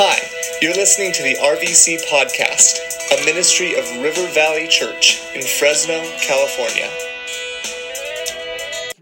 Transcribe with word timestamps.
Hi, 0.00 0.16
you're 0.62 0.74
listening 0.74 1.10
to 1.14 1.24
the 1.24 1.34
RVC 1.34 2.06
Podcast, 2.06 2.78
a 3.20 3.24
ministry 3.24 3.74
of 3.74 3.84
River 4.00 4.28
Valley 4.28 4.68
Church 4.68 5.20
in 5.34 5.42
Fresno, 5.42 6.00
California. 6.20 6.88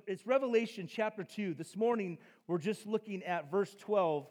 It's 0.07 0.27
Revelation 0.27 0.89
chapter 0.91 1.23
2. 1.23 1.53
This 1.53 1.77
morning, 1.77 2.17
we're 2.47 2.57
just 2.57 2.87
looking 2.87 3.23
at 3.25 3.51
verse 3.51 3.75
12 3.79 4.27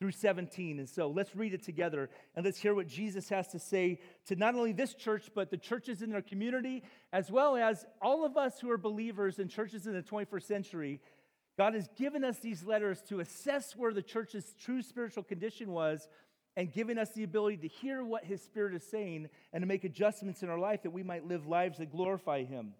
through 0.00 0.10
17. 0.10 0.80
And 0.80 0.88
so 0.88 1.08
let's 1.08 1.36
read 1.36 1.54
it 1.54 1.62
together 1.62 2.10
and 2.34 2.44
let's 2.44 2.58
hear 2.58 2.74
what 2.74 2.88
Jesus 2.88 3.28
has 3.28 3.46
to 3.52 3.60
say 3.60 4.00
to 4.26 4.34
not 4.34 4.56
only 4.56 4.72
this 4.72 4.94
church, 4.94 5.30
but 5.32 5.52
the 5.52 5.56
churches 5.56 6.02
in 6.02 6.10
their 6.10 6.22
community, 6.22 6.82
as 7.12 7.30
well 7.30 7.54
as 7.54 7.86
all 8.02 8.24
of 8.24 8.36
us 8.36 8.58
who 8.58 8.70
are 8.72 8.78
believers 8.78 9.38
in 9.38 9.46
churches 9.46 9.86
in 9.86 9.92
the 9.92 10.02
21st 10.02 10.42
century. 10.42 11.00
God 11.58 11.74
has 11.74 11.88
given 11.96 12.24
us 12.24 12.38
these 12.38 12.64
letters 12.64 13.02
to 13.08 13.20
assess 13.20 13.76
where 13.76 13.92
the 13.92 14.00
church's 14.00 14.54
true 14.58 14.80
spiritual 14.80 15.24
condition 15.24 15.72
was 15.72 16.08
and 16.56 16.72
giving 16.72 16.96
us 16.96 17.10
the 17.10 17.24
ability 17.24 17.58
to 17.58 17.68
hear 17.68 18.02
what 18.02 18.24
his 18.24 18.40
spirit 18.40 18.74
is 18.74 18.88
saying 18.88 19.28
and 19.52 19.62
to 19.62 19.66
make 19.66 19.84
adjustments 19.84 20.42
in 20.42 20.48
our 20.48 20.58
life 20.58 20.84
that 20.84 20.92
we 20.92 21.02
might 21.02 21.26
live 21.26 21.46
lives 21.46 21.78
that 21.78 21.90
glorify 21.90 22.44
him. 22.44 22.74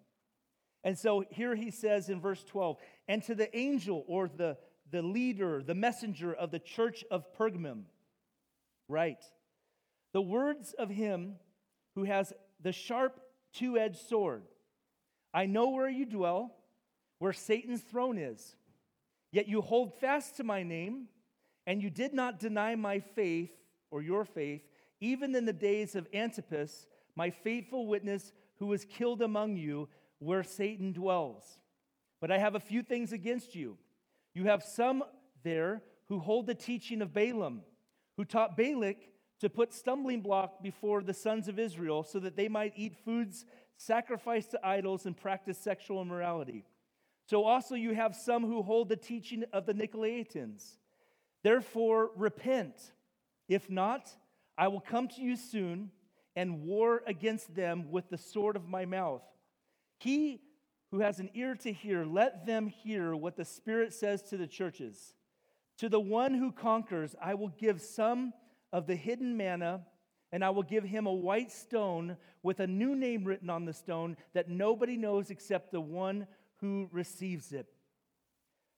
And 0.84 0.96
so 0.96 1.24
here 1.28 1.54
he 1.54 1.70
says 1.70 2.08
in 2.08 2.20
verse 2.20 2.42
12, 2.44 2.76
and 3.08 3.22
to 3.24 3.34
the 3.34 3.54
angel 3.56 4.04
or 4.06 4.28
the 4.28 4.56
the 4.90 5.02
leader, 5.02 5.62
the 5.62 5.74
messenger 5.74 6.32
of 6.32 6.50
the 6.50 6.58
church 6.58 7.04
of 7.10 7.32
Pergamum. 7.36 7.82
Right. 8.88 9.22
The 10.12 10.22
words 10.22 10.74
of 10.78 10.88
him 10.88 11.36
who 11.94 12.04
has 12.04 12.32
the 12.60 12.72
sharp 12.72 13.20
two 13.52 13.78
edged 13.78 14.08
sword. 14.08 14.42
I 15.34 15.46
know 15.46 15.70
where 15.70 15.88
you 15.88 16.06
dwell, 16.06 16.54
where 17.18 17.32
Satan's 17.32 17.82
throne 17.82 18.18
is. 18.18 18.56
Yet 19.30 19.48
you 19.48 19.60
hold 19.60 19.98
fast 20.00 20.36
to 20.36 20.44
my 20.44 20.62
name, 20.62 21.08
and 21.66 21.82
you 21.82 21.90
did 21.90 22.14
not 22.14 22.40
deny 22.40 22.74
my 22.74 23.00
faith 23.00 23.50
or 23.90 24.02
your 24.02 24.24
faith, 24.24 24.62
even 25.00 25.34
in 25.34 25.44
the 25.44 25.52
days 25.52 25.94
of 25.94 26.08
Antipas, 26.12 26.86
my 27.14 27.30
faithful 27.30 27.86
witness, 27.86 28.32
who 28.58 28.66
was 28.66 28.84
killed 28.84 29.22
among 29.22 29.56
you, 29.56 29.88
where 30.18 30.42
Satan 30.42 30.92
dwells. 30.92 31.58
But 32.20 32.30
I 32.30 32.38
have 32.38 32.54
a 32.54 32.60
few 32.60 32.82
things 32.82 33.12
against 33.12 33.54
you 33.54 33.78
you 34.38 34.44
have 34.44 34.62
some 34.62 35.02
there 35.42 35.82
who 36.08 36.20
hold 36.20 36.46
the 36.46 36.54
teaching 36.54 37.02
of 37.02 37.12
Balaam, 37.12 37.62
who 38.16 38.24
taught 38.24 38.56
Balak 38.56 39.08
to 39.40 39.50
put 39.50 39.72
stumbling 39.72 40.20
block 40.20 40.62
before 40.62 41.02
the 41.02 41.12
sons 41.12 41.48
of 41.48 41.58
Israel 41.58 42.04
so 42.04 42.20
that 42.20 42.36
they 42.36 42.48
might 42.48 42.72
eat 42.76 42.94
foods 43.04 43.44
sacrificed 43.76 44.52
to 44.52 44.66
idols 44.66 45.06
and 45.06 45.16
practice 45.16 45.58
sexual 45.58 46.00
immorality. 46.00 46.64
So 47.28 47.44
also 47.44 47.74
you 47.74 47.94
have 47.94 48.16
some 48.16 48.46
who 48.46 48.62
hold 48.62 48.88
the 48.88 48.96
teaching 48.96 49.44
of 49.52 49.66
the 49.66 49.74
Nicolaitans. 49.74 50.78
Therefore, 51.42 52.10
repent. 52.16 52.74
If 53.50 53.68
not, 53.68 54.08
I 54.56 54.68
will 54.68 54.80
come 54.80 55.08
to 55.08 55.20
you 55.20 55.36
soon 55.36 55.90
and 56.34 56.62
war 56.62 57.02
against 57.06 57.54
them 57.54 57.90
with 57.90 58.08
the 58.08 58.16
sword 58.16 58.56
of 58.56 58.66
my 58.66 58.86
mouth. 58.86 59.20
He 59.98 60.40
who 60.90 61.00
has 61.00 61.20
an 61.20 61.28
ear 61.34 61.54
to 61.56 61.70
hear, 61.70 62.06
let 62.06 62.46
them 62.46 62.66
hear 62.66 63.14
what 63.14 63.36
the 63.36 63.44
Spirit 63.44 63.92
says 63.92 64.22
to 64.22 64.38
the 64.38 64.46
churches. 64.46 65.12
To 65.80 65.90
the 65.90 66.00
one 66.00 66.32
who 66.32 66.50
conquers, 66.50 67.14
I 67.20 67.34
will 67.34 67.52
give 67.58 67.82
some 67.82 68.32
of 68.72 68.86
the 68.86 68.96
hidden 68.96 69.36
manna, 69.36 69.82
and 70.32 70.42
I 70.42 70.48
will 70.48 70.62
give 70.62 70.84
him 70.84 71.06
a 71.06 71.12
white 71.12 71.52
stone 71.52 72.16
with 72.42 72.60
a 72.60 72.66
new 72.66 72.96
name 72.96 73.24
written 73.24 73.50
on 73.50 73.66
the 73.66 73.74
stone 73.74 74.16
that 74.32 74.48
nobody 74.48 74.96
knows 74.96 75.30
except 75.30 75.72
the 75.72 75.80
one 75.80 76.26
who 76.60 76.88
receives 76.92 77.52
it. 77.52 77.66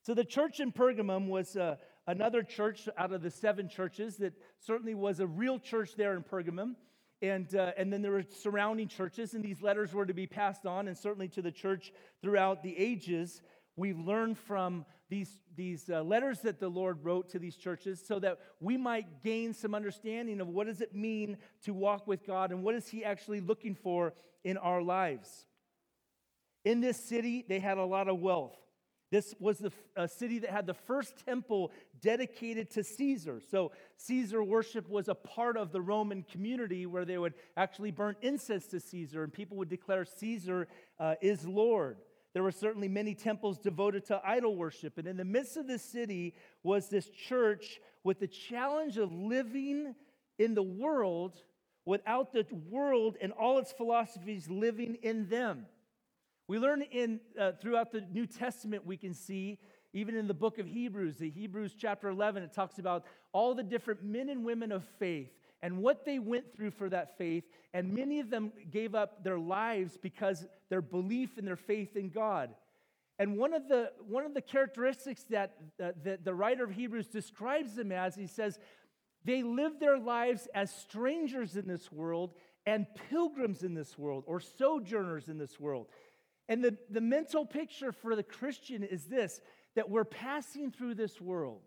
So 0.03 0.13
the 0.13 0.25
church 0.25 0.59
in 0.59 0.71
Pergamum 0.71 1.27
was 1.27 1.55
uh, 1.55 1.75
another 2.07 2.43
church 2.43 2.89
out 2.97 3.11
of 3.11 3.21
the 3.21 3.29
seven 3.29 3.69
churches 3.69 4.17
that 4.17 4.33
certainly 4.59 4.95
was 4.95 5.19
a 5.19 5.27
real 5.27 5.59
church 5.59 5.95
there 5.95 6.15
in 6.15 6.23
Pergamum. 6.23 6.75
And, 7.21 7.53
uh, 7.53 7.73
and 7.77 7.93
then 7.93 8.01
there 8.01 8.13
were 8.13 8.25
surrounding 8.41 8.87
churches, 8.87 9.35
and 9.35 9.43
these 9.43 9.61
letters 9.61 9.93
were 9.93 10.07
to 10.07 10.13
be 10.13 10.25
passed 10.25 10.65
on, 10.65 10.87
and 10.87 10.97
certainly 10.97 11.27
to 11.29 11.41
the 11.43 11.51
church 11.51 11.93
throughout 12.23 12.63
the 12.63 12.75
ages. 12.75 13.43
We 13.75 13.93
learn 13.93 14.33
from 14.33 14.85
these, 15.07 15.29
these 15.55 15.87
uh, 15.89 16.01
letters 16.01 16.39
that 16.39 16.59
the 16.59 16.69
Lord 16.69 17.03
wrote 17.03 17.29
to 17.29 17.39
these 17.39 17.55
churches 17.55 18.01
so 18.03 18.17
that 18.19 18.39
we 18.59 18.75
might 18.75 19.23
gain 19.23 19.53
some 19.53 19.75
understanding 19.75 20.41
of 20.41 20.47
what 20.47 20.65
does 20.65 20.81
it 20.81 20.95
mean 20.95 21.37
to 21.65 21.73
walk 21.75 22.07
with 22.07 22.25
God 22.25 22.51
and 22.51 22.63
what 22.63 22.73
is 22.73 22.87
He 22.87 23.05
actually 23.05 23.39
looking 23.39 23.75
for 23.75 24.13
in 24.43 24.57
our 24.57 24.81
lives. 24.81 25.45
In 26.63 26.81
this 26.81 26.97
city, 26.97 27.45
they 27.47 27.59
had 27.59 27.77
a 27.77 27.85
lot 27.85 28.07
of 28.07 28.19
wealth. 28.19 28.55
This 29.11 29.35
was 29.39 29.57
the 29.57 29.71
a 29.97 30.07
city 30.07 30.39
that 30.39 30.51
had 30.51 30.65
the 30.65 30.73
first 30.73 31.25
temple 31.25 31.71
dedicated 32.01 32.69
to 32.71 32.83
Caesar. 32.83 33.41
So 33.51 33.73
Caesar 33.97 34.41
worship 34.41 34.89
was 34.89 35.09
a 35.09 35.15
part 35.15 35.57
of 35.57 35.73
the 35.73 35.81
Roman 35.81 36.23
community 36.23 36.85
where 36.85 37.03
they 37.03 37.17
would 37.17 37.33
actually 37.57 37.91
burn 37.91 38.15
incense 38.21 38.67
to 38.67 38.79
Caesar 38.79 39.23
and 39.23 39.33
people 39.33 39.57
would 39.57 39.67
declare 39.67 40.05
Caesar 40.05 40.69
uh, 40.97 41.15
is 41.21 41.45
Lord. 41.45 41.97
There 42.33 42.43
were 42.43 42.53
certainly 42.53 42.87
many 42.87 43.13
temples 43.13 43.59
devoted 43.59 44.05
to 44.05 44.21
idol 44.23 44.55
worship. 44.55 44.97
And 44.97 45.05
in 45.05 45.17
the 45.17 45.25
midst 45.25 45.57
of 45.57 45.67
this 45.67 45.83
city 45.83 46.33
was 46.63 46.87
this 46.87 47.09
church 47.09 47.81
with 48.05 48.19
the 48.19 48.27
challenge 48.27 48.97
of 48.97 49.11
living 49.11 49.93
in 50.39 50.53
the 50.53 50.63
world 50.63 51.43
without 51.85 52.31
the 52.31 52.45
world 52.69 53.17
and 53.21 53.33
all 53.33 53.59
its 53.59 53.73
philosophies 53.73 54.49
living 54.49 54.95
in 55.03 55.27
them. 55.27 55.65
We 56.51 56.59
learn 56.59 56.81
in 56.81 57.21
uh, 57.39 57.53
throughout 57.53 57.93
the 57.93 58.01
New 58.01 58.25
Testament, 58.25 58.85
we 58.85 58.97
can 58.97 59.13
see, 59.13 59.57
even 59.93 60.17
in 60.17 60.27
the 60.27 60.33
book 60.33 60.59
of 60.59 60.67
Hebrews, 60.67 61.15
the 61.15 61.29
Hebrews 61.29 61.75
chapter 61.79 62.09
11, 62.09 62.43
it 62.43 62.51
talks 62.51 62.77
about 62.77 63.05
all 63.31 63.55
the 63.55 63.63
different 63.63 64.03
men 64.03 64.27
and 64.27 64.43
women 64.43 64.73
of 64.73 64.83
faith 64.99 65.29
and 65.61 65.77
what 65.77 66.03
they 66.03 66.19
went 66.19 66.53
through 66.53 66.71
for 66.71 66.89
that 66.89 67.17
faith. 67.17 67.45
And 67.73 67.93
many 67.93 68.19
of 68.19 68.29
them 68.29 68.51
gave 68.69 68.95
up 68.95 69.23
their 69.23 69.39
lives 69.39 69.97
because 70.01 70.45
their 70.67 70.81
belief 70.81 71.37
and 71.37 71.47
their 71.47 71.55
faith 71.55 71.95
in 71.95 72.09
God. 72.09 72.49
And 73.17 73.37
one 73.37 73.53
of 73.53 73.69
the, 73.69 73.93
one 74.05 74.25
of 74.25 74.33
the 74.33 74.41
characteristics 74.41 75.23
that, 75.29 75.55
uh, 75.81 75.93
that 76.03 76.25
the 76.25 76.33
writer 76.33 76.65
of 76.65 76.71
Hebrews 76.71 77.07
describes 77.07 77.75
them 77.75 77.93
as, 77.93 78.15
he 78.15 78.27
says, 78.27 78.59
they 79.23 79.41
lived 79.41 79.79
their 79.79 79.97
lives 79.97 80.49
as 80.53 80.69
strangers 80.69 81.55
in 81.55 81.65
this 81.65 81.89
world 81.93 82.33
and 82.65 82.87
pilgrims 83.09 83.63
in 83.63 83.73
this 83.73 83.97
world 83.97 84.25
or 84.27 84.41
sojourners 84.41 85.29
in 85.29 85.37
this 85.37 85.57
world. 85.57 85.87
And 86.51 86.61
the, 86.61 86.75
the 86.89 86.99
mental 86.99 87.45
picture 87.45 87.93
for 87.93 88.13
the 88.13 88.23
Christian 88.23 88.83
is 88.83 89.05
this 89.05 89.39
that 89.75 89.89
we're 89.89 90.03
passing 90.03 90.69
through 90.69 90.95
this 90.95 91.21
world, 91.21 91.61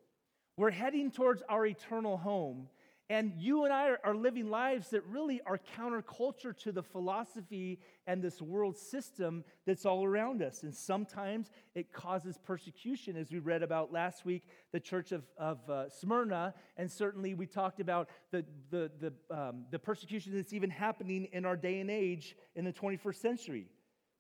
we're 0.59 0.71
heading 0.71 1.11
towards 1.11 1.43
our 1.49 1.65
eternal 1.65 2.19
home. 2.19 2.69
And 3.11 3.33
you 3.37 3.65
and 3.65 3.73
I 3.73 3.89
are, 3.89 4.01
are 4.05 4.15
living 4.15 4.49
lives 4.49 4.91
that 4.91 5.05
really 5.07 5.41
are 5.47 5.59
counterculture 5.77 6.57
to 6.59 6.73
the 6.73 6.83
philosophy 6.83 7.79
and 8.07 8.23
this 8.23 8.43
world 8.43 8.77
system 8.77 9.45
that's 9.67 9.87
all 9.87 10.05
around 10.05 10.43
us. 10.43 10.63
And 10.63 10.75
sometimes 10.75 11.51
it 11.75 11.93
causes 11.93 12.39
persecution, 12.43 13.17
as 13.17 13.31
we 13.31 13.39
read 13.39 13.63
about 13.63 13.93
last 13.93 14.25
week, 14.27 14.43
the 14.73 14.81
church 14.81 15.13
of, 15.13 15.23
of 15.39 15.59
uh, 15.69 15.89
Smyrna. 15.91 16.55
And 16.79 16.91
certainly 16.91 17.35
we 17.35 17.47
talked 17.47 17.81
about 17.81 18.09
the, 18.31 18.45
the, 18.71 18.91
the, 19.01 19.13
um, 19.31 19.65
the 19.71 19.79
persecution 19.79 20.35
that's 20.35 20.55
even 20.55 20.71
happening 20.71 21.29
in 21.33 21.45
our 21.47 21.57
day 21.57 21.81
and 21.81 21.91
age 21.91 22.37
in 22.55 22.65
the 22.65 22.73
21st 22.73 23.17
century 23.17 23.67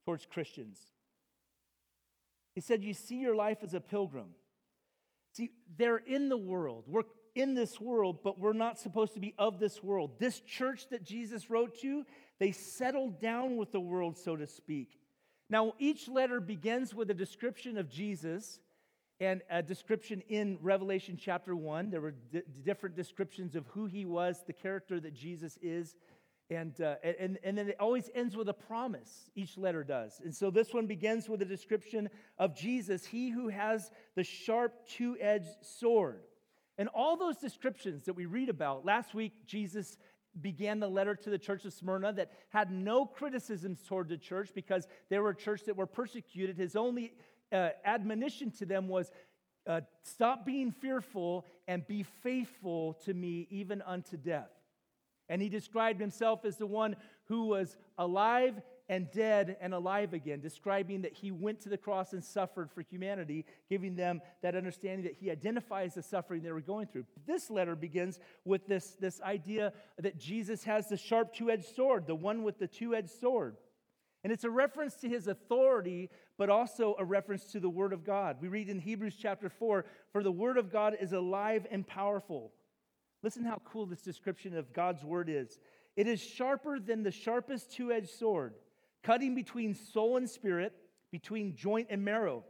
towards 0.04 0.26
Christians. 0.26 0.78
He 2.54 2.60
said, 2.60 2.82
You 2.82 2.94
see 2.94 3.16
your 3.16 3.34
life 3.34 3.58
as 3.62 3.74
a 3.74 3.80
pilgrim. 3.80 4.30
See, 5.32 5.50
they're 5.76 5.98
in 5.98 6.28
the 6.28 6.36
world. 6.36 6.84
We're 6.86 7.02
in 7.34 7.54
this 7.54 7.80
world, 7.80 8.18
but 8.22 8.38
we're 8.38 8.52
not 8.52 8.78
supposed 8.78 9.14
to 9.14 9.20
be 9.20 9.34
of 9.38 9.58
this 9.58 9.82
world. 9.82 10.12
This 10.20 10.40
church 10.40 10.88
that 10.90 11.02
Jesus 11.02 11.50
wrote 11.50 11.80
to, 11.80 12.04
they 12.38 12.52
settled 12.52 13.20
down 13.20 13.56
with 13.56 13.72
the 13.72 13.80
world, 13.80 14.16
so 14.16 14.36
to 14.36 14.46
speak. 14.46 14.98
Now, 15.50 15.74
each 15.78 16.08
letter 16.08 16.40
begins 16.40 16.94
with 16.94 17.10
a 17.10 17.14
description 17.14 17.76
of 17.76 17.90
Jesus 17.90 18.60
and 19.20 19.42
a 19.50 19.62
description 19.62 20.22
in 20.28 20.58
Revelation 20.60 21.18
chapter 21.20 21.54
1. 21.54 21.90
There 21.90 22.00
were 22.00 22.14
d- 22.32 22.42
different 22.64 22.96
descriptions 22.96 23.54
of 23.54 23.66
who 23.68 23.86
he 23.86 24.04
was, 24.04 24.42
the 24.46 24.52
character 24.52 25.00
that 25.00 25.14
Jesus 25.14 25.58
is. 25.60 25.96
And, 26.50 26.78
uh, 26.80 26.96
and, 27.02 27.38
and 27.42 27.56
then 27.56 27.68
it 27.70 27.76
always 27.80 28.10
ends 28.14 28.36
with 28.36 28.48
a 28.50 28.54
promise, 28.54 29.30
each 29.34 29.56
letter 29.56 29.82
does. 29.82 30.20
And 30.22 30.34
so 30.34 30.50
this 30.50 30.74
one 30.74 30.86
begins 30.86 31.28
with 31.28 31.40
a 31.40 31.46
description 31.46 32.10
of 32.38 32.54
Jesus, 32.54 33.06
he 33.06 33.30
who 33.30 33.48
has 33.48 33.90
the 34.14 34.24
sharp 34.24 34.86
two 34.86 35.16
edged 35.20 35.56
sword. 35.62 36.20
And 36.76 36.88
all 36.88 37.16
those 37.16 37.38
descriptions 37.38 38.04
that 38.04 38.14
we 38.14 38.26
read 38.26 38.48
about, 38.50 38.84
last 38.84 39.14
week, 39.14 39.32
Jesus 39.46 39.96
began 40.40 40.80
the 40.80 40.88
letter 40.88 41.14
to 41.14 41.30
the 41.30 41.38
church 41.38 41.64
of 41.64 41.72
Smyrna 41.72 42.12
that 42.14 42.32
had 42.50 42.70
no 42.70 43.06
criticisms 43.06 43.82
toward 43.86 44.08
the 44.08 44.18
church 44.18 44.50
because 44.54 44.86
they 45.08 45.18
were 45.18 45.30
a 45.30 45.36
church 45.36 45.64
that 45.64 45.76
were 45.76 45.86
persecuted. 45.86 46.58
His 46.58 46.76
only 46.76 47.14
uh, 47.52 47.70
admonition 47.84 48.50
to 48.52 48.66
them 48.66 48.88
was 48.88 49.12
uh, 49.66 49.80
stop 50.02 50.44
being 50.44 50.72
fearful 50.72 51.46
and 51.68 51.86
be 51.86 52.02
faithful 52.02 52.94
to 53.04 53.14
me 53.14 53.46
even 53.50 53.80
unto 53.82 54.16
death. 54.16 54.50
And 55.28 55.40
he 55.40 55.48
described 55.48 56.00
himself 56.00 56.44
as 56.44 56.56
the 56.56 56.66
one 56.66 56.96
who 57.26 57.46
was 57.46 57.76
alive 57.98 58.60
and 58.88 59.10
dead 59.10 59.56
and 59.60 59.72
alive 59.72 60.12
again, 60.12 60.40
describing 60.40 61.02
that 61.02 61.14
he 61.14 61.30
went 61.30 61.60
to 61.60 61.68
the 61.68 61.78
cross 61.78 62.12
and 62.12 62.22
suffered 62.22 62.70
for 62.70 62.82
humanity, 62.82 63.46
giving 63.70 63.96
them 63.96 64.20
that 64.42 64.54
understanding 64.54 65.04
that 65.04 65.14
he 65.14 65.30
identifies 65.30 65.94
the 65.94 66.02
suffering 66.02 66.42
they 66.42 66.52
were 66.52 66.60
going 66.60 66.86
through. 66.86 67.06
This 67.26 67.50
letter 67.50 67.74
begins 67.74 68.18
with 68.44 68.66
this, 68.66 68.96
this 69.00 69.20
idea 69.22 69.72
that 69.98 70.18
Jesus 70.18 70.64
has 70.64 70.88
the 70.88 70.96
sharp 70.96 71.34
two 71.34 71.50
edged 71.50 71.74
sword, 71.74 72.06
the 72.06 72.14
one 72.14 72.42
with 72.42 72.58
the 72.58 72.68
two 72.68 72.94
edged 72.94 73.10
sword. 73.10 73.56
And 74.22 74.32
it's 74.32 74.44
a 74.44 74.50
reference 74.50 74.94
to 74.96 75.08
his 75.08 75.28
authority, 75.28 76.10
but 76.38 76.48
also 76.48 76.96
a 76.98 77.04
reference 77.04 77.44
to 77.52 77.60
the 77.60 77.68
Word 77.68 77.92
of 77.92 78.04
God. 78.04 78.38
We 78.40 78.48
read 78.48 78.70
in 78.70 78.80
Hebrews 78.80 79.16
chapter 79.20 79.50
4 79.50 79.84
For 80.12 80.22
the 80.22 80.32
Word 80.32 80.56
of 80.56 80.72
God 80.72 80.96
is 80.98 81.12
alive 81.12 81.66
and 81.70 81.86
powerful. 81.86 82.52
Listen 83.24 83.42
how 83.42 83.62
cool 83.64 83.86
this 83.86 84.02
description 84.02 84.54
of 84.54 84.74
God's 84.74 85.02
Word 85.02 85.30
is. 85.30 85.58
It 85.96 86.06
is 86.06 86.20
sharper 86.20 86.78
than 86.78 87.02
the 87.02 87.10
sharpest 87.10 87.72
two 87.72 87.90
edged 87.90 88.10
sword, 88.10 88.52
cutting 89.02 89.34
between 89.34 89.74
soul 89.74 90.18
and 90.18 90.28
spirit, 90.28 90.74
between 91.10 91.56
joint 91.56 91.86
and 91.88 92.04
marrow. 92.04 92.44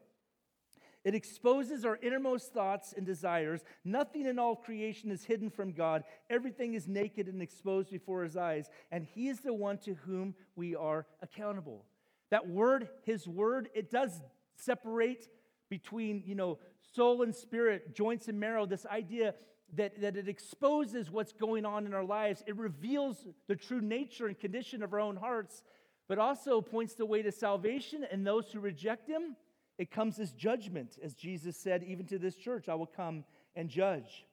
It 1.05 1.15
exposes 1.15 1.85
our 1.85 1.97
innermost 2.03 2.53
thoughts 2.53 2.93
and 2.97 3.06
desires. 3.06 3.62
Nothing 3.85 4.26
in 4.26 4.41
all 4.41 4.56
creation 4.56 5.12
is 5.12 5.23
hidden 5.23 5.49
from 5.49 5.71
God. 5.71 6.03
Everything 6.29 6.75
is 6.75 6.88
naked 6.88 7.29
and 7.29 7.41
exposed 7.41 7.91
before 7.91 8.25
his 8.25 8.37
eyes, 8.37 8.69
and 8.91 9.05
he 9.05 9.29
is 9.29 9.38
the 9.41 9.55
one 9.55 9.79
to 9.79 9.94
whom 10.06 10.35
we 10.56 10.75
are 10.75 11.06
accountable. 11.23 11.85
That 12.31 12.49
word, 12.49 12.88
his 13.05 13.29
word, 13.29 13.69
it 13.75 13.93
does 13.93 14.21
separate 14.56 15.29
between, 15.71 16.25
you 16.26 16.35
know, 16.35 16.59
soul 16.94 17.23
and 17.23 17.32
spirit, 17.32 17.94
joints 17.94 18.26
and 18.26 18.41
marrow, 18.41 18.67
this 18.67 18.87
idea 18.87 19.35
that, 19.76 20.00
that 20.00 20.17
it 20.17 20.29
exposes 20.29 21.11
what's 21.11 21.32
going 21.32 21.65
on 21.65 21.87
in 21.87 21.94
our 21.94 22.05
lives. 22.05 22.43
It 22.47 22.56
reveals 22.56 23.26
the 23.49 23.56
true 23.56 23.81
nature 23.81 24.26
and 24.26 24.38
condition 24.38 24.82
of 24.82 24.93
our 24.93 25.00
own 25.00 25.17
hearts, 25.17 25.62
but 26.09 26.19
also 26.19 26.61
points 26.61 26.94
the 26.94 27.06
way 27.06 27.23
to 27.23 27.32
salvation 27.32 28.06
and 28.11 28.26
those 28.26 28.50
who 28.53 28.61
reject 28.61 29.09
Him. 29.09 29.37
It 29.79 29.91
comes 29.91 30.19
as 30.19 30.32
judgment, 30.32 30.99
as 31.03 31.15
Jesus 31.15 31.56
said, 31.56 31.82
even 31.82 32.06
to 32.06 32.19
this 32.19 32.37
church, 32.37 32.69
I 32.69 32.75
will 32.75 32.87
come 32.87 33.25
and 33.56 33.69
judge. 33.69 34.26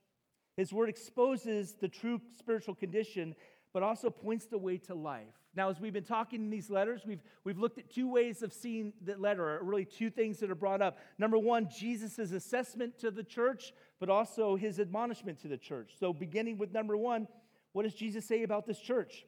His 0.58 0.74
word 0.74 0.90
exposes 0.90 1.74
the 1.74 1.88
true 1.88 2.22
spiritual 2.38 2.76
condition, 2.76 3.36
but 3.74 3.84
also 3.84 4.10
points 4.10 4.46
the 4.46 4.58
way 4.58 4.78
to 4.78 4.94
life. 4.94 5.34
Now, 5.56 5.70
as 5.70 5.80
we've 5.80 5.94
been 5.94 6.04
talking 6.04 6.42
in 6.42 6.50
these 6.50 6.70
letters, 6.70 7.02
we've, 7.06 7.24
we've 7.44 7.58
looked 7.58 7.78
at 7.78 7.90
two 7.90 8.10
ways 8.10 8.42
of 8.42 8.54
seeing 8.54 8.94
the 9.04 9.18
letter, 9.18 9.60
really 9.64 9.86
two 9.86 10.10
things 10.10 10.40
that 10.40 10.52
are 10.52 10.56
brought 10.56 10.82
up. 10.82 10.98
Number 11.18 11.38
one, 11.38 11.70
Jesus' 11.70 12.20
assessment 12.32 13.00
to 13.00 13.12
the 13.12 13.24
church, 13.24 13.74
but 14.02 14.10
also 14.10 14.56
his 14.56 14.80
admonishment 14.80 15.40
to 15.40 15.48
the 15.48 15.58
church. 15.58 15.92
So, 16.00 16.12
beginning 16.12 16.58
with 16.58 16.74
number 16.74 16.98
one, 16.98 17.28
what 17.72 17.84
does 17.84 17.94
Jesus 17.94 18.26
say 18.26 18.42
about 18.42 18.66
this 18.66 18.80
church? 18.80 19.28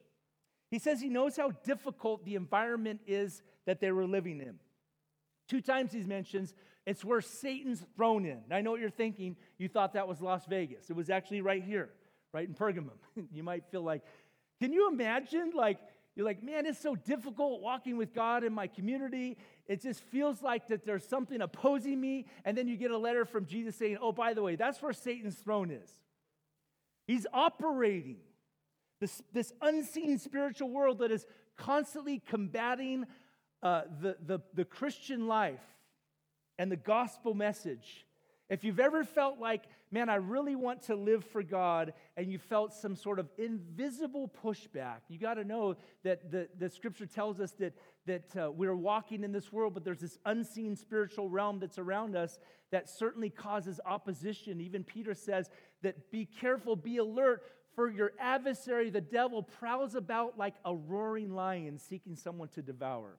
He 0.68 0.80
says 0.80 1.00
he 1.00 1.08
knows 1.08 1.36
how 1.36 1.52
difficult 1.62 2.24
the 2.24 2.34
environment 2.34 3.00
is 3.06 3.40
that 3.66 3.80
they 3.80 3.92
were 3.92 4.04
living 4.04 4.40
in. 4.40 4.56
Two 5.48 5.60
times 5.60 5.92
he 5.92 6.02
mentions 6.02 6.54
it's 6.86 7.04
where 7.04 7.20
Satan's 7.20 7.82
throne 7.96 8.26
in. 8.26 8.40
I 8.50 8.60
know 8.62 8.72
what 8.72 8.80
you're 8.80 8.90
thinking. 8.90 9.36
You 9.58 9.68
thought 9.68 9.94
that 9.94 10.08
was 10.08 10.20
Las 10.20 10.44
Vegas. 10.46 10.90
It 10.90 10.96
was 10.96 11.08
actually 11.08 11.40
right 11.40 11.62
here, 11.62 11.90
right 12.32 12.46
in 12.46 12.54
Pergamum. 12.54 12.98
you 13.32 13.44
might 13.44 13.64
feel 13.70 13.82
like, 13.82 14.02
can 14.60 14.72
you 14.72 14.88
imagine 14.88 15.52
like 15.54 15.78
you're 16.16 16.26
like, 16.26 16.42
man, 16.42 16.64
it's 16.64 16.78
so 16.78 16.94
difficult 16.94 17.60
walking 17.60 17.96
with 17.96 18.14
God 18.14 18.44
in 18.44 18.52
my 18.52 18.68
community. 18.68 19.36
It 19.66 19.82
just 19.82 20.00
feels 20.04 20.42
like 20.42 20.68
that 20.68 20.84
there's 20.84 21.06
something 21.06 21.40
opposing 21.40 22.00
me. 22.00 22.26
And 22.44 22.56
then 22.56 22.68
you 22.68 22.76
get 22.76 22.92
a 22.92 22.98
letter 22.98 23.24
from 23.24 23.46
Jesus 23.46 23.74
saying, 23.74 23.98
oh, 24.00 24.12
by 24.12 24.32
the 24.32 24.42
way, 24.42 24.54
that's 24.54 24.80
where 24.80 24.92
Satan's 24.92 25.34
throne 25.34 25.70
is. 25.70 25.90
He's 27.06 27.26
operating 27.32 28.18
this, 29.00 29.22
this 29.32 29.52
unseen 29.60 30.18
spiritual 30.18 30.70
world 30.70 31.00
that 31.00 31.10
is 31.10 31.26
constantly 31.56 32.20
combating 32.20 33.06
uh, 33.62 33.82
the, 34.00 34.16
the, 34.24 34.40
the 34.54 34.64
Christian 34.64 35.26
life 35.26 35.62
and 36.58 36.70
the 36.70 36.76
gospel 36.76 37.34
message. 37.34 38.06
If 38.54 38.62
you've 38.62 38.78
ever 38.78 39.02
felt 39.02 39.40
like, 39.40 39.64
man, 39.90 40.08
I 40.08 40.14
really 40.14 40.54
want 40.54 40.82
to 40.82 40.94
live 40.94 41.24
for 41.24 41.42
God, 41.42 41.92
and 42.16 42.30
you 42.30 42.38
felt 42.38 42.72
some 42.72 42.94
sort 42.94 43.18
of 43.18 43.28
invisible 43.36 44.30
pushback, 44.44 44.98
you 45.08 45.18
got 45.18 45.34
to 45.34 45.44
know 45.44 45.74
that 46.04 46.30
the, 46.30 46.48
the 46.56 46.70
scripture 46.70 47.04
tells 47.04 47.40
us 47.40 47.50
that, 47.58 47.72
that 48.06 48.36
uh, 48.36 48.52
we're 48.52 48.76
walking 48.76 49.24
in 49.24 49.32
this 49.32 49.52
world, 49.52 49.74
but 49.74 49.84
there's 49.84 49.98
this 49.98 50.18
unseen 50.24 50.76
spiritual 50.76 51.28
realm 51.28 51.58
that's 51.58 51.80
around 51.80 52.14
us 52.14 52.38
that 52.70 52.88
certainly 52.88 53.28
causes 53.28 53.80
opposition. 53.84 54.60
Even 54.60 54.84
Peter 54.84 55.14
says 55.14 55.50
that 55.82 56.12
be 56.12 56.24
careful, 56.24 56.76
be 56.76 56.98
alert, 56.98 57.42
for 57.74 57.90
your 57.90 58.12
adversary, 58.20 58.88
the 58.88 59.00
devil, 59.00 59.42
prowls 59.42 59.96
about 59.96 60.38
like 60.38 60.54
a 60.64 60.72
roaring 60.72 61.34
lion 61.34 61.76
seeking 61.76 62.14
someone 62.14 62.46
to 62.50 62.62
devour. 62.62 63.18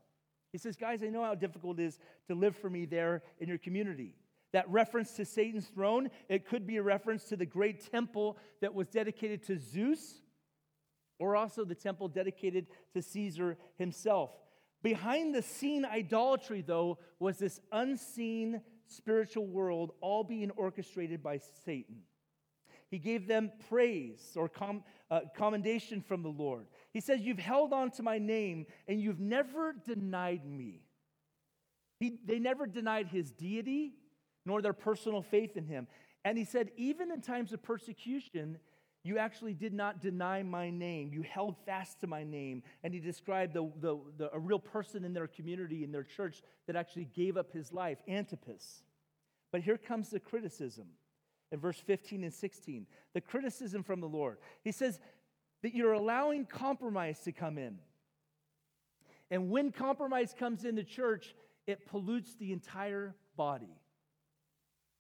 He 0.54 0.58
says, 0.58 0.78
Guys, 0.78 1.04
I 1.04 1.08
know 1.08 1.26
how 1.26 1.36
difficult 1.36 1.78
it 1.78 1.88
is 1.88 2.00
to 2.30 2.36
live 2.36 2.56
for 2.56 2.70
me 2.70 2.86
there 2.86 3.22
in 3.42 3.50
your 3.50 3.58
community. 3.58 4.16
That 4.56 4.70
reference 4.70 5.12
to 5.18 5.26
Satan's 5.26 5.68
throne, 5.68 6.10
it 6.30 6.48
could 6.48 6.66
be 6.66 6.78
a 6.78 6.82
reference 6.82 7.26
to 7.26 7.36
the 7.36 7.46
great 7.46 7.92
temple 7.92 8.38
that 8.62 8.74
was 8.74 8.88
dedicated 8.88 9.44
to 9.48 9.60
Zeus, 9.60 10.22
or 11.20 11.36
also 11.36 11.66
the 11.66 11.76
temple 11.76 12.08
dedicated 12.08 12.68
to 12.94 13.02
Caesar 13.02 13.58
himself. 13.78 14.32
Behind 14.82 15.36
the 15.36 15.42
scene 15.42 15.84
idolatry, 15.84 16.64
though, 16.66 17.00
was 17.20 17.38
this 17.38 17.60
unseen 17.74 18.62
spiritual 18.88 19.46
world, 19.46 19.92
all 20.00 20.24
being 20.24 20.52
orchestrated 20.52 21.22
by 21.22 21.42
Satan. 21.66 22.04
He 22.90 22.98
gave 22.98 23.28
them 23.28 23.52
praise 23.68 24.38
or 24.38 24.48
com- 24.48 24.86
uh, 25.12 25.20
commendation 25.36 26.02
from 26.02 26.24
the 26.24 26.30
Lord. 26.30 26.68
He 26.94 27.02
says, 27.02 27.20
You've 27.20 27.40
held 27.40 27.74
on 27.74 27.92
to 27.92 28.04
my 28.04 28.20
name 28.20 28.68
and 28.88 29.02
you've 29.02 29.20
never 29.20 29.74
denied 29.74 30.46
me. 30.46 30.80
He, 32.00 32.20
they 32.26 32.40
never 32.40 32.66
denied 32.66 33.08
his 33.08 33.34
deity, 33.34 33.96
nor 34.46 34.62
their 34.62 34.74
personal 34.74 35.22
faith 35.22 35.58
in 35.58 35.66
him. 35.66 35.88
And 36.24 36.38
he 36.38 36.46
said, 36.46 36.72
even 36.78 37.12
in 37.12 37.22
times 37.22 37.54
of 37.54 37.62
persecution, 37.62 38.58
you 39.04 39.20
actually 39.20 39.54
did 39.54 39.74
not 39.74 40.02
deny 40.02 40.42
my 40.42 40.72
name. 40.72 41.12
You 41.14 41.22
held 41.22 41.56
fast 41.66 42.00
to 42.02 42.08
my 42.08 42.24
name. 42.24 42.64
And 42.84 42.94
he 42.94 43.00
described 43.00 43.54
the, 43.54 43.72
the, 43.80 44.00
the, 44.18 44.34
a 44.34 44.40
real 44.40 44.58
person 44.58 45.06
in 45.06 45.14
their 45.14 45.28
community, 45.28 45.84
in 45.84 45.92
their 45.92 46.04
church, 46.04 46.42
that 46.66 46.76
actually 46.76 47.06
gave 47.06 47.38
up 47.38 47.52
his 47.52 47.72
life, 47.72 48.00
Antipas. 48.08 48.84
But 49.52 49.62
here 49.62 49.78
comes 49.78 50.10
the 50.10 50.20
criticism 50.20 50.88
in 51.52 51.60
verse 51.60 51.80
15 51.80 52.24
and 52.24 52.34
16. 52.34 52.88
The 53.14 53.22
criticism 53.22 53.84
from 53.84 54.02
the 54.02 54.08
Lord. 54.08 54.40
He 54.64 54.72
says 54.72 55.00
that 55.62 55.76
you're 55.76 55.94
allowing 55.94 56.46
compromise 56.46 57.20
to 57.22 57.32
come 57.32 57.60
in. 57.60 57.78
And 59.30 59.50
when 59.50 59.72
compromise 59.72 60.34
comes 60.38 60.66
in 60.66 60.76
the 60.76 60.84
church, 60.84 61.36
it 61.68 61.86
pollutes 61.86 62.36
the 62.36 62.52
entire 62.52 63.16
body. 63.38 63.78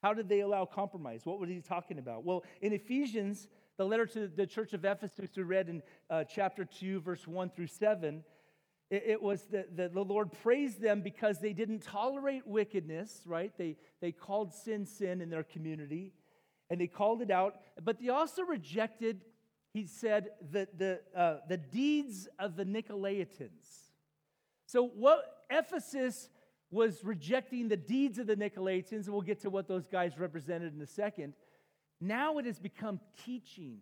How 0.02 0.14
did 0.14 0.30
they 0.30 0.42
allow 0.42 0.66
compromise? 0.66 1.22
What 1.26 1.40
was 1.40 1.50
he 1.50 1.62
talking 1.62 2.00
about? 2.00 2.24
Well, 2.24 2.44
in 2.62 2.74
Ephesians, 2.74 3.48
the 3.78 3.86
letter 3.86 4.06
to 4.08 4.28
the 4.28 4.46
church 4.46 4.74
of 4.74 4.86
Ephesus, 4.86 5.30
we 5.36 5.44
read 5.44 5.70
in 5.70 5.82
uh, 6.10 6.24
chapter 6.24 6.66
2, 6.66 7.02
verse 7.02 7.28
1 7.28 7.50
through 7.50 7.68
7, 7.68 8.24
it, 8.90 9.04
it 9.06 9.22
was 9.22 9.44
that 9.52 9.75
the, 9.75 9.90
the 9.90 10.04
Lord 10.04 10.32
praised 10.44 10.80
them 10.80 11.02
because 11.02 11.40
they 11.40 11.54
didn't 11.54 11.82
tolerate 11.82 12.46
wickedness, 12.46 13.22
right? 13.25 13.52
They, 13.58 13.78
they 14.02 14.12
called 14.12 14.54
sin 14.54 14.86
sin 14.86 15.22
in 15.22 15.30
their 15.30 15.44
community 15.44 16.14
and 16.70 16.80
they 16.80 16.88
called 16.88 17.22
it 17.22 17.32
out, 17.32 17.60
but 17.84 18.00
they 18.00 18.10
also 18.10 18.44
rejected, 18.44 19.22
he 19.74 19.86
said, 19.86 20.30
the, 20.52 20.68
the, 20.78 21.00
uh, 21.16 21.38
the 21.48 21.58
deeds 21.58 22.28
of 22.40 22.56
the 22.56 22.66
Nicolaitans. 22.66 23.92
So, 24.66 24.88
what 24.88 25.46
Ephesus 25.50 26.30
was 26.72 27.03
rejecting 27.03 27.67
the 27.67 27.77
deeds 27.77 28.19
of 28.19 28.27
the 28.27 28.36
Nicolaitans, 28.36 29.05
and 29.05 29.10
we'll 29.10 29.22
get 29.22 29.41
to 29.41 29.50
what 29.50 29.67
those 29.67 29.88
guys 29.88 30.17
represented 30.17 30.74
in 30.74 30.81
a 30.81 30.88
second. 30.88 31.34
Now 32.01 32.38
it 32.38 32.45
has 32.45 32.60
become 32.60 33.00
teaching 33.24 33.79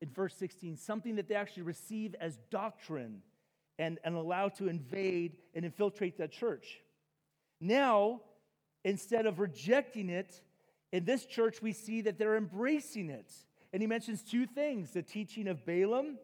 in 0.00 0.10
verse 0.10 0.34
16, 0.34 0.76
something 0.76 1.16
that 1.16 1.28
they 1.28 1.34
actually 1.34 1.62
receive 1.62 2.14
as 2.20 2.38
doctrine 2.50 3.22
and, 3.78 3.98
and 4.04 4.14
allow 4.14 4.48
to 4.48 4.68
invade 4.68 5.38
and 5.54 5.64
infiltrate 5.64 6.18
that 6.18 6.32
church. 6.32 6.80
Now, 7.60 8.20
instead 8.84 9.26
of 9.26 9.38
rejecting 9.40 10.10
it, 10.10 10.40
in 10.92 11.04
this 11.04 11.24
church 11.24 11.62
we 11.62 11.72
see 11.72 12.02
that 12.02 12.18
they're 12.18 12.36
embracing 12.36 13.10
it. 13.10 13.32
And 13.72 13.82
he 13.82 13.86
mentions 13.86 14.22
two 14.22 14.46
things 14.46 14.92
the 14.92 15.02
teaching 15.02 15.48
of 15.48 15.64
Balaam 15.66 16.18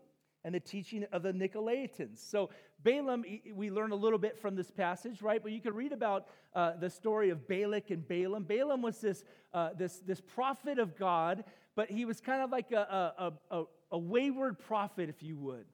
and 0.44 0.54
the 0.54 0.60
teaching 0.60 1.04
of 1.12 1.22
the 1.22 1.32
Nicolaitans. 1.32 2.18
So, 2.18 2.50
Balaam, 2.82 3.24
we 3.54 3.70
learn 3.70 3.92
a 3.92 3.96
little 3.96 4.18
bit 4.18 4.38
from 4.40 4.56
this 4.56 4.70
passage, 4.70 5.22
right? 5.22 5.42
But 5.42 5.52
you 5.52 5.60
can 5.60 5.74
read 5.74 5.92
about 5.92 6.26
uh, 6.54 6.72
the 6.76 6.90
story 6.90 7.30
of 7.30 7.46
Balak 7.46 7.90
and 7.90 8.06
Balaam. 8.06 8.44
Balaam 8.44 8.82
was 8.82 9.00
this, 9.00 9.24
uh, 9.54 9.70
this, 9.76 10.00
this 10.00 10.20
prophet 10.20 10.78
of 10.78 10.96
God, 10.96 11.44
but 11.76 11.90
he 11.90 12.04
was 12.04 12.20
kind 12.20 12.42
of 12.42 12.50
like 12.50 12.72
a, 12.72 12.76
a, 13.18 13.32
a, 13.50 13.64
a 13.92 13.98
wayward 13.98 14.58
prophet, 14.58 15.08
if 15.08 15.22
you 15.22 15.36
would. 15.36 15.66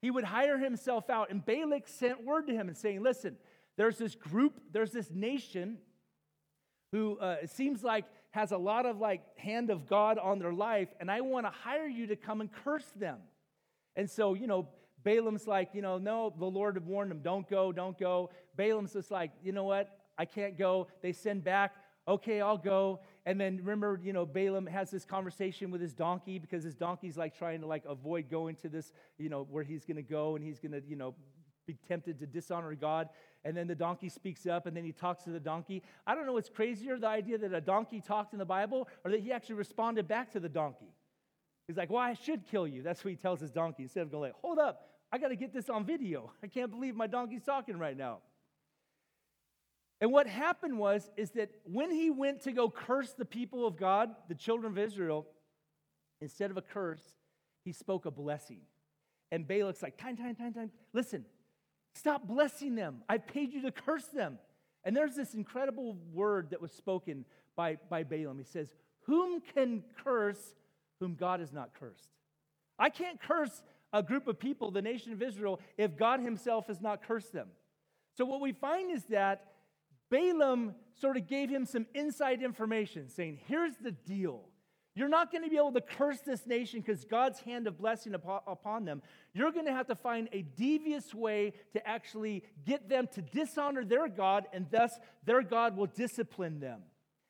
He 0.00 0.10
would 0.10 0.24
hire 0.24 0.58
himself 0.58 1.08
out, 1.10 1.30
and 1.30 1.44
Balak 1.44 1.88
sent 1.88 2.24
word 2.24 2.46
to 2.48 2.52
him 2.52 2.68
and 2.68 2.76
saying, 2.76 3.02
Listen, 3.02 3.36
there's 3.76 3.98
this 3.98 4.14
group, 4.14 4.60
there's 4.72 4.92
this 4.92 5.10
nation 5.10 5.78
who 6.92 7.18
uh, 7.18 7.36
it 7.42 7.50
seems 7.50 7.82
like 7.82 8.04
has 8.30 8.52
a 8.52 8.58
lot 8.58 8.86
of 8.86 8.98
like 8.98 9.22
hand 9.38 9.70
of 9.70 9.86
God 9.88 10.18
on 10.18 10.38
their 10.38 10.52
life, 10.52 10.88
and 11.00 11.10
I 11.10 11.20
want 11.22 11.46
to 11.46 11.50
hire 11.50 11.86
you 11.86 12.06
to 12.08 12.16
come 12.16 12.40
and 12.40 12.50
curse 12.52 12.90
them. 12.96 13.18
And 13.96 14.10
so, 14.10 14.34
you 14.34 14.46
know, 14.46 14.68
Balaam's 15.04 15.46
like, 15.46 15.70
you 15.74 15.82
know, 15.82 15.98
no, 15.98 16.32
the 16.36 16.44
Lord 16.46 16.76
had 16.76 16.86
warned 16.86 17.12
him, 17.12 17.20
don't 17.22 17.48
go, 17.48 17.72
don't 17.72 17.98
go. 17.98 18.30
Balaam's 18.56 18.94
just 18.94 19.10
like, 19.10 19.30
you 19.42 19.52
know 19.52 19.64
what? 19.64 19.98
I 20.16 20.24
can't 20.24 20.56
go. 20.56 20.88
They 21.02 21.12
send 21.12 21.44
back, 21.44 21.74
okay, 22.08 22.40
I'll 22.40 22.58
go. 22.58 23.00
And 23.26 23.40
then 23.40 23.58
remember, 23.58 24.00
you 24.02 24.12
know, 24.12 24.26
Balaam 24.26 24.66
has 24.66 24.90
this 24.90 25.04
conversation 25.04 25.70
with 25.70 25.80
his 25.80 25.92
donkey 25.92 26.38
because 26.38 26.64
his 26.64 26.74
donkey's 26.74 27.16
like 27.16 27.36
trying 27.36 27.60
to 27.60 27.66
like 27.66 27.84
avoid 27.86 28.30
going 28.30 28.56
to 28.56 28.68
this, 28.68 28.92
you 29.18 29.28
know, 29.28 29.46
where 29.50 29.64
he's 29.64 29.84
going 29.84 29.96
to 29.96 30.02
go 30.02 30.36
and 30.36 30.44
he's 30.44 30.58
going 30.58 30.72
to, 30.72 30.82
you 30.86 30.96
know, 30.96 31.14
be 31.66 31.76
tempted 31.88 32.18
to 32.18 32.26
dishonor 32.26 32.74
God. 32.74 33.08
And 33.44 33.56
then 33.56 33.66
the 33.66 33.74
donkey 33.74 34.08
speaks 34.08 34.46
up 34.46 34.66
and 34.66 34.76
then 34.76 34.84
he 34.84 34.92
talks 34.92 35.24
to 35.24 35.30
the 35.30 35.40
donkey. 35.40 35.82
I 36.06 36.14
don't 36.14 36.26
know 36.26 36.34
what's 36.34 36.50
crazier 36.50 36.98
the 36.98 37.08
idea 37.08 37.38
that 37.38 37.52
a 37.52 37.60
donkey 37.60 38.00
talked 38.00 38.32
in 38.32 38.38
the 38.38 38.44
Bible 38.44 38.88
or 39.04 39.10
that 39.10 39.20
he 39.20 39.32
actually 39.32 39.56
responded 39.56 40.08
back 40.08 40.32
to 40.32 40.40
the 40.40 40.48
donkey. 40.48 40.92
He's 41.66 41.76
like, 41.76 41.90
Well, 41.90 42.02
I 42.02 42.14
should 42.14 42.46
kill 42.50 42.66
you. 42.66 42.82
That's 42.82 43.04
what 43.04 43.10
he 43.10 43.16
tells 43.16 43.40
his 43.40 43.50
donkey 43.50 43.84
instead 43.84 44.02
of 44.02 44.10
going, 44.10 44.32
like, 44.32 44.40
Hold 44.42 44.58
up, 44.58 44.86
I 45.14 45.18
got 45.18 45.28
to 45.28 45.36
get 45.36 45.52
this 45.52 45.70
on 45.70 45.84
video. 45.84 46.32
I 46.42 46.48
can't 46.48 46.72
believe 46.72 46.96
my 46.96 47.06
donkey's 47.06 47.44
talking 47.44 47.78
right 47.78 47.96
now. 47.96 48.18
And 50.00 50.10
what 50.10 50.26
happened 50.26 50.76
was, 50.76 51.08
is 51.16 51.30
that 51.32 51.50
when 51.62 51.92
he 51.92 52.10
went 52.10 52.42
to 52.42 52.52
go 52.52 52.68
curse 52.68 53.12
the 53.12 53.24
people 53.24 53.64
of 53.64 53.76
God, 53.76 54.10
the 54.28 54.34
children 54.34 54.72
of 54.72 54.78
Israel, 54.78 55.24
instead 56.20 56.50
of 56.50 56.56
a 56.56 56.62
curse, 56.62 57.00
he 57.64 57.70
spoke 57.70 58.06
a 58.06 58.10
blessing. 58.10 58.62
And 59.30 59.46
Balak's 59.46 59.84
like, 59.84 59.96
time, 59.96 60.16
time, 60.16 60.34
time, 60.34 60.52
time. 60.52 60.72
Listen, 60.92 61.24
stop 61.94 62.26
blessing 62.26 62.74
them. 62.74 63.02
I 63.08 63.18
paid 63.18 63.52
you 63.52 63.62
to 63.62 63.70
curse 63.70 64.06
them. 64.06 64.40
And 64.82 64.96
there's 64.96 65.14
this 65.14 65.32
incredible 65.32 65.96
word 66.12 66.50
that 66.50 66.60
was 66.60 66.72
spoken 66.72 67.24
by, 67.54 67.78
by 67.88 68.02
Balaam. 68.02 68.38
He 68.38 68.44
says, 68.44 68.74
Whom 69.02 69.40
can 69.54 69.84
curse 70.02 70.56
whom 70.98 71.14
God 71.14 71.38
has 71.38 71.52
not 71.52 71.70
cursed? 71.78 72.10
I 72.78 72.90
can't 72.90 73.20
curse 73.22 73.62
a 73.94 74.02
group 74.02 74.26
of 74.26 74.38
people, 74.38 74.72
the 74.72 74.82
nation 74.82 75.12
of 75.12 75.22
Israel, 75.22 75.60
if 75.78 75.96
God 75.96 76.20
himself 76.20 76.66
has 76.66 76.80
not 76.80 77.06
cursed 77.06 77.32
them. 77.32 77.48
So 78.18 78.24
what 78.24 78.40
we 78.40 78.52
find 78.52 78.90
is 78.90 79.04
that 79.04 79.52
Balaam 80.10 80.74
sort 81.00 81.16
of 81.16 81.28
gave 81.28 81.48
him 81.48 81.64
some 81.64 81.86
inside 81.94 82.42
information, 82.42 83.08
saying, 83.08 83.38
Here's 83.46 83.76
the 83.76 83.92
deal. 83.92 84.48
You're 84.96 85.08
not 85.08 85.32
going 85.32 85.42
to 85.42 85.50
be 85.50 85.56
able 85.56 85.72
to 85.72 85.80
curse 85.80 86.20
this 86.20 86.46
nation 86.46 86.80
because 86.80 87.04
God's 87.04 87.40
hand 87.40 87.66
of 87.66 87.78
blessing 87.78 88.14
upon 88.14 88.84
them. 88.84 89.02
You're 89.32 89.50
going 89.50 89.66
to 89.66 89.72
have 89.72 89.88
to 89.88 89.96
find 89.96 90.28
a 90.32 90.42
devious 90.42 91.12
way 91.12 91.52
to 91.72 91.88
actually 91.88 92.44
get 92.64 92.88
them 92.88 93.08
to 93.14 93.22
dishonor 93.22 93.84
their 93.84 94.06
God, 94.08 94.46
and 94.52 94.66
thus 94.70 94.92
their 95.24 95.42
God 95.42 95.76
will 95.76 95.86
discipline 95.86 96.60
them. 96.60 96.82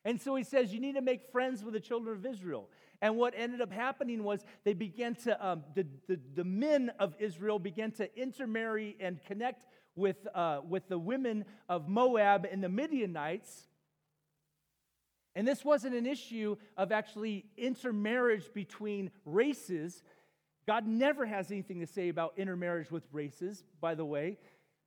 And 0.05 0.21
so 0.21 0.35
he 0.35 0.45
says, 0.45 0.73
You 0.73 0.81
need 0.81 0.95
to 0.95 1.03
make 1.03 1.31
friends 1.33 1.65
with 1.65 1.75
the 1.75 1.81
children 1.81 2.17
of 2.17 2.27
Israel. 2.27 2.69
And 3.05 3.17
what 3.17 3.35
ended 3.37 3.61
up 3.61 3.71
happening 3.71 4.25
was 4.25 4.43
they 4.65 4.73
began 4.73 5.15
to, 5.17 5.47
um, 5.47 5.63
the, 5.75 5.87
the, 6.09 6.19
the 6.37 6.43
men 6.43 6.91
of 6.99 7.15
Israel 7.19 7.59
began 7.59 7.91
to 7.93 8.09
intermarry 8.19 8.97
and 8.99 9.23
connect 9.25 9.67
with, 9.95 10.27
uh, 10.35 10.63
with 10.67 10.89
the 10.89 10.99
women 10.99 11.45
of 11.69 11.87
Moab 11.87 12.47
and 12.51 12.65
the 12.65 12.71
Midianites. 12.71 13.69
And 15.35 15.47
this 15.47 15.63
wasn't 15.63 15.95
an 15.95 16.07
issue 16.07 16.57
of 16.79 16.93
actually 16.93 17.45
intermarriage 17.59 18.51
between 18.55 19.11
races. 19.27 20.03
God 20.67 20.87
never 20.87 21.27
has 21.27 21.51
anything 21.51 21.81
to 21.81 21.87
say 21.87 22.09
about 22.09 22.33
intermarriage 22.39 22.91
with 22.91 23.03
races, 23.13 23.65
by 23.83 23.95
the 23.95 24.07
way, 24.07 24.39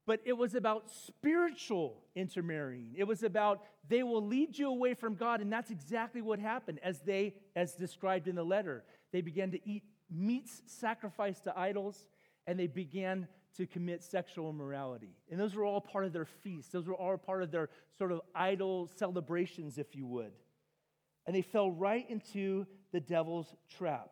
but 0.08 0.22
it 0.24 0.34
was 0.34 0.56
about 0.56 0.90
spiritual 0.90 2.02
intermarrying. 2.16 2.96
It 2.96 3.04
was 3.04 3.24
about 3.24 3.62
they 3.90 4.04
will 4.04 4.26
lead 4.26 4.58
you 4.58 4.70
away 4.70 4.94
from 4.94 5.16
God, 5.16 5.42
and 5.42 5.52
that's 5.52 5.70
exactly 5.70 6.22
what 6.22 6.40
happened 6.40 6.80
as 6.82 7.02
they, 7.02 7.36
as 7.58 7.74
described 7.74 8.30
in 8.30 8.36
the 8.36 8.44
letter. 8.44 8.86
They 9.12 9.20
began 9.20 9.52
to 9.52 9.70
eat 9.70 9.84
meats 10.10 10.62
sacrificed 10.66 11.44
to 11.44 11.60
idols, 11.60 12.08
and 12.48 12.58
they 12.58 12.68
began 12.68 13.28
to 13.58 13.68
commit 13.68 14.02
sexual 14.02 14.50
immorality. 14.50 15.14
And 15.30 15.38
those 15.38 15.56
were 15.56 15.66
all 15.66 15.82
part 15.82 16.06
of 16.06 16.14
their 16.14 16.26
feasts, 16.26 16.72
those 16.72 16.88
were 16.88 16.96
all 16.96 17.18
part 17.18 17.44
of 17.44 17.52
their 17.52 17.70
sort 17.98 18.14
of 18.14 18.22
idol 18.34 18.90
celebrations, 18.96 19.78
if 19.78 19.94
you 19.94 20.08
would. 20.08 20.32
And 21.26 21.36
they 21.36 21.42
fell 21.42 21.70
right 21.70 22.10
into 22.10 22.66
the 22.94 23.02
devil's 23.02 23.54
trap 23.78 24.12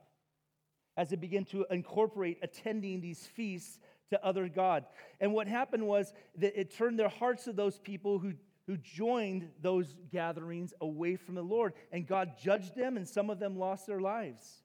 as 0.98 1.10
they 1.10 1.16
began 1.16 1.46
to 1.46 1.66
incorporate 1.70 2.40
attending 2.42 3.02
these 3.02 3.26
feasts 3.28 3.80
to 4.12 4.24
other 4.26 4.48
God. 4.48 4.86
And 5.20 5.34
what 5.34 5.48
happened 5.48 5.86
was 5.86 6.14
that 6.38 6.60
it 6.60 6.76
turned 6.76 7.00
their 7.00 7.10
hearts 7.10 7.48
of 7.48 7.56
those 7.56 7.80
people 7.80 8.20
who, 8.20 8.34
who 8.68 8.78
joined 8.78 9.50
those 9.62 9.96
gatherings 10.12 10.74
away 10.82 11.16
from 11.16 11.36
the 11.36 11.44
Lord. 11.44 11.74
And 11.92 12.08
God 12.08 12.34
judged 12.42 12.76
them, 12.76 12.98
and 12.98 13.08
some 13.08 13.30
of 13.30 13.40
them 13.40 13.58
lost 13.58 13.88
their 13.88 14.02
lives. 14.02 14.64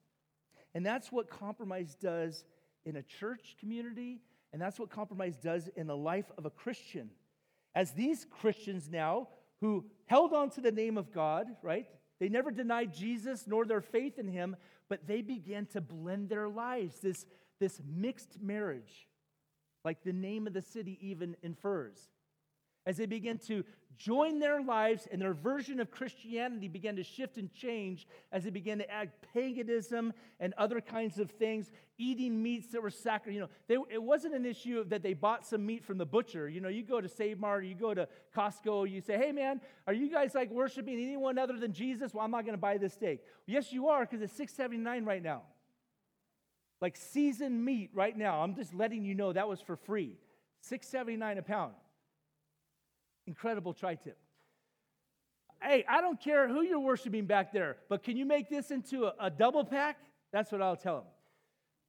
And 0.75 0.85
that's 0.85 1.11
what 1.11 1.31
compromise 1.31 1.97
does 2.01 2.45
in 2.85 2.97
a 2.97 3.03
church 3.03 3.57
community 3.59 4.21
and 4.53 4.61
that's 4.61 4.79
what 4.79 4.91
compromise 4.91 5.37
does 5.37 5.69
in 5.77 5.87
the 5.87 5.97
life 5.97 6.31
of 6.37 6.45
a 6.45 6.51
Christian. 6.51 7.11
As 7.75 7.93
these 7.93 8.27
Christians 8.41 8.89
now, 8.91 9.29
who 9.61 9.85
held 10.07 10.33
on 10.33 10.51
to 10.51 10.61
the 10.61 10.73
name 10.73 10.99
of 10.99 11.13
God, 11.13 11.47
right? 11.63 11.87
They 12.19 12.29
never 12.29 12.51
denied 12.51 12.95
Jesus 12.95 13.45
nor 13.47 13.65
their 13.65 13.81
faith 13.81 14.19
in 14.19 14.27
him, 14.27 14.57
but 14.89 15.07
they 15.07 15.23
began 15.23 15.67
to 15.67 15.81
blend 15.81 16.29
their 16.29 16.49
lives, 16.49 16.99
this, 17.01 17.27
this 17.61 17.81
mixed 17.87 18.41
marriage, 18.41 19.07
like 19.85 20.03
the 20.03 20.13
name 20.13 20.47
of 20.47 20.53
the 20.53 20.63
city 20.63 20.99
even 21.01 21.37
infers 21.43 21.99
as 22.87 22.97
they 22.97 23.07
began 23.07 23.39
to 23.39 23.65
join 23.99 24.39
their 24.39 24.63
lives 24.63 25.07
and 25.13 25.21
their 25.21 25.35
version 25.35 25.79
of 25.81 25.91
Christianity 25.91 26.69
began 26.69 26.97
to 26.97 27.03
shift 27.03 27.37
and 27.37 27.53
change 27.53 28.07
as 28.33 28.45
they 28.45 28.51
began 28.51 28.79
to 28.79 28.91
add 28.91 29.11
paganism 29.35 30.15
and 30.39 30.55
other 30.57 30.81
kinds 30.81 31.19
of 31.19 31.31
things, 31.33 31.71
eating 31.99 32.43
meats 32.43 32.73
that 32.73 32.83
were 32.83 32.89
sacred. 32.89 33.35
You 33.35 33.41
know, 33.41 33.49
they, 33.69 33.77
it 33.91 34.03
wasn't 34.03 34.35
an 34.35 34.47
issue 34.47 34.83
that 34.85 35.03
they 35.03 35.13
bought 35.13 35.47
some 35.47 35.67
meat 35.67 35.85
from 35.85 35.99
the 35.99 36.07
butcher. 36.07 36.49
You 36.49 36.63
know, 36.63 36.71
you 36.71 36.83
go 36.83 37.03
to 37.03 37.09
Save 37.09 37.39
Mart, 37.39 37.67
you 37.67 37.75
go 37.75 37.93
to 37.93 38.09
Costco, 38.35 38.91
you 38.91 39.03
say, 39.03 39.19
hey 39.19 39.33
man, 39.33 39.61
are 39.87 39.93
you 39.93 40.11
guys 40.11 40.35
like 40.35 40.51
worshiping 40.51 40.95
anyone 40.95 41.37
other 41.37 41.59
than 41.59 41.75
Jesus? 41.75 42.15
Well, 42.15 42.25
I'm 42.25 42.31
not 42.31 42.45
going 42.45 42.55
to 42.55 42.59
buy 42.59 42.79
this 42.79 42.95
steak. 42.95 43.21
Yes, 43.47 43.71
you 43.71 43.89
are, 43.89 44.01
because 44.07 44.23
it's 44.23 44.33
six 44.33 44.55
seventy 44.55 44.83
nine 44.83 45.05
right 45.05 45.23
now. 45.23 45.43
Like 46.81 46.97
seasoned 46.97 47.65
meat 47.65 47.91
right 47.95 48.17
now. 48.17 48.43
I'm 48.43 48.55
just 48.55 48.75
letting 48.75 49.05
you 49.05 49.15
know 49.15 49.33
that 49.33 49.49
was 49.49 49.61
for 49.61 49.77
free. 49.77 50.17
Six 50.63 50.89
seventy 50.89 51.17
nine 51.17 51.39
a 51.39 51.43
pound. 51.43 51.75
Incredible 53.27 53.75
tri 53.75 53.95
tip. 53.97 54.19
Hey, 55.63 55.85
I 55.89 56.01
don't 56.01 56.19
care 56.21 56.49
who 56.49 56.63
you're 56.63 56.81
worshiping 56.81 57.27
back 57.27 57.53
there, 57.53 57.77
but 57.91 58.03
can 58.03 58.17
you 58.17 58.25
make 58.25 58.49
this 58.49 58.71
into 58.71 59.05
a, 59.05 59.15
a 59.21 59.31
double 59.31 59.65
pack? 59.65 59.99
That's 60.33 60.51
what 60.51 60.63
I'll 60.63 60.77
tell 60.77 60.97
them. 60.97 61.05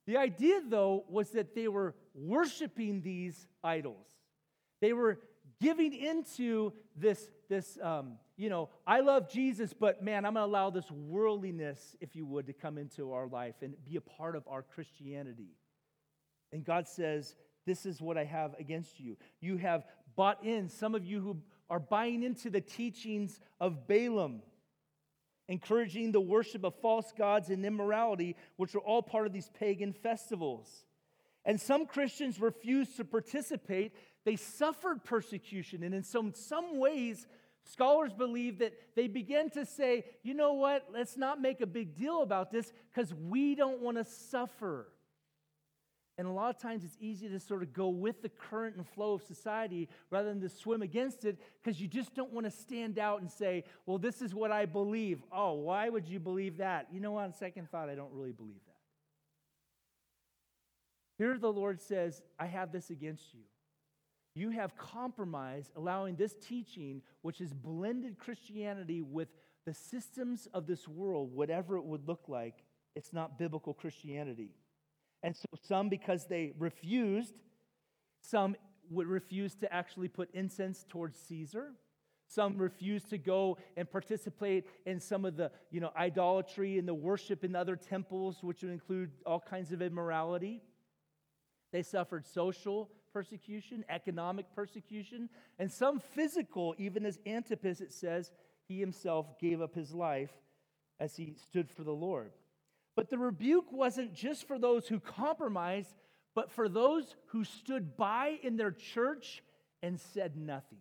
The 0.07 0.17
idea, 0.17 0.61
though, 0.67 1.05
was 1.07 1.29
that 1.31 1.55
they 1.55 1.67
were 1.69 1.95
worshiping 2.13 3.01
these 3.01 3.47
idols. 3.63 4.07
They 4.81 4.93
were 4.93 5.19
giving 5.61 5.93
into 5.93 6.73
this, 6.97 7.29
this 7.47 7.77
um, 7.81 8.17
you 8.35 8.49
know, 8.49 8.69
I 8.85 9.01
love 9.01 9.31
Jesus, 9.31 9.73
but 9.73 10.03
man, 10.03 10.25
I'm 10.25 10.33
going 10.33 10.43
to 10.43 10.51
allow 10.51 10.71
this 10.71 10.89
worldliness, 10.91 11.95
if 12.01 12.15
you 12.15 12.25
would, 12.25 12.47
to 12.47 12.53
come 12.53 12.77
into 12.77 13.13
our 13.13 13.27
life 13.27 13.55
and 13.61 13.75
be 13.85 13.95
a 13.95 14.01
part 14.01 14.35
of 14.35 14.47
our 14.47 14.63
Christianity. 14.63 15.55
And 16.51 16.65
God 16.65 16.87
says, 16.87 17.35
This 17.65 17.85
is 17.85 18.01
what 18.01 18.17
I 18.17 18.25
have 18.25 18.55
against 18.59 18.99
you. 18.99 19.15
You 19.39 19.57
have 19.57 19.85
bought 20.15 20.43
in, 20.43 20.67
some 20.67 20.95
of 20.95 21.05
you 21.05 21.21
who 21.21 21.37
are 21.69 21.79
buying 21.79 22.23
into 22.23 22.49
the 22.49 22.59
teachings 22.59 23.39
of 23.59 23.87
Balaam, 23.87 24.41
encouraging 25.47 26.11
the 26.11 26.19
worship 26.19 26.65
of 26.65 26.75
false 26.81 27.13
gods 27.17 27.49
and 27.49 27.65
immorality, 27.65 28.35
which 28.57 28.73
are 28.75 28.79
all 28.79 29.01
part 29.01 29.27
of 29.27 29.33
these 29.33 29.49
pagan 29.57 29.93
festivals. 29.93 30.85
And 31.45 31.59
some 31.59 31.85
Christians 31.85 32.39
refuse 32.39 32.95
to 32.95 33.05
participate. 33.05 33.95
They 34.25 34.35
suffered 34.35 35.03
persecution. 35.03 35.83
And 35.83 35.95
in 35.95 36.03
some, 36.03 36.33
some 36.33 36.77
ways, 36.77 37.27
scholars 37.63 38.13
believe 38.13 38.59
that 38.59 38.73
they 38.95 39.07
began 39.07 39.49
to 39.51 39.65
say, 39.65 40.05
you 40.23 40.33
know 40.33 40.53
what, 40.53 40.87
let's 40.93 41.17
not 41.17 41.41
make 41.41 41.61
a 41.61 41.65
big 41.65 41.95
deal 41.95 42.21
about 42.21 42.51
this 42.51 42.71
because 42.93 43.13
we 43.13 43.55
don't 43.55 43.81
want 43.81 43.97
to 43.97 44.05
suffer. 44.05 44.87
And 46.17 46.27
a 46.27 46.31
lot 46.31 46.53
of 46.53 46.61
times 46.61 46.83
it's 46.83 46.97
easy 46.99 47.29
to 47.29 47.39
sort 47.39 47.63
of 47.63 47.73
go 47.73 47.89
with 47.89 48.21
the 48.21 48.29
current 48.29 48.75
and 48.75 48.85
flow 48.85 49.13
of 49.13 49.23
society 49.23 49.89
rather 50.11 50.29
than 50.29 50.41
to 50.41 50.49
swim 50.49 50.83
against 50.83 51.25
it 51.25 51.39
because 51.63 51.81
you 51.81 51.87
just 51.87 52.13
don't 52.13 52.31
want 52.31 52.45
to 52.45 52.51
stand 52.51 52.99
out 52.99 53.21
and 53.21 53.31
say, 53.31 53.63
well, 53.87 53.97
this 53.97 54.21
is 54.21 54.35
what 54.35 54.51
I 54.51 54.65
believe. 54.65 55.23
Oh, 55.31 55.53
why 55.53 55.89
would 55.89 56.07
you 56.07 56.19
believe 56.19 56.57
that? 56.57 56.87
You 56.91 56.99
know, 56.99 57.17
on 57.17 57.33
second 57.33 57.71
thought, 57.71 57.89
I 57.89 57.95
don't 57.95 58.13
really 58.13 58.33
believe 58.33 58.59
that. 58.67 58.75
Here 61.17 61.37
the 61.37 61.51
Lord 61.51 61.81
says, 61.81 62.21
I 62.39 62.45
have 62.45 62.71
this 62.71 62.89
against 62.89 63.33
you. 63.33 63.41
You 64.33 64.49
have 64.51 64.77
compromised, 64.77 65.71
allowing 65.75 66.15
this 66.15 66.35
teaching, 66.35 67.01
which 67.21 67.39
has 67.39 67.53
blended 67.53 68.17
Christianity 68.17 69.01
with 69.01 69.27
the 69.65 69.73
systems 69.73 70.47
of 70.53 70.67
this 70.67 70.87
world, 70.87 71.33
whatever 71.33 71.77
it 71.77 71.83
would 71.83 72.07
look 72.07 72.27
like, 72.27 72.63
it's 72.95 73.13
not 73.13 73.37
biblical 73.37 73.73
Christianity. 73.73 74.55
And 75.23 75.35
so 75.35 75.45
some, 75.61 75.89
because 75.89 76.25
they 76.25 76.53
refused, 76.57 77.35
some 78.21 78.55
would 78.89 79.07
refuse 79.07 79.53
to 79.55 79.71
actually 79.71 80.07
put 80.07 80.29
incense 80.33 80.85
towards 80.87 81.19
Caesar. 81.27 81.73
Some 82.27 82.57
refused 82.57 83.09
to 83.09 83.17
go 83.17 83.57
and 83.75 83.89
participate 83.89 84.65
in 84.85 84.99
some 84.99 85.25
of 85.25 85.35
the, 85.35 85.51
you 85.69 85.81
know, 85.81 85.91
idolatry 85.97 86.77
and 86.77 86.87
the 86.87 86.93
worship 86.93 87.43
in 87.43 87.55
other 87.55 87.75
temples, 87.75 88.37
which 88.41 88.61
would 88.61 88.71
include 88.71 89.11
all 89.25 89.41
kinds 89.41 89.71
of 89.73 89.81
immorality. 89.81 90.61
They 91.71 91.83
suffered 91.83 92.25
social 92.25 92.89
persecution, 93.13 93.85
economic 93.89 94.45
persecution, 94.55 95.29
and 95.59 95.71
some 95.71 95.99
physical, 95.99 96.75
even 96.77 97.05
as 97.05 97.19
Antipas, 97.25 97.81
it 97.81 97.91
says, 97.91 98.31
he 98.67 98.79
himself 98.79 99.39
gave 99.39 99.61
up 99.61 99.75
his 99.75 99.93
life 99.93 100.31
as 100.99 101.15
he 101.15 101.35
stood 101.49 101.69
for 101.69 101.83
the 101.83 101.91
Lord. 101.91 102.31
But 102.95 103.09
the 103.09 103.17
rebuke 103.17 103.71
wasn't 103.71 104.13
just 104.13 104.47
for 104.47 104.59
those 104.59 104.87
who 104.87 104.99
compromised, 104.99 105.93
but 106.35 106.51
for 106.51 106.69
those 106.69 107.15
who 107.27 107.43
stood 107.43 107.97
by 107.97 108.39
in 108.43 108.57
their 108.57 108.71
church 108.71 109.43
and 109.81 109.99
said 109.99 110.37
nothing. 110.37 110.79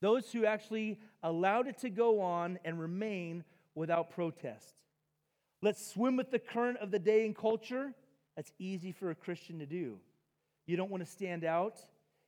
Those 0.00 0.32
who 0.32 0.44
actually 0.44 0.98
allowed 1.22 1.68
it 1.68 1.78
to 1.78 1.90
go 1.90 2.20
on 2.20 2.58
and 2.64 2.80
remain 2.80 3.44
without 3.74 4.10
protest. 4.10 4.82
Let's 5.62 5.92
swim 5.92 6.16
with 6.16 6.30
the 6.30 6.38
current 6.38 6.78
of 6.78 6.90
the 6.90 6.98
day 6.98 7.24
and 7.24 7.36
culture. 7.36 7.92
That's 8.36 8.52
easy 8.58 8.92
for 8.92 9.10
a 9.10 9.14
Christian 9.14 9.60
to 9.60 9.66
do. 9.66 9.98
You 10.66 10.76
don't 10.76 10.90
want 10.90 11.04
to 11.04 11.10
stand 11.10 11.44
out. 11.44 11.78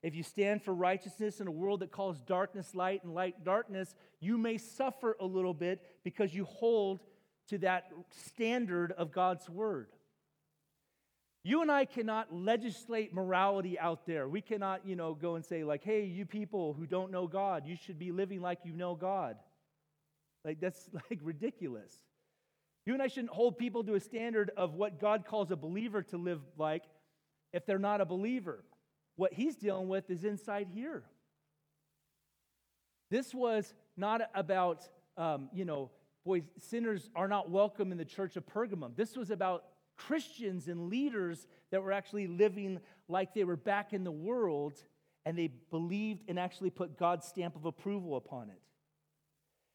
If 0.03 0.15
you 0.15 0.23
stand 0.23 0.63
for 0.63 0.75
righteousness 0.75 1.41
in 1.41 1.47
a 1.47 1.51
world 1.51 1.81
that 1.81 1.91
calls 1.91 2.21
darkness 2.21 2.75
light 2.75 3.05
and 3.05 3.15
light 3.15 3.43
darkness, 3.43 3.95
you 4.21 4.37
may 4.37 4.59
suffer 4.59 5.17
a 5.19 5.25
little 5.25 5.55
bit 5.55 5.81
because 6.05 6.35
you 6.35 6.45
hold 6.45 7.01
to 7.49 7.59
that 7.59 7.91
standard 8.11 8.93
of 8.93 9.13
God's 9.13 9.49
word. 9.49 9.89
You 11.43 11.61
and 11.61 11.71
I 11.71 11.85
cannot 11.85 12.35
legislate 12.35 13.15
morality 13.15 13.79
out 13.79 14.07
there. 14.07 14.27
We 14.27 14.41
cannot, 14.41 14.87
you 14.87 14.97
know, 14.97 15.15
go 15.15 15.37
and 15.37 15.45
say, 15.45 15.63
like, 15.63 15.85
hey, 15.85 16.05
you 16.05 16.25
people 16.25 16.73
who 16.73 16.87
don't 16.87 17.11
know 17.11 17.27
God, 17.27 17.67
you 17.67 17.77
should 17.77 17.99
be 17.99 18.13
living 18.13 18.41
like 18.41 18.61
you 18.65 18.73
know 18.73 18.95
God. 18.95 19.37
Like, 20.43 20.59
that's 20.59 20.89
like 21.11 21.21
ridiculous. 21.23 21.93
You 22.87 22.95
and 22.95 23.03
I 23.03 23.09
shouldn't 23.09 23.33
hold 23.33 23.59
people 23.59 23.85
to 23.85 23.95
a 23.95 24.01
standard 24.01 24.51
of 24.57 24.75
what 24.75 25.01
God 25.01 25.25
calls 25.27 25.51
a 25.51 25.57
believer 25.57 26.03
to 26.05 26.17
live 26.17 26.41
like 26.59 26.83
if 27.55 27.65
they're 27.65 27.79
not 27.79 28.01
a 28.01 28.05
believer. 28.05 28.65
What 29.17 29.33
he's 29.33 29.57
dealing 29.57 29.89
with 29.89 30.11
is 30.11 30.25
inside 30.25 30.67
here. 30.75 31.05
This 33.11 33.33
was 33.33 33.73
not 33.97 34.23
about, 34.35 34.89
um, 35.17 35.49
you 35.55 35.65
know, 35.65 35.93
boys, 36.27 36.43
sinners 36.59 37.09
are 37.15 37.29
not 37.29 37.49
welcome 37.49 37.93
in 37.93 37.99
the 37.99 38.05
church 38.05 38.37
of 38.37 38.45
Pergamum. 38.45 38.97
This 38.97 39.17
was 39.17 39.31
about 39.31 39.67
Christians 39.97 40.67
and 40.67 40.91
leaders 40.91 41.47
that 41.71 41.81
were 41.81 41.93
actually 41.93 42.27
living 42.27 42.81
like 43.07 43.35
they 43.35 43.45
were 43.45 43.57
back 43.57 43.93
in 43.93 44.03
the 44.03 44.11
world 44.11 44.83
and 45.25 45.39
they 45.39 45.53
believed 45.71 46.25
and 46.29 46.39
actually 46.39 46.71
put 46.71 46.99
God's 46.99 47.27
stamp 47.27 47.55
of 47.55 47.67
approval 47.67 48.17
upon 48.17 48.51
it. 48.51 48.61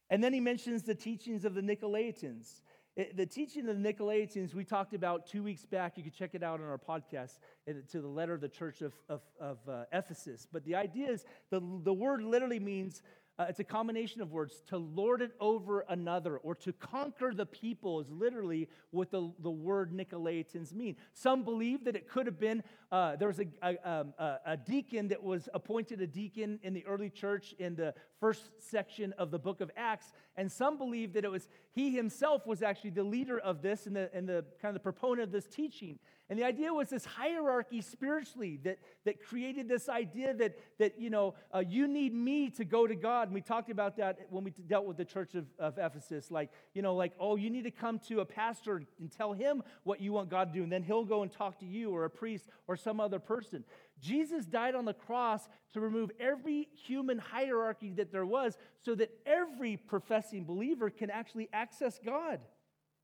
And 0.10 0.22
then 0.22 0.34
he 0.34 0.42
mentions 0.42 0.84
the 0.84 0.96
teachings 0.96 1.46
of 1.46 1.54
the 1.54 1.62
Nicolaitans. 1.62 2.62
It, 3.00 3.16
the 3.16 3.26
teaching 3.26 3.70
of 3.70 3.82
the 3.82 3.94
Nicolaitans, 3.94 4.54
we 4.54 4.66
talked 4.66 4.94
about 4.94 5.26
two 5.26 5.42
weeks 5.42 5.64
back. 5.66 5.94
You 5.96 6.04
can 6.04 6.12
check 6.12 6.32
it 6.34 6.44
out 6.44 6.60
on 6.60 6.66
our 6.66 6.78
podcast 6.78 7.40
to 7.66 8.02
the 8.02 8.08
letter 8.10 8.34
of 8.34 8.42
the 8.42 8.50
church 8.50 8.82
of, 8.82 8.92
of, 9.08 9.22
of 9.40 9.58
uh, 9.70 9.86
Ephesus. 9.94 10.46
But 10.52 10.66
the 10.66 10.76
idea 10.76 11.10
is 11.10 11.24
the, 11.50 11.62
the 11.86 11.94
word 11.94 12.22
literally 12.22 12.60
means 12.60 13.02
uh, 13.38 13.46
it's 13.48 13.62
a 13.62 13.64
combination 13.64 14.22
of 14.22 14.34
words. 14.34 14.64
To 14.68 14.78
lord 14.78 15.22
it 15.22 15.32
over 15.40 15.86
another 15.88 16.40
or 16.40 16.56
to 16.56 16.74
conquer 16.74 17.34
the 17.34 17.46
people 17.46 18.02
is 18.02 18.10
literally 18.10 18.68
what 18.92 19.12
the, 19.12 19.32
the 19.40 19.50
word 19.50 19.94
Nicolaitans 19.94 20.74
mean. 20.74 20.98
Some 21.14 21.44
believe 21.44 21.86
that 21.86 21.96
it 21.96 22.10
could 22.10 22.26
have 22.26 22.38
been, 22.38 22.64
uh, 22.92 23.16
there 23.16 23.28
was 23.28 23.40
a, 23.40 23.46
a, 23.62 23.90
um, 23.90 24.14
a, 24.46 24.58
deacon 24.58 25.10
that 25.10 25.24
was 25.24 25.48
appointed 25.54 26.02
a 26.02 26.08
deacon 26.08 26.60
in 26.64 26.74
the 26.74 26.86
early 26.88 27.10
church 27.10 27.54
in 27.60 27.76
the 27.76 27.94
first 28.20 28.50
section 28.58 29.14
of 29.20 29.30
the 29.30 29.38
book 29.38 29.62
of 29.62 29.70
Acts. 29.78 30.12
And 30.36 30.52
some 30.52 30.78
believe 30.78 31.14
that 31.14 31.24
it 31.24 31.30
was 31.30 31.48
he 31.72 31.96
himself 31.96 32.48
was 32.48 32.64
actually 32.64 32.90
the 32.92 33.04
leader 33.04 33.38
of 33.38 33.62
this 33.62 33.86
and 33.86 33.96
the, 33.96 34.10
and 34.14 34.28
the 34.28 34.44
kind 34.62 34.70
of 34.70 34.74
the 34.74 34.80
proponent 34.80 35.22
of 35.22 35.32
this 35.32 35.46
teaching. 35.46 36.00
And 36.30 36.38
the 36.38 36.44
idea 36.44 36.72
was 36.72 36.90
this 36.90 37.06
hierarchy 37.06 37.82
spiritually 37.82 38.60
that, 38.64 38.78
that 39.06 39.24
created 39.24 39.68
this 39.68 39.90
idea 39.90 40.34
that, 40.36 40.60
that 40.78 41.00
you 41.00 41.10
know, 41.10 41.34
uh, 41.54 41.64
you 41.68 41.88
need 41.88 42.14
me 42.14 42.52
to 42.52 42.66
go 42.66 42.86
to 42.86 42.94
God. 42.94 43.30
And 43.30 43.34
we 43.34 43.42
talked 43.42 43.72
about 43.72 43.98
that 43.98 44.20
when 44.30 44.44
we 44.44 44.52
dealt 44.52 44.86
with 44.86 44.98
the 44.98 45.06
church 45.06 45.34
of, 45.34 45.46
of 45.58 45.80
Ephesus. 45.80 46.30
Like, 46.30 46.52
you 46.76 46.84
know, 46.84 46.96
like, 46.96 47.14
oh, 47.20 47.36
you 47.36 47.50
need 47.50 47.64
to 47.64 47.72
come 47.72 47.98
to 48.10 48.20
a 48.20 48.26
pastor 48.26 48.84
and 49.00 49.12
tell 49.12 49.34
him 49.34 49.64
what 49.84 50.02
you 50.02 50.14
want 50.14 50.30
God 50.30 50.54
to 50.54 50.60
do. 50.60 50.64
And 50.64 50.72
then 50.72 50.84
he'll 50.84 51.06
go 51.06 51.24
and 51.24 51.32
talk 51.32 51.60
to 51.60 51.66
you 51.66 51.90
or 51.90 52.06
a 52.06 52.10
priest 52.12 52.48
or 52.68 52.78
some 52.80 53.00
other 53.00 53.20
person. 53.20 53.64
Jesus 54.00 54.46
died 54.46 54.76
on 54.76 54.86
the 54.86 54.94
cross 54.94 55.48
to 55.74 55.80
remove 55.80 56.12
every 56.20 56.70
human 56.74 57.20
hierarchy 57.20 57.92
that 57.94 58.12
there 58.12 58.26
was 58.26 58.58
so 58.84 58.96
that 58.96 59.12
every 59.26 59.78
professing 59.78 60.46
believer 60.46 60.90
can 60.90 61.10
actually 61.10 61.50
access 61.54 62.00
God. 62.04 62.40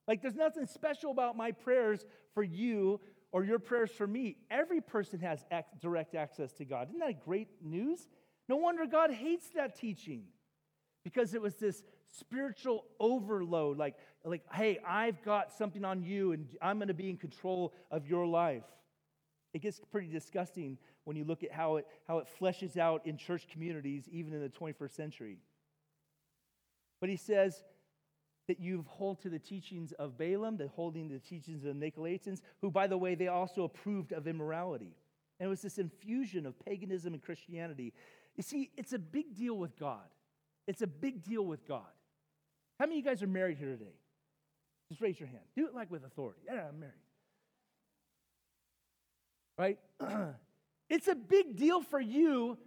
Like, 0.07 0.21
there's 0.21 0.35
nothing 0.35 0.67
special 0.67 1.11
about 1.11 1.35
my 1.35 1.51
prayers 1.51 2.05
for 2.33 2.43
you 2.43 2.99
or 3.31 3.43
your 3.43 3.59
prayers 3.59 3.91
for 3.91 4.07
me. 4.07 4.37
Every 4.49 4.81
person 4.81 5.19
has 5.19 5.43
direct 5.81 6.15
access 6.15 6.53
to 6.53 6.65
God. 6.65 6.89
Isn't 6.89 6.99
that 6.99 7.25
great 7.25 7.49
news? 7.61 8.07
No 8.47 8.55
wonder 8.55 8.85
God 8.85 9.11
hates 9.11 9.49
that 9.55 9.75
teaching 9.75 10.23
because 11.03 11.33
it 11.33 11.41
was 11.41 11.55
this 11.55 11.83
spiritual 12.07 12.85
overload 12.99 13.77
like, 13.77 13.95
like 14.23 14.41
hey, 14.53 14.79
I've 14.87 15.21
got 15.23 15.51
something 15.51 15.83
on 15.83 16.03
you 16.03 16.31
and 16.31 16.47
I'm 16.61 16.77
going 16.77 16.87
to 16.87 16.93
be 16.93 17.09
in 17.09 17.17
control 17.17 17.73
of 17.91 18.07
your 18.07 18.25
life. 18.25 18.63
It 19.55 19.61
gets 19.61 19.79
pretty 19.91 20.09
disgusting 20.09 20.77
when 21.05 21.15
you 21.15 21.23
look 21.23 21.41
at 21.41 21.51
how 21.51 21.77
it, 21.77 21.87
how 22.07 22.19
it 22.19 22.27
fleshes 22.39 22.77
out 22.77 23.07
in 23.07 23.17
church 23.17 23.47
communities, 23.47 24.07
even 24.11 24.33
in 24.33 24.41
the 24.41 24.49
21st 24.49 24.91
century. 24.91 25.37
But 26.99 27.09
he 27.09 27.15
says, 27.15 27.63
that 28.47 28.59
you 28.59 28.85
hold 28.87 29.21
to 29.21 29.29
the 29.29 29.39
teachings 29.39 29.91
of 29.93 30.17
Balaam, 30.17 30.57
the 30.57 30.67
holding 30.67 31.07
the 31.09 31.19
teachings 31.19 31.63
of 31.65 31.79
the 31.79 31.91
Nicolaitans, 31.91 32.41
who, 32.61 32.69
by 32.69 32.85
the 32.85 32.97
way, 32.97 33.15
they 33.15 33.27
also 33.27 33.63
approved 33.63 34.11
of 34.11 34.27
immorality. 34.27 34.95
And 35.39 35.47
it 35.47 35.49
was 35.49 35.61
this 35.61 35.77
infusion 35.77 36.45
of 36.45 36.59
paganism 36.59 37.13
and 37.13 37.23
Christianity. 37.23 37.93
You 38.35 38.43
see, 38.43 38.71
it's 38.77 38.93
a 38.93 38.99
big 38.99 39.35
deal 39.35 39.57
with 39.57 39.77
God. 39.79 40.05
It's 40.67 40.81
a 40.81 40.87
big 40.87 41.23
deal 41.23 41.45
with 41.45 41.67
God. 41.67 41.81
How 42.79 42.85
many 42.85 42.99
of 42.99 43.05
you 43.05 43.09
guys 43.09 43.23
are 43.23 43.27
married 43.27 43.57
here 43.57 43.69
today? 43.69 43.95
Just 44.89 45.01
raise 45.01 45.19
your 45.19 45.27
hand. 45.27 45.43
Do 45.55 45.65
it 45.65 45.73
like 45.73 45.89
with 45.89 46.03
authority. 46.05 46.41
Yeah, 46.45 46.67
I'm 46.69 46.79
married. 46.79 46.93
Right? 49.57 49.79
it's 50.89 51.07
a 51.07 51.15
big 51.15 51.55
deal 51.55 51.81
for 51.81 51.99
you 51.99 52.57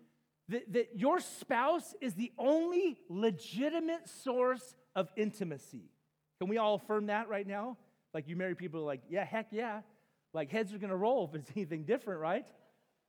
that, 0.48 0.72
that 0.72 0.88
your 0.96 1.20
spouse 1.20 1.94
is 2.00 2.14
the 2.14 2.32
only 2.38 2.98
legitimate 3.08 4.08
source 4.08 4.76
of 4.96 5.10
intimacy. 5.16 5.90
Can 6.40 6.48
we 6.48 6.58
all 6.58 6.74
affirm 6.74 7.06
that 7.06 7.28
right 7.28 7.46
now? 7.46 7.76
Like 8.14 8.28
you 8.28 8.36
married 8.36 8.58
people 8.58 8.84
like, 8.84 9.02
yeah, 9.08 9.24
heck 9.24 9.48
yeah. 9.50 9.82
Like 10.32 10.50
heads 10.50 10.72
are 10.72 10.78
gonna 10.78 10.96
roll 10.96 11.28
if 11.28 11.34
it's 11.34 11.50
anything 11.56 11.84
different, 11.84 12.20
right? 12.20 12.46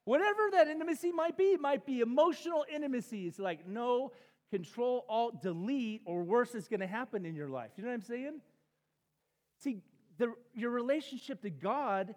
Whatever 0.06 0.50
that 0.54 0.68
intimacy 0.68 1.12
might 1.12 1.38
be, 1.38 1.56
might 1.58 1.86
be 1.86 2.02
emotional 2.02 2.66
intimacy. 2.74 3.28
It's 3.28 3.40
like 3.40 3.68
no 3.68 4.12
control, 4.52 5.06
alt, 5.08 5.42
delete, 5.42 6.02
or 6.06 6.24
worse 6.24 6.56
is 6.56 6.68
gonna 6.68 6.88
happen 6.88 7.26
in 7.26 7.36
your 7.36 7.50
life. 7.50 7.72
You 7.78 7.84
know 7.84 7.90
what 7.90 7.96
I'm 7.96 8.02
saying? 8.02 8.42
See, 9.64 9.82
the, 10.18 10.34
your 10.54 10.72
relationship 10.72 11.42
to 11.44 11.50
God 11.50 12.16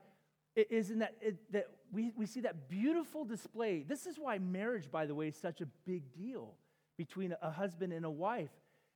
is 0.55 0.91
in 0.91 0.99
that, 1.01 1.15
it, 1.21 1.37
that 1.53 1.67
we, 1.93 2.13
we 2.17 2.27
see 2.27 2.41
that 2.41 2.69
beautiful 2.69 3.25
display. 3.25 3.83
This 3.83 4.07
is 4.07 4.19
why 4.19 4.39
marriage, 4.39 4.91
by 4.91 5.07
the 5.07 5.15
way, 5.15 5.29
is 5.29 5.37
such 5.37 5.61
a 5.61 5.67
big 5.87 6.13
deal 6.15 6.55
between 6.97 7.35
a 7.41 7.51
husband 7.51 7.93
and 7.93 8.05
a 8.05 8.11
wife 8.11 8.51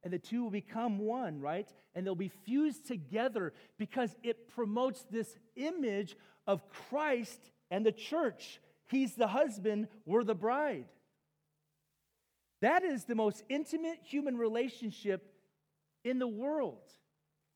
and 0.06 0.12
the 0.12 0.20
two 0.20 0.44
will 0.44 0.52
become 0.52 0.98
one, 0.98 1.40
right? 1.40 1.68
And 1.96 2.06
they'll 2.06 2.14
be 2.14 2.30
fused 2.44 2.86
together 2.86 3.52
because 3.76 4.14
it 4.22 4.48
promotes 4.48 5.04
this 5.10 5.36
image 5.56 6.16
of 6.46 6.62
Christ 6.68 7.40
and 7.72 7.84
the 7.84 7.90
church. 7.90 8.60
He's 8.88 9.16
the 9.16 9.26
husband, 9.26 9.88
we're 10.04 10.22
the 10.22 10.32
bride. 10.32 10.84
That 12.62 12.84
is 12.84 13.02
the 13.02 13.16
most 13.16 13.42
intimate 13.48 13.98
human 14.04 14.36
relationship 14.38 15.28
in 16.04 16.20
the 16.20 16.28
world. 16.28 16.88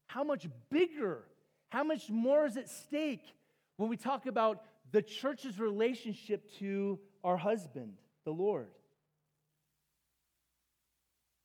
How 0.08 0.24
much 0.24 0.48
bigger, 0.70 1.22
how 1.68 1.84
much 1.84 2.10
more 2.10 2.46
is 2.46 2.56
at 2.56 2.68
stake 2.68 3.32
when 3.80 3.88
we 3.88 3.96
talk 3.96 4.26
about 4.26 4.60
the 4.92 5.00
church's 5.00 5.58
relationship 5.58 6.52
to 6.58 6.98
our 7.24 7.38
husband, 7.38 7.94
the 8.26 8.30
Lord? 8.30 8.68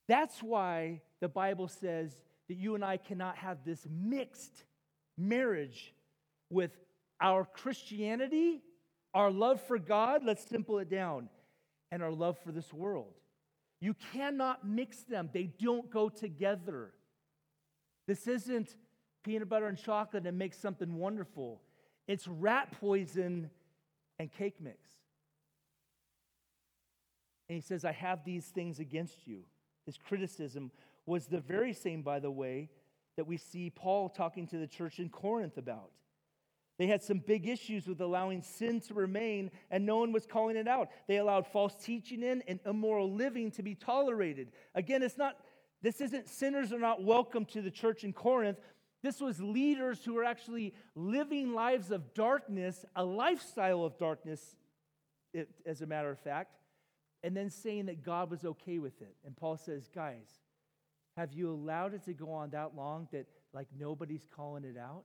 That's 0.06 0.42
why 0.42 1.00
the 1.20 1.28
Bible 1.28 1.66
says 1.66 2.14
that 2.48 2.56
you 2.58 2.74
and 2.74 2.84
I 2.84 2.98
cannot 2.98 3.38
have 3.38 3.64
this 3.64 3.86
mixed 3.90 4.64
marriage 5.16 5.94
with 6.50 6.72
our 7.22 7.46
Christianity, 7.46 8.60
our 9.14 9.30
love 9.30 9.62
for 9.62 9.78
God, 9.78 10.22
let's 10.22 10.46
simple 10.46 10.78
it 10.78 10.90
down, 10.90 11.30
and 11.90 12.02
our 12.02 12.12
love 12.12 12.36
for 12.44 12.52
this 12.52 12.70
world. 12.70 13.14
You 13.80 13.94
cannot 14.12 14.68
mix 14.68 15.04
them, 15.04 15.30
they 15.32 15.44
don't 15.58 15.90
go 15.90 16.10
together. 16.10 16.92
This 18.06 18.26
isn't 18.26 18.76
peanut 19.24 19.48
butter 19.48 19.68
and 19.68 19.78
chocolate 19.78 20.26
and 20.26 20.36
make 20.36 20.52
something 20.52 20.96
wonderful. 20.96 21.62
It's 22.06 22.28
rat 22.28 22.72
poison 22.80 23.50
and 24.18 24.32
cake 24.32 24.56
mix. 24.60 24.78
And 27.48 27.56
he 27.56 27.62
says, 27.62 27.84
I 27.84 27.92
have 27.92 28.24
these 28.24 28.46
things 28.46 28.80
against 28.80 29.26
you. 29.26 29.44
His 29.84 29.98
criticism 29.98 30.70
was 31.04 31.26
the 31.26 31.40
very 31.40 31.72
same, 31.72 32.02
by 32.02 32.18
the 32.18 32.30
way, 32.30 32.70
that 33.16 33.26
we 33.26 33.36
see 33.36 33.70
Paul 33.70 34.08
talking 34.08 34.46
to 34.48 34.58
the 34.58 34.66
church 34.66 34.98
in 34.98 35.08
Corinth 35.08 35.56
about. 35.56 35.90
They 36.78 36.86
had 36.86 37.02
some 37.02 37.18
big 37.18 37.48
issues 37.48 37.86
with 37.86 38.00
allowing 38.00 38.42
sin 38.42 38.80
to 38.82 38.94
remain, 38.94 39.50
and 39.70 39.86
no 39.86 39.96
one 39.96 40.12
was 40.12 40.26
calling 40.26 40.56
it 40.56 40.68
out. 40.68 40.88
They 41.08 41.16
allowed 41.16 41.46
false 41.46 41.74
teaching 41.74 42.22
in 42.22 42.42
and 42.46 42.60
immoral 42.66 43.10
living 43.10 43.50
to 43.52 43.62
be 43.62 43.74
tolerated. 43.74 44.52
Again, 44.74 45.02
it's 45.02 45.16
not, 45.16 45.38
this 45.80 46.02
isn't 46.02 46.28
sinners 46.28 46.72
are 46.72 46.78
not 46.78 47.02
welcome 47.02 47.46
to 47.46 47.62
the 47.62 47.70
church 47.70 48.04
in 48.04 48.12
Corinth. 48.12 48.58
This 49.06 49.20
was 49.20 49.40
leaders 49.40 50.04
who 50.04 50.14
were 50.14 50.24
actually 50.24 50.74
living 50.96 51.54
lives 51.54 51.92
of 51.92 52.12
darkness, 52.12 52.84
a 52.96 53.04
lifestyle 53.04 53.84
of 53.84 53.96
darkness, 53.98 54.56
as 55.64 55.80
a 55.80 55.86
matter 55.86 56.10
of 56.10 56.18
fact, 56.18 56.56
and 57.22 57.36
then 57.36 57.48
saying 57.48 57.86
that 57.86 58.02
God 58.02 58.32
was 58.32 58.44
okay 58.44 58.80
with 58.80 59.00
it. 59.00 59.14
And 59.24 59.36
Paul 59.36 59.58
says, 59.58 59.88
guys, 59.94 60.26
have 61.16 61.32
you 61.32 61.52
allowed 61.52 61.94
it 61.94 62.04
to 62.06 62.14
go 62.14 62.32
on 62.32 62.50
that 62.50 62.74
long 62.74 63.06
that 63.12 63.26
like 63.54 63.68
nobody's 63.78 64.26
calling 64.34 64.64
it 64.64 64.76
out? 64.76 65.04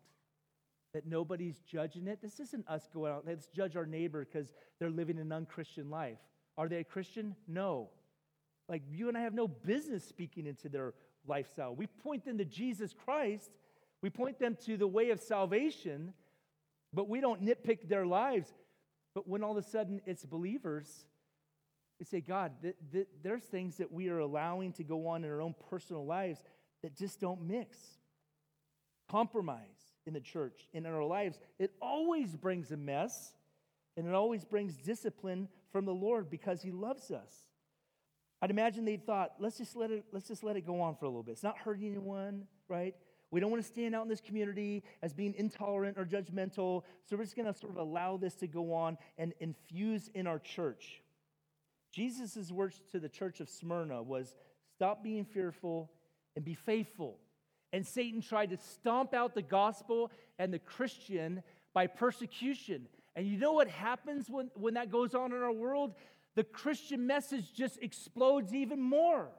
that 0.93 1.07
nobody's 1.07 1.61
judging 1.61 2.05
it. 2.07 2.21
This 2.21 2.41
isn't 2.41 2.67
us 2.67 2.89
going 2.93 3.13
out, 3.13 3.23
let's 3.25 3.47
judge 3.47 3.77
our 3.77 3.85
neighbor 3.85 4.25
because 4.25 4.53
they're 4.77 4.89
living 4.89 5.19
an 5.19 5.31
unchristian 5.31 5.89
life. 5.89 6.17
Are 6.57 6.67
they 6.67 6.79
a 6.79 6.83
Christian? 6.83 7.33
No. 7.47 7.91
Like 8.67 8.81
you 8.91 9.07
and 9.07 9.17
I 9.17 9.21
have 9.21 9.33
no 9.33 9.47
business 9.47 10.03
speaking 10.03 10.45
into 10.45 10.67
their 10.67 10.93
lifestyle. 11.25 11.73
We 11.73 11.87
point 11.87 12.25
them 12.25 12.37
to 12.39 12.43
Jesus 12.43 12.93
Christ, 12.93 13.51
we 14.01 14.09
point 14.09 14.39
them 14.39 14.57
to 14.65 14.77
the 14.77 14.87
way 14.87 15.11
of 15.11 15.19
salvation, 15.19 16.13
but 16.93 17.07
we 17.07 17.21
don't 17.21 17.43
nitpick 17.43 17.87
their 17.87 18.05
lives. 18.05 18.51
But 19.13 19.27
when 19.27 19.43
all 19.43 19.57
of 19.57 19.63
a 19.63 19.67
sudden 19.67 20.01
it's 20.05 20.25
believers, 20.25 21.05
we 21.99 22.05
say, 22.05 22.21
God, 22.21 22.53
th- 22.61 22.75
th- 22.91 23.07
there's 23.21 23.43
things 23.43 23.77
that 23.77 23.91
we 23.91 24.09
are 24.09 24.19
allowing 24.19 24.73
to 24.73 24.83
go 24.83 25.07
on 25.07 25.23
in 25.23 25.29
our 25.29 25.41
own 25.41 25.53
personal 25.69 26.05
lives 26.05 26.41
that 26.81 26.97
just 26.97 27.19
don't 27.19 27.43
mix. 27.43 27.77
Compromise 29.09 29.59
in 30.07 30.13
the 30.13 30.19
church 30.19 30.67
in 30.73 30.85
our 30.85 31.03
lives, 31.03 31.39
it 31.59 31.71
always 31.81 32.35
brings 32.35 32.71
a 32.71 32.77
mess 32.77 33.33
and 33.97 34.07
it 34.07 34.15
always 34.15 34.43
brings 34.45 34.77
discipline 34.77 35.47
from 35.71 35.85
the 35.85 35.93
Lord 35.93 36.29
because 36.29 36.61
He 36.61 36.71
loves 36.71 37.11
us. 37.11 37.31
I'd 38.41 38.49
imagine 38.49 38.85
they 38.85 38.97
thought, 38.97 39.33
let's 39.37 39.57
just 39.57 39.75
let 39.75 39.91
it, 39.91 40.05
let's 40.11 40.27
just 40.27 40.43
let 40.43 40.55
it 40.55 40.65
go 40.65 40.81
on 40.81 40.95
for 40.95 41.05
a 41.05 41.09
little 41.09 41.21
bit. 41.21 41.33
It's 41.33 41.43
not 41.43 41.59
hurting 41.59 41.85
anyone, 41.85 42.47
right? 42.67 42.95
We 43.31 43.39
don't 43.39 43.49
want 43.49 43.63
to 43.63 43.67
stand 43.67 43.95
out 43.95 44.03
in 44.03 44.09
this 44.09 44.21
community 44.21 44.83
as 45.01 45.13
being 45.13 45.33
intolerant 45.37 45.97
or 45.97 46.05
judgmental. 46.05 46.83
So 47.05 47.15
we're 47.15 47.23
just 47.23 47.35
going 47.35 47.51
to 47.51 47.57
sort 47.57 47.71
of 47.71 47.77
allow 47.77 48.17
this 48.17 48.35
to 48.35 48.47
go 48.47 48.73
on 48.73 48.97
and 49.17 49.33
infuse 49.39 50.09
in 50.13 50.27
our 50.27 50.37
church. 50.37 51.01
Jesus' 51.91 52.51
words 52.51 52.81
to 52.91 52.99
the 52.99 53.09
church 53.09 53.39
of 53.39 53.49
Smyrna 53.49 54.03
was 54.03 54.35
stop 54.75 55.03
being 55.03 55.25
fearful 55.25 55.89
and 56.35 56.43
be 56.43 56.53
faithful. 56.53 57.17
And 57.73 57.87
Satan 57.87 58.21
tried 58.21 58.49
to 58.49 58.57
stomp 58.57 59.13
out 59.13 59.33
the 59.33 59.41
gospel 59.41 60.11
and 60.37 60.53
the 60.53 60.59
Christian 60.59 61.41
by 61.73 61.87
persecution. 61.87 62.87
And 63.15 63.25
you 63.25 63.37
know 63.37 63.53
what 63.53 63.69
happens 63.69 64.29
when, 64.29 64.51
when 64.55 64.73
that 64.73 64.91
goes 64.91 65.15
on 65.15 65.31
in 65.31 65.41
our 65.41 65.51
world? 65.51 65.95
The 66.35 66.43
Christian 66.43 67.07
message 67.07 67.53
just 67.53 67.81
explodes 67.81 68.53
even 68.53 68.81
more. 68.81 69.29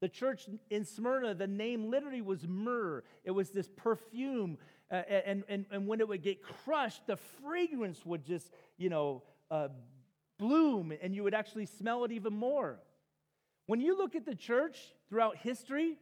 The 0.00 0.08
church 0.08 0.48
in 0.70 0.84
Smyrna, 0.84 1.34
the 1.34 1.46
name 1.46 1.90
literally 1.90 2.20
was 2.20 2.46
myrrh. 2.46 3.02
It 3.24 3.30
was 3.30 3.50
this 3.50 3.68
perfume. 3.74 4.58
Uh, 4.90 5.02
and, 5.08 5.44
and, 5.48 5.64
and 5.70 5.86
when 5.86 6.00
it 6.00 6.08
would 6.08 6.22
get 6.22 6.42
crushed, 6.42 7.06
the 7.06 7.16
fragrance 7.16 8.04
would 8.04 8.24
just, 8.24 8.50
you 8.76 8.90
know, 8.90 9.22
uh, 9.50 9.68
bloom 10.38 10.92
and 11.00 11.14
you 11.14 11.22
would 11.22 11.34
actually 11.34 11.66
smell 11.66 12.04
it 12.04 12.12
even 12.12 12.34
more. 12.34 12.80
When 13.66 13.80
you 13.80 13.96
look 13.96 14.14
at 14.14 14.26
the 14.26 14.34
church 14.34 14.78
throughout 15.08 15.38
history, 15.38 15.96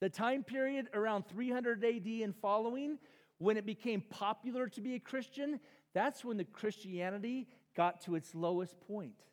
the 0.00 0.08
time 0.08 0.44
period 0.44 0.88
around 0.94 1.24
300 1.28 1.84
AD 1.84 2.06
and 2.06 2.36
following, 2.36 2.98
when 3.38 3.56
it 3.56 3.66
became 3.66 4.00
popular 4.00 4.68
to 4.68 4.80
be 4.80 4.94
a 4.94 5.00
Christian, 5.00 5.58
that's 5.94 6.24
when 6.24 6.36
the 6.36 6.44
Christianity 6.44 7.48
got 7.76 8.00
to 8.02 8.14
its 8.14 8.34
lowest 8.34 8.78
point. 8.80 9.24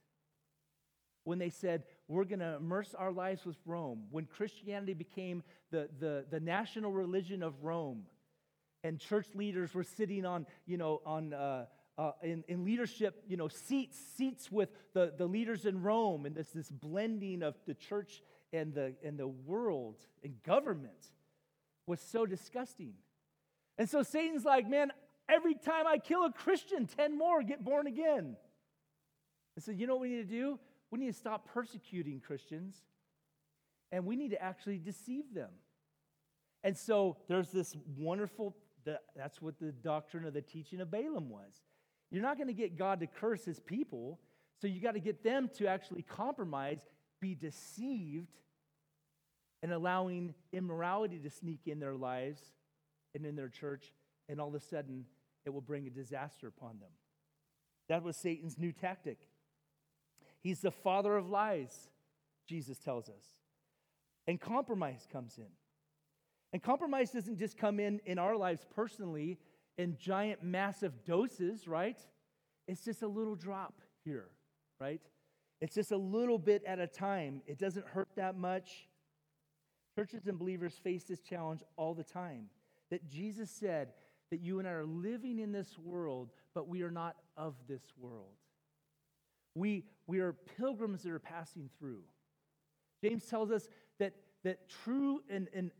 When 1.24 1.40
they 1.40 1.50
said, 1.50 1.84
we're 2.08 2.24
going 2.24 2.40
to 2.40 2.56
immerse 2.56 2.94
our 2.94 3.12
lives 3.12 3.46
with 3.46 3.58
Rome. 3.66 4.04
When 4.12 4.26
Christianity 4.26 4.94
became 4.94 5.44
the, 5.72 5.90
the, 6.00 6.26
the 6.30 6.40
national 6.40 6.92
religion 6.92 7.42
of 7.42 7.64
Rome, 7.64 8.04
and 8.84 9.00
church 9.00 9.28
leaders 9.34 9.74
were 9.74 9.84
sitting 9.84 10.26
on, 10.26 10.46
you 10.68 10.78
know, 10.78 11.02
on, 11.06 11.34
uh, 11.34 11.66
uh, 11.98 12.12
in, 12.22 12.44
in 12.48 12.64
leadership, 12.64 13.24
you 13.28 13.36
know, 13.36 13.48
seats, 13.48 13.98
seats 14.16 14.52
with 14.52 14.70
the, 14.94 15.14
the 15.18 15.26
leaders 15.26 15.66
in 15.66 15.82
Rome, 15.82 16.28
and 16.28 16.36
this, 16.36 16.50
this 16.50 16.70
blending 16.70 17.42
of 17.42 17.56
the 17.66 17.74
church 17.74 18.22
and 18.54 18.74
the, 18.74 18.94
and 19.04 19.18
the 19.18 19.28
world 19.28 19.98
and 20.24 20.36
government 20.44 21.10
was 21.88 22.00
so 22.00 22.28
disgusting. 22.28 22.94
And 23.78 23.90
so 23.90 24.04
Satan's 24.04 24.46
like, 24.46 24.70
man, 24.70 24.92
every 25.28 25.56
time 25.56 25.88
I 25.88 25.98
kill 25.98 26.24
a 26.26 26.32
Christian, 26.32 26.86
10 26.86 27.18
more 27.18 27.42
get 27.42 27.64
born 27.64 27.88
again. 27.88 28.36
And 29.56 29.64
so, 29.64 29.72
you 29.72 29.88
know 29.88 29.96
what 29.96 30.02
we 30.02 30.10
need 30.10 30.30
to 30.30 30.36
do? 30.36 30.60
We 30.92 31.00
need 31.00 31.08
to 31.08 31.18
stop 31.18 31.48
persecuting 31.54 32.20
Christians 32.20 32.76
and 33.92 34.06
we 34.06 34.16
need 34.16 34.32
to 34.32 34.42
actually 34.42 34.78
deceive 34.78 35.34
them. 35.34 35.52
And 36.64 36.78
so 36.78 37.18
there's 37.28 37.52
this 37.52 37.76
wonderful, 37.98 38.56
that's 39.16 39.42
what 39.42 39.60
the 39.60 39.72
doctrine 39.72 40.26
of 40.26 40.34
the 40.34 40.42
teaching 40.42 40.82
of 40.82 40.90
Balaam 40.90 41.30
was. 41.30 41.54
You're 42.12 42.24
not 42.24 42.38
going 42.38 42.48
to 42.48 42.54
get 42.54 42.78
God 42.78 43.00
to 43.02 43.08
curse 43.08 43.46
his 43.46 43.60
people, 43.60 44.20
so 44.60 44.68
you 44.68 44.82
got 44.82 44.94
to 44.94 45.00
get 45.00 45.24
them 45.24 45.50
to 45.58 45.68
actually 45.68 46.02
compromise, 46.02 46.80
be 47.20 47.36
deceived, 47.36 48.32
and 49.64 49.72
allowing 49.72 50.34
immorality 50.54 51.20
to 51.20 51.30
sneak 51.30 51.62
in 51.66 51.80
their 51.80 51.96
lives 51.96 52.42
and 53.14 53.26
in 53.26 53.36
their 53.36 53.50
church, 53.50 53.92
and 54.30 54.40
all 54.40 54.50
of 54.50 54.56
a 54.56 54.60
sudden 54.60 55.06
it 55.46 55.50
will 55.50 55.62
bring 55.62 55.88
a 55.88 55.90
disaster 55.90 56.48
upon 56.48 56.80
them. 56.80 56.90
That 57.90 58.04
was 58.04 58.18
Satan's 58.18 58.58
new 58.58 58.72
tactic. 58.72 59.20
He's 60.46 60.62
the 60.62 60.70
father 60.70 61.18
of 61.18 61.28
lies, 61.28 61.90
Jesus 62.48 62.78
tells 62.78 63.10
us. 63.10 63.26
And 64.28 64.40
compromise 64.40 65.08
comes 65.12 65.40
in. 65.40 65.50
And 66.54 66.62
compromise 66.62 67.10
doesn't 67.10 67.40
just 67.40 67.58
come 67.58 67.80
in 67.80 68.00
in 68.06 68.20
our 68.20 68.38
lives 68.38 68.64
personally 68.76 69.40
in 69.80 69.98
giant, 69.98 70.44
massive 70.44 71.04
doses, 71.04 71.68
right? 71.68 71.98
It's 72.68 72.86
just 72.86 73.02
a 73.02 73.08
little 73.08 73.34
drop 73.34 73.82
here, 74.04 74.28
right? 74.80 75.02
It's 75.62 75.74
just 75.74 75.92
a 75.92 75.98
little 75.98 76.38
bit 76.38 76.64
at 76.68 76.78
a 76.78 76.86
time. 76.86 77.42
It 77.48 77.58
doesn't 77.58 77.88
hurt 77.88 78.10
that 78.16 78.38
much. 78.38 78.88
Churches 79.96 80.28
and 80.28 80.38
believers 80.38 80.76
face 80.76 81.06
this 81.06 81.22
challenge 81.22 81.64
all 81.76 81.96
the 81.96 82.04
time. 82.04 82.50
That 82.92 83.10
Jesus 83.10 83.50
said 83.50 83.94
that 84.30 84.42
you 84.42 84.60
and 84.60 84.68
I 84.68 84.74
are 84.74 84.86
living 84.86 85.40
in 85.40 85.52
this 85.52 85.76
world, 85.80 86.30
but 86.54 86.68
we 86.68 86.84
are 86.84 86.92
not 86.92 87.16
of 87.36 87.56
this 87.68 87.82
world. 87.98 88.36
We, 89.56 89.86
we 90.06 90.20
are 90.20 90.34
pilgrims 90.58 91.04
that 91.04 91.12
are 91.12 91.20
passing 91.20 91.70
through. 91.80 92.04
James 93.04 93.26
tells 93.26 93.52
us 93.52 93.68
that, 94.00 94.14
that 94.44 94.70
true 94.84 95.22
and, 95.30 95.48
and 95.54 95.72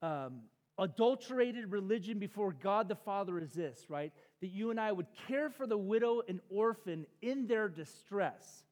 unadulterated 0.00 1.64
um, 1.64 1.70
religion 1.70 2.18
before 2.18 2.52
God 2.52 2.88
the 2.88 2.96
Father 2.96 3.38
is 3.38 3.52
this, 3.52 3.86
right? 3.88 4.12
That 4.40 4.48
you 4.48 4.70
and 4.70 4.80
I 4.80 4.90
would 4.90 5.06
care 5.26 5.50
for 5.50 5.66
the 5.66 5.78
widow 5.78 6.22
and 6.26 6.40
orphan 6.48 7.06
in 7.20 7.46
their 7.46 7.68
distress. 7.68 8.64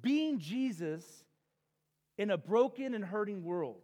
Being 0.00 0.38
Jesus 0.38 1.04
in 2.18 2.30
a 2.30 2.36
broken 2.36 2.94
and 2.94 3.04
hurting 3.04 3.44
world. 3.44 3.80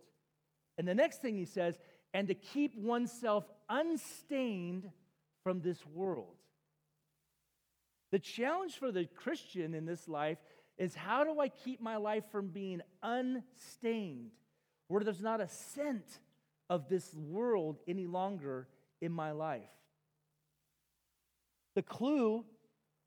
And 0.77 0.87
the 0.87 0.95
next 0.95 1.23
thing 1.23 1.37
he 1.37 1.45
says, 1.45 1.79
and 2.13 2.29
to 2.29 2.35
keep 2.35 2.77
oneself 2.77 3.45
unstained 3.69 4.91
from 5.43 5.61
this 5.61 5.79
world. 5.87 6.37
The 8.15 8.21
challenge 8.21 8.79
for 8.79 8.93
the 8.93 9.07
Christian 9.07 9.75
in 9.75 9.87
this 9.87 10.07
life 10.07 10.39
is 10.79 10.95
how 10.95 11.25
do 11.25 11.41
I 11.41 11.49
keep 11.49 11.81
my 11.81 11.97
life 11.97 12.23
from 12.31 12.47
being 12.47 12.81
unstained, 13.03 14.31
where 14.87 15.03
there's 15.03 15.21
not 15.21 15.41
a 15.41 15.49
scent 15.49 16.21
of 16.71 16.89
this 16.89 17.13
world 17.13 17.81
any 17.89 18.07
longer 18.07 18.69
in 19.01 19.11
my 19.11 19.33
life? 19.33 19.63
The 21.75 21.83
clue 21.83 22.45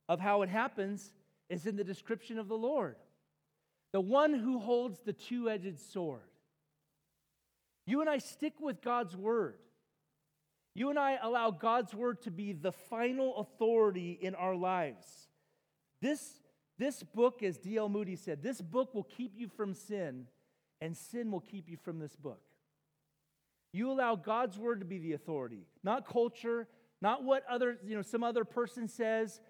of 0.10 0.20
how 0.20 0.42
it 0.42 0.50
happens 0.50 1.14
is 1.50 1.66
in 1.66 1.78
the 1.78 1.86
description 1.86 2.38
of 2.38 2.50
the 2.50 2.58
Lord 2.58 2.98
the 3.94 4.02
one 4.02 4.34
who 4.34 4.60
holds 4.60 5.00
the 5.00 5.14
two 5.14 5.50
edged 5.50 5.80
sword. 5.80 6.28
You 7.86 8.02
and 8.02 8.10
I 8.10 8.18
stick 8.18 8.56
with 8.60 8.82
God's 8.82 9.16
word. 9.16 9.56
You 10.78 10.92
and 10.92 11.00
I 11.00 11.18
allow 11.20 11.50
God's 11.50 11.96
word 11.96 12.22
to 12.22 12.30
be 12.30 12.54
the 12.54 12.72
final 12.72 13.38
authority 13.38 14.12
in 14.22 14.36
our 14.36 14.56
lives. 14.56 15.08
This, 16.04 16.40
this 16.78 17.02
book, 17.02 17.42
as 17.42 17.58
D.L. 17.58 17.90
Moody 17.90 18.16
said, 18.16 18.44
this 18.44 18.62
book 18.62 18.94
will 18.94 19.08
keep 19.18 19.32
you 19.36 19.48
from 19.48 19.74
sin, 19.74 20.28
and 20.80 20.96
sin 20.96 21.32
will 21.32 21.40
keep 21.40 21.68
you 21.68 21.78
from 21.78 21.98
this 21.98 22.16
book. 22.16 22.44
You 23.74 23.90
allow 23.90 24.16
God's 24.16 24.56
word 24.60 24.82
to 24.82 24.86
be 24.86 25.00
the 25.00 25.14
authority, 25.14 25.66
not 25.84 26.08
culture, 26.08 26.68
not 27.02 27.24
what 27.24 27.44
other, 27.50 27.80
you 27.84 27.96
know, 27.96 28.04
some 28.04 28.24
other 28.24 28.46
person 28.46 28.88
says. 28.88 29.42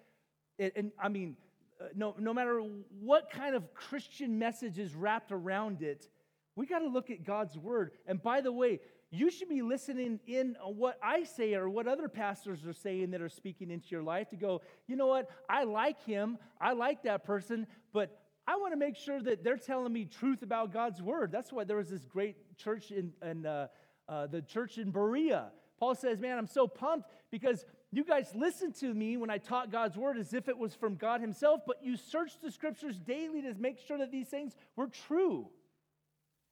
And, 0.58 0.72
and 0.76 0.92
I 0.98 1.10
mean, 1.10 1.36
uh, 1.78 1.88
no, 1.94 2.14
no 2.18 2.32
matter 2.32 2.62
what 3.00 3.28
kind 3.30 3.54
of 3.54 3.74
Christian 3.74 4.38
message 4.38 4.78
is 4.78 4.94
wrapped 4.94 5.30
around 5.30 5.82
it, 5.82 6.08
we 6.56 6.64
got 6.64 6.78
to 6.78 6.88
look 6.88 7.10
at 7.10 7.22
God's 7.22 7.58
word. 7.58 7.90
And 8.06 8.22
by 8.22 8.40
the 8.40 8.50
way, 8.50 8.80
you 9.10 9.30
should 9.30 9.48
be 9.48 9.62
listening 9.62 10.20
in 10.26 10.56
on 10.62 10.76
what 10.76 10.98
I 11.02 11.24
say 11.24 11.54
or 11.54 11.70
what 11.70 11.88
other 11.88 12.08
pastors 12.08 12.66
are 12.66 12.74
saying 12.74 13.12
that 13.12 13.22
are 13.22 13.30
speaking 13.30 13.70
into 13.70 13.88
your 13.88 14.02
life 14.02 14.28
to 14.30 14.36
go, 14.36 14.60
you 14.86 14.96
know 14.96 15.06
what? 15.06 15.30
I 15.48 15.64
like 15.64 16.04
him. 16.04 16.36
I 16.60 16.72
like 16.72 17.04
that 17.04 17.24
person, 17.24 17.66
but 17.92 18.20
I 18.46 18.56
want 18.56 18.72
to 18.72 18.76
make 18.76 18.96
sure 18.96 19.20
that 19.22 19.42
they're 19.42 19.56
telling 19.56 19.92
me 19.92 20.04
truth 20.04 20.42
about 20.42 20.72
God's 20.72 21.00
word. 21.00 21.32
That's 21.32 21.52
why 21.52 21.64
there 21.64 21.78
was 21.78 21.88
this 21.88 22.04
great 22.04 22.36
church 22.58 22.90
in, 22.90 23.12
in 23.22 23.46
uh, 23.46 23.68
uh, 24.08 24.26
the 24.26 24.42
church 24.42 24.76
in 24.76 24.90
Berea. 24.90 25.52
Paul 25.78 25.94
says, 25.94 26.18
Man, 26.18 26.36
I'm 26.36 26.46
so 26.46 26.66
pumped 26.66 27.08
because 27.30 27.64
you 27.90 28.04
guys 28.04 28.30
listened 28.34 28.74
to 28.76 28.92
me 28.92 29.16
when 29.16 29.30
I 29.30 29.38
taught 29.38 29.72
God's 29.72 29.96
word 29.96 30.18
as 30.18 30.34
if 30.34 30.48
it 30.48 30.58
was 30.58 30.74
from 30.74 30.96
God 30.96 31.22
Himself, 31.22 31.62
but 31.66 31.82
you 31.82 31.96
searched 31.96 32.42
the 32.42 32.50
scriptures 32.50 32.98
daily 32.98 33.40
to 33.42 33.54
make 33.54 33.78
sure 33.78 33.96
that 33.98 34.10
these 34.10 34.28
things 34.28 34.54
were 34.76 34.88
true. 34.88 35.48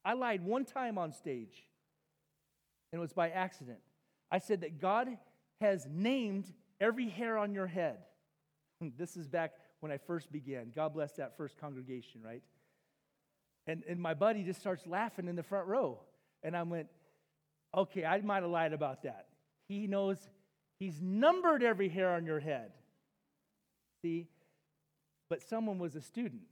I 0.04 0.14
lied 0.14 0.42
one 0.42 0.64
time 0.64 0.96
on 0.96 1.12
stage 1.12 1.66
and 2.92 2.98
it 2.98 3.02
was 3.02 3.12
by 3.12 3.30
accident. 3.30 3.78
I 4.30 4.38
said 4.38 4.62
that 4.62 4.80
God 4.80 5.08
has 5.60 5.86
named 5.90 6.52
every 6.80 7.08
hair 7.08 7.38
on 7.38 7.54
your 7.54 7.66
head. 7.66 7.98
This 8.98 9.16
is 9.16 9.26
back 9.26 9.52
when 9.80 9.90
I 9.90 9.96
first 9.96 10.30
began. 10.30 10.70
God 10.74 10.92
bless 10.92 11.12
that 11.12 11.38
first 11.38 11.56
congregation, 11.58 12.20
right? 12.22 12.42
And, 13.66 13.82
and 13.88 13.98
my 13.98 14.12
buddy 14.12 14.42
just 14.42 14.60
starts 14.60 14.86
laughing 14.86 15.28
in 15.28 15.36
the 15.36 15.42
front 15.42 15.66
row. 15.66 16.00
And 16.42 16.54
I 16.56 16.62
went, 16.62 16.88
okay, 17.74 18.04
I 18.04 18.20
might 18.20 18.42
have 18.42 18.50
lied 18.50 18.72
about 18.72 19.02
that. 19.04 19.28
He 19.66 19.86
knows 19.86 20.18
he's 20.78 21.00
numbered 21.00 21.62
every 21.62 21.88
hair 21.88 22.12
on 22.14 22.26
your 22.26 22.38
head. 22.38 22.72
See? 24.02 24.28
But 25.28 25.42
someone 25.42 25.78
was 25.78 25.96
a 25.96 26.02
student. 26.02 26.42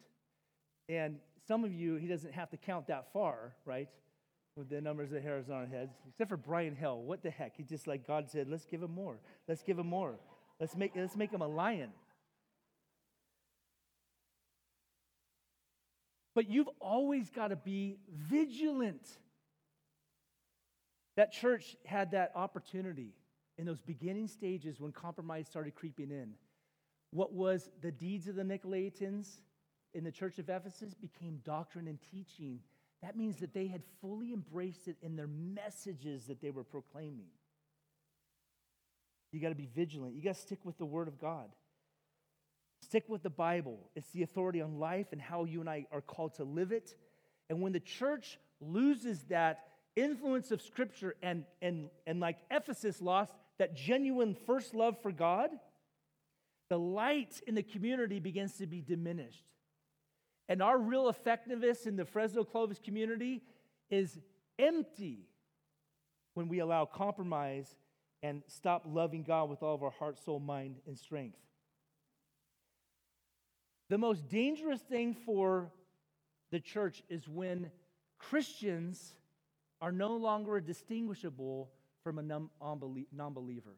And 0.89 1.19
some 1.47 1.65
of 1.65 1.73
you, 1.73 1.97
he 1.97 2.07
doesn't 2.07 2.33
have 2.33 2.51
to 2.51 2.57
count 2.57 2.89
that 2.89 3.13
far, 3.13 3.55
right? 3.65 3.89
With 4.57 4.69
the 4.69 4.81
numbers 4.81 5.13
of 5.13 5.23
hairs 5.23 5.49
on 5.49 5.57
our 5.57 5.67
heads, 5.67 5.95
except 6.09 6.31
for 6.31 6.37
Brian 6.37 6.77
Hill. 6.77 7.03
What 7.03 7.23
the 7.23 7.31
heck? 7.31 7.57
He 7.57 7.65
just 7.65 7.87
like 7.87 8.07
God 8.07 8.31
said, 8.31 8.49
let's 8.49 8.65
give 8.65 8.83
him 8.83 8.93
more. 8.93 9.19
Let's 9.49 9.63
give 9.63 9.79
him 9.79 9.89
more. 9.89 10.15
Let's 10.61 10.77
make, 10.77 10.93
let's 10.95 11.17
make 11.17 11.33
him 11.33 11.43
a 11.43 11.49
lion. 11.49 11.91
But 16.35 16.49
you've 16.49 16.69
always 16.81 17.31
got 17.31 17.49
to 17.49 17.57
be 17.57 17.99
vigilant. 18.13 19.07
That 21.17 21.33
church 21.33 21.77
had 21.85 22.13
that 22.13 22.33
opportunity 22.35 23.13
in 23.57 23.67
those 23.67 23.81
beginning 23.81 24.29
stages 24.29 24.81
when 24.81 24.93
compromise 24.93 25.47
started 25.47 25.75
creeping 25.75 26.11
in. 26.11 26.35
What 27.11 27.33
was 27.33 27.71
the 27.83 27.93
deeds 27.93 28.27
of 28.27 28.35
the 28.35 28.43
Nicolaitans 28.43 29.39
in 29.95 30.03
the 30.03 30.11
church 30.11 30.41
of 30.41 30.49
Ephesus 30.49 30.95
became 30.95 31.41
doctrine 31.45 31.87
and 31.87 31.99
teaching 32.11 32.59
that 33.05 33.17
means 33.17 33.37
that 33.37 33.53
they 33.53 33.67
had 33.67 33.83
fully 34.01 34.33
embraced 34.33 34.89
it 34.89 34.97
in 35.03 35.15
their 35.15 35.27
messages 35.27 36.27
that 36.27 36.41
they 36.41 36.51
were 36.51 36.65
proclaiming. 36.65 37.29
You 39.31 39.41
got 39.41 39.51
to 39.51 39.55
be 39.55 39.69
vigilant. 39.75 40.15
You 40.15 40.23
got 40.23 40.37
to 40.37 40.41
stick 40.41 40.61
with 40.65 40.79
the 40.79 40.87
Word 40.87 41.07
of 41.09 41.21
God. 41.21 41.51
Stick 42.83 43.05
with 43.09 43.23
the 43.23 43.31
Bible. 43.31 43.79
It's 43.95 44.09
the 44.11 44.23
authority 44.23 44.63
on 44.63 44.79
life 44.79 45.09
and 45.13 45.21
how 45.21 45.45
you 45.45 45.61
and 45.61 45.69
I 45.69 45.87
are 45.93 46.01
called 46.01 46.35
to 46.37 46.45
live 46.45 46.73
it. 46.73 46.95
And 47.51 47.61
when 47.61 47.73
the 47.73 47.81
church 47.81 48.39
loses 48.61 49.23
that 49.25 49.65
influence 49.97 50.51
of 50.51 50.63
Scripture 50.63 51.15
and, 51.23 51.45
and, 51.61 51.91
and 52.07 52.21
like 52.21 52.39
Ephesus 52.51 53.03
lost 53.03 53.35
that 53.59 53.75
genuine 53.75 54.35
first 54.47 54.75
love 54.75 54.97
for 55.03 55.13
God, 55.13 55.51
the 56.71 56.79
light 56.79 57.41
in 57.47 57.55
the 57.55 57.63
community 57.63 58.19
begins 58.19 58.55
to 58.59 58.67
be 58.67 58.81
diminished. 58.81 59.45
And 60.49 60.63
our 60.63 60.79
real 60.79 61.09
effectiveness 61.09 61.87
in 61.87 61.97
the 61.97 62.05
Fresno 62.05 62.45
Clovis 62.45 62.79
community 62.79 63.43
is 63.91 64.19
empty 64.59 65.29
when 66.35 66.49
we 66.49 66.59
allow 66.59 66.85
compromise 66.85 67.77
and 68.23 68.43
stop 68.47 68.85
loving 68.87 69.23
God 69.23 69.49
with 69.49 69.63
all 69.63 69.75
of 69.75 69.83
our 69.83 69.91
heart, 69.91 70.19
soul, 70.19 70.41
mind, 70.41 70.77
and 70.87 70.99
strength. 70.99 71.39
The 73.91 73.99
most 73.99 74.29
dangerous 74.29 74.81
thing 74.81 75.15
for 75.27 75.71
the 76.51 76.61
church 76.61 77.03
is 77.09 77.29
when 77.29 77.71
Christians 78.19 79.15
are 79.81 79.93
no 79.93 80.17
longer 80.17 80.61
distinguishable 80.61 81.71
from 82.03 82.19
a 82.19 82.23
non 82.23 82.49
believer. 83.35 83.77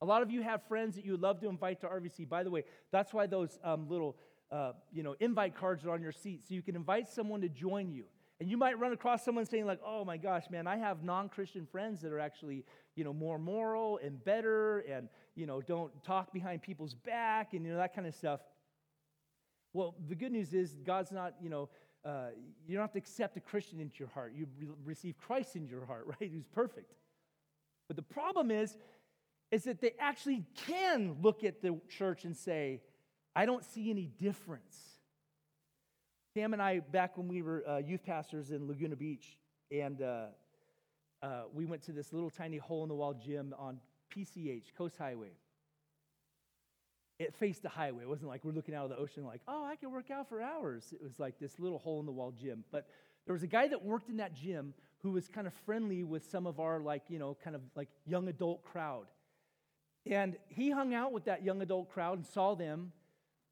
A 0.00 0.06
lot 0.06 0.22
of 0.22 0.30
you 0.30 0.42
have 0.42 0.62
friends 0.68 0.94
that 0.94 1.04
you 1.04 1.12
would 1.12 1.20
love 1.20 1.40
to 1.40 1.48
invite 1.48 1.80
to 1.80 1.88
RVC. 1.88 2.28
By 2.28 2.44
the 2.44 2.50
way, 2.50 2.64
that's 2.92 3.12
why 3.12 3.26
those 3.26 3.58
um, 3.64 3.88
little 3.88 4.16
uh, 4.50 4.72
you 4.92 5.02
know, 5.02 5.14
invite 5.20 5.54
cards 5.54 5.84
are 5.84 5.90
on 5.90 6.02
your 6.02 6.12
seat 6.12 6.42
so 6.46 6.54
you 6.54 6.62
can 6.62 6.76
invite 6.76 7.08
someone 7.08 7.40
to 7.42 7.48
join 7.48 7.90
you. 7.90 8.04
And 8.40 8.48
you 8.48 8.56
might 8.56 8.78
run 8.78 8.92
across 8.92 9.24
someone 9.24 9.46
saying, 9.46 9.66
like, 9.66 9.80
oh 9.84 10.04
my 10.04 10.16
gosh, 10.16 10.44
man, 10.50 10.66
I 10.66 10.76
have 10.76 11.02
non 11.02 11.28
Christian 11.28 11.66
friends 11.66 12.00
that 12.02 12.12
are 12.12 12.20
actually, 12.20 12.64
you 12.94 13.02
know, 13.02 13.12
more 13.12 13.38
moral 13.38 13.98
and 14.02 14.22
better 14.24 14.80
and, 14.80 15.08
you 15.34 15.46
know, 15.46 15.60
don't 15.60 15.92
talk 16.04 16.32
behind 16.32 16.62
people's 16.62 16.94
back 16.94 17.52
and, 17.52 17.64
you 17.66 17.72
know, 17.72 17.78
that 17.78 17.94
kind 17.94 18.06
of 18.06 18.14
stuff. 18.14 18.40
Well, 19.72 19.96
the 20.08 20.14
good 20.14 20.32
news 20.32 20.54
is 20.54 20.76
God's 20.86 21.10
not, 21.10 21.34
you 21.42 21.50
know, 21.50 21.68
uh, 22.04 22.28
you 22.66 22.74
don't 22.74 22.82
have 22.82 22.92
to 22.92 22.98
accept 22.98 23.36
a 23.36 23.40
Christian 23.40 23.80
into 23.80 23.96
your 23.98 24.08
heart. 24.08 24.32
You 24.34 24.46
re- 24.58 24.68
receive 24.84 25.18
Christ 25.18 25.56
in 25.56 25.66
your 25.66 25.84
heart, 25.84 26.06
right? 26.20 26.30
Who's 26.32 26.46
perfect. 26.46 26.94
But 27.88 27.96
the 27.96 28.02
problem 28.02 28.50
is, 28.50 28.76
is 29.50 29.64
that 29.64 29.80
they 29.80 29.94
actually 29.98 30.44
can 30.66 31.16
look 31.22 31.42
at 31.42 31.60
the 31.60 31.80
church 31.88 32.24
and 32.24 32.36
say, 32.36 32.82
I 33.34 33.46
don't 33.46 33.64
see 33.64 33.90
any 33.90 34.06
difference. 34.06 34.76
Sam 36.34 36.52
and 36.52 36.62
I, 36.62 36.80
back 36.80 37.16
when 37.16 37.28
we 37.28 37.42
were 37.42 37.64
uh, 37.68 37.78
youth 37.78 38.04
pastors 38.04 38.50
in 38.50 38.66
Laguna 38.68 38.96
Beach, 38.96 39.38
and 39.70 40.02
uh, 40.02 40.26
uh, 41.22 41.42
we 41.52 41.64
went 41.64 41.82
to 41.82 41.92
this 41.92 42.12
little 42.12 42.30
tiny 42.30 42.58
hole 42.58 42.82
in 42.82 42.88
the 42.88 42.94
wall 42.94 43.14
gym 43.14 43.54
on 43.58 43.80
PCH, 44.14 44.74
Coast 44.76 44.96
Highway. 44.98 45.32
It 47.18 47.34
faced 47.34 47.62
the 47.62 47.68
highway. 47.68 48.02
It 48.04 48.08
wasn't 48.08 48.28
like 48.28 48.44
we're 48.44 48.52
looking 48.52 48.74
out 48.74 48.84
of 48.84 48.90
the 48.90 48.96
ocean, 48.96 49.24
like, 49.24 49.40
oh, 49.48 49.64
I 49.64 49.74
can 49.74 49.90
work 49.90 50.10
out 50.10 50.28
for 50.28 50.40
hours. 50.40 50.92
It 50.92 51.02
was 51.02 51.18
like 51.18 51.40
this 51.40 51.58
little 51.58 51.78
hole 51.78 51.98
in 51.98 52.06
the 52.06 52.12
wall 52.12 52.30
gym. 52.30 52.64
But 52.70 52.86
there 53.26 53.32
was 53.32 53.42
a 53.42 53.48
guy 53.48 53.66
that 53.68 53.84
worked 53.84 54.08
in 54.08 54.18
that 54.18 54.34
gym 54.34 54.74
who 55.02 55.10
was 55.10 55.26
kind 55.26 55.46
of 55.46 55.52
friendly 55.66 56.04
with 56.04 56.30
some 56.30 56.46
of 56.46 56.60
our, 56.60 56.78
like, 56.78 57.02
you 57.08 57.18
know, 57.18 57.36
kind 57.42 57.56
of 57.56 57.62
like 57.74 57.88
young 58.06 58.28
adult 58.28 58.62
crowd. 58.62 59.06
And 60.06 60.36
he 60.48 60.70
hung 60.70 60.94
out 60.94 61.12
with 61.12 61.24
that 61.24 61.44
young 61.44 61.60
adult 61.60 61.90
crowd 61.90 62.18
and 62.18 62.26
saw 62.26 62.54
them 62.54 62.92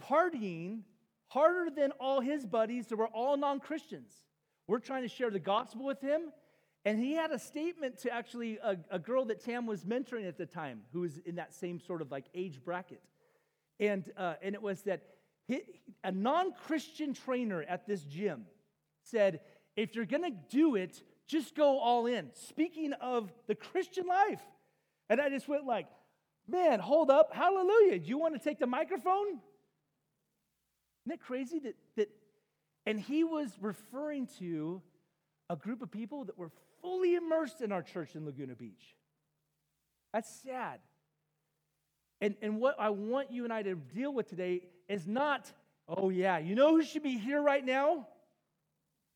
partying 0.02 0.82
harder 1.28 1.70
than 1.70 1.92
all 1.92 2.20
his 2.20 2.46
buddies 2.46 2.86
that 2.86 2.96
were 2.96 3.08
all 3.08 3.36
non 3.36 3.60
Christians. 3.60 4.12
We're 4.66 4.78
trying 4.78 5.02
to 5.02 5.08
share 5.08 5.30
the 5.30 5.38
gospel 5.38 5.84
with 5.84 6.00
him. 6.00 6.32
And 6.84 7.00
he 7.00 7.14
had 7.14 7.32
a 7.32 7.38
statement 7.38 7.98
to 8.02 8.12
actually 8.12 8.58
a, 8.62 8.76
a, 8.92 8.98
girl 9.00 9.24
that 9.24 9.44
Tam 9.44 9.66
was 9.66 9.84
mentoring 9.84 10.28
at 10.28 10.38
the 10.38 10.46
time, 10.46 10.82
who 10.92 11.00
was 11.00 11.18
in 11.18 11.34
that 11.34 11.52
same 11.52 11.80
sort 11.80 12.00
of 12.00 12.12
like 12.12 12.26
age 12.32 12.62
bracket. 12.64 13.02
And, 13.80 14.08
uh, 14.16 14.34
and 14.40 14.54
it 14.54 14.62
was 14.62 14.82
that 14.82 15.02
he, 15.48 15.62
a 16.04 16.12
non 16.12 16.52
Christian 16.52 17.12
trainer 17.12 17.64
at 17.68 17.86
this 17.86 18.02
gym 18.02 18.46
said, 19.02 19.40
if 19.76 19.94
you're 19.94 20.06
going 20.06 20.22
to 20.22 20.36
do 20.48 20.76
it, 20.76 21.02
just 21.26 21.56
go 21.56 21.78
all 21.78 22.06
in. 22.06 22.30
Speaking 22.34 22.92
of 22.94 23.32
the 23.46 23.54
Christian 23.54 24.06
life. 24.06 24.40
And 25.08 25.20
I 25.20 25.28
just 25.28 25.48
went 25.48 25.66
like, 25.66 25.86
man, 26.48 26.80
hold 26.80 27.10
up. 27.10 27.32
Hallelujah. 27.32 27.98
Do 27.98 28.08
you 28.08 28.18
want 28.18 28.34
to 28.34 28.40
take 28.40 28.58
the 28.58 28.66
microphone? 28.66 29.40
Isn't 31.06 31.20
that 31.20 31.24
crazy 31.24 31.60
that, 31.60 31.76
that 31.94 32.08
and 32.84 32.98
he 32.98 33.22
was 33.22 33.52
referring 33.60 34.26
to 34.40 34.82
a 35.48 35.54
group 35.54 35.80
of 35.80 35.88
people 35.88 36.24
that 36.24 36.36
were 36.36 36.50
fully 36.82 37.14
immersed 37.14 37.60
in 37.60 37.70
our 37.70 37.82
church 37.82 38.16
in 38.16 38.24
Laguna 38.24 38.56
Beach. 38.56 38.96
That's 40.12 40.28
sad. 40.42 40.80
And, 42.20 42.34
and 42.42 42.58
what 42.58 42.74
I 42.80 42.90
want 42.90 43.30
you 43.30 43.44
and 43.44 43.52
I 43.52 43.62
to 43.62 43.76
deal 43.76 44.12
with 44.12 44.28
today 44.28 44.62
is 44.88 45.06
not, 45.06 45.52
oh, 45.88 46.08
yeah, 46.08 46.38
you 46.38 46.56
know 46.56 46.70
who 46.70 46.82
should 46.82 47.04
be 47.04 47.18
here 47.18 47.40
right 47.40 47.64
now? 47.64 48.08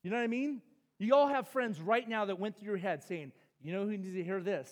You 0.04 0.10
know 0.10 0.16
what 0.16 0.22
I 0.22 0.28
mean? 0.28 0.62
You 1.00 1.16
all 1.16 1.26
have 1.26 1.48
friends 1.48 1.80
right 1.80 2.08
now 2.08 2.26
that 2.26 2.38
went 2.38 2.56
through 2.56 2.68
your 2.68 2.76
head 2.76 3.02
saying, 3.02 3.32
you 3.60 3.72
know 3.72 3.84
who 3.84 3.96
needs 3.96 4.14
to 4.14 4.22
hear 4.22 4.40
this? 4.40 4.70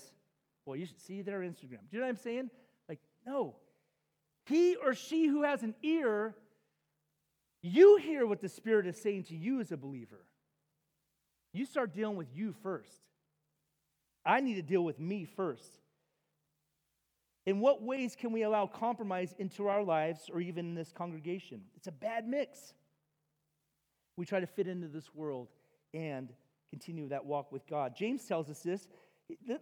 Well, 0.66 0.76
you 0.76 0.86
should 0.86 1.00
see 1.00 1.22
their 1.22 1.40
Instagram. 1.40 1.80
Do 1.90 1.96
you 1.96 1.98
know 1.98 2.04
what 2.04 2.10
I'm 2.10 2.16
saying? 2.16 2.50
Like, 2.88 3.00
no. 3.26 3.56
He 4.46 4.76
or 4.76 4.94
she 4.94 5.26
who 5.26 5.42
has 5.42 5.64
an 5.64 5.74
ear 5.82 6.36
you 7.62 7.96
hear 7.96 8.26
what 8.26 8.40
the 8.40 8.48
Spirit 8.48 8.86
is 8.86 9.00
saying 9.00 9.24
to 9.24 9.36
you 9.36 9.60
as 9.60 9.72
a 9.72 9.76
believer. 9.76 10.24
You 11.52 11.66
start 11.66 11.94
dealing 11.94 12.16
with 12.16 12.28
you 12.34 12.54
first. 12.62 13.00
I 14.24 14.40
need 14.40 14.54
to 14.54 14.62
deal 14.62 14.84
with 14.84 15.00
me 15.00 15.24
first. 15.24 15.78
In 17.46 17.60
what 17.60 17.82
ways 17.82 18.14
can 18.14 18.32
we 18.32 18.42
allow 18.42 18.66
compromise 18.66 19.34
into 19.38 19.68
our 19.68 19.82
lives 19.82 20.28
or 20.32 20.40
even 20.40 20.66
in 20.66 20.74
this 20.74 20.92
congregation? 20.92 21.62
It's 21.76 21.86
a 21.86 21.92
bad 21.92 22.28
mix. 22.28 22.74
We 24.16 24.26
try 24.26 24.40
to 24.40 24.46
fit 24.46 24.68
into 24.68 24.88
this 24.88 25.14
world 25.14 25.48
and 25.94 26.30
continue 26.70 27.08
that 27.08 27.24
walk 27.24 27.50
with 27.50 27.66
God. 27.66 27.96
James 27.96 28.24
tells 28.26 28.50
us 28.50 28.60
this. 28.60 28.86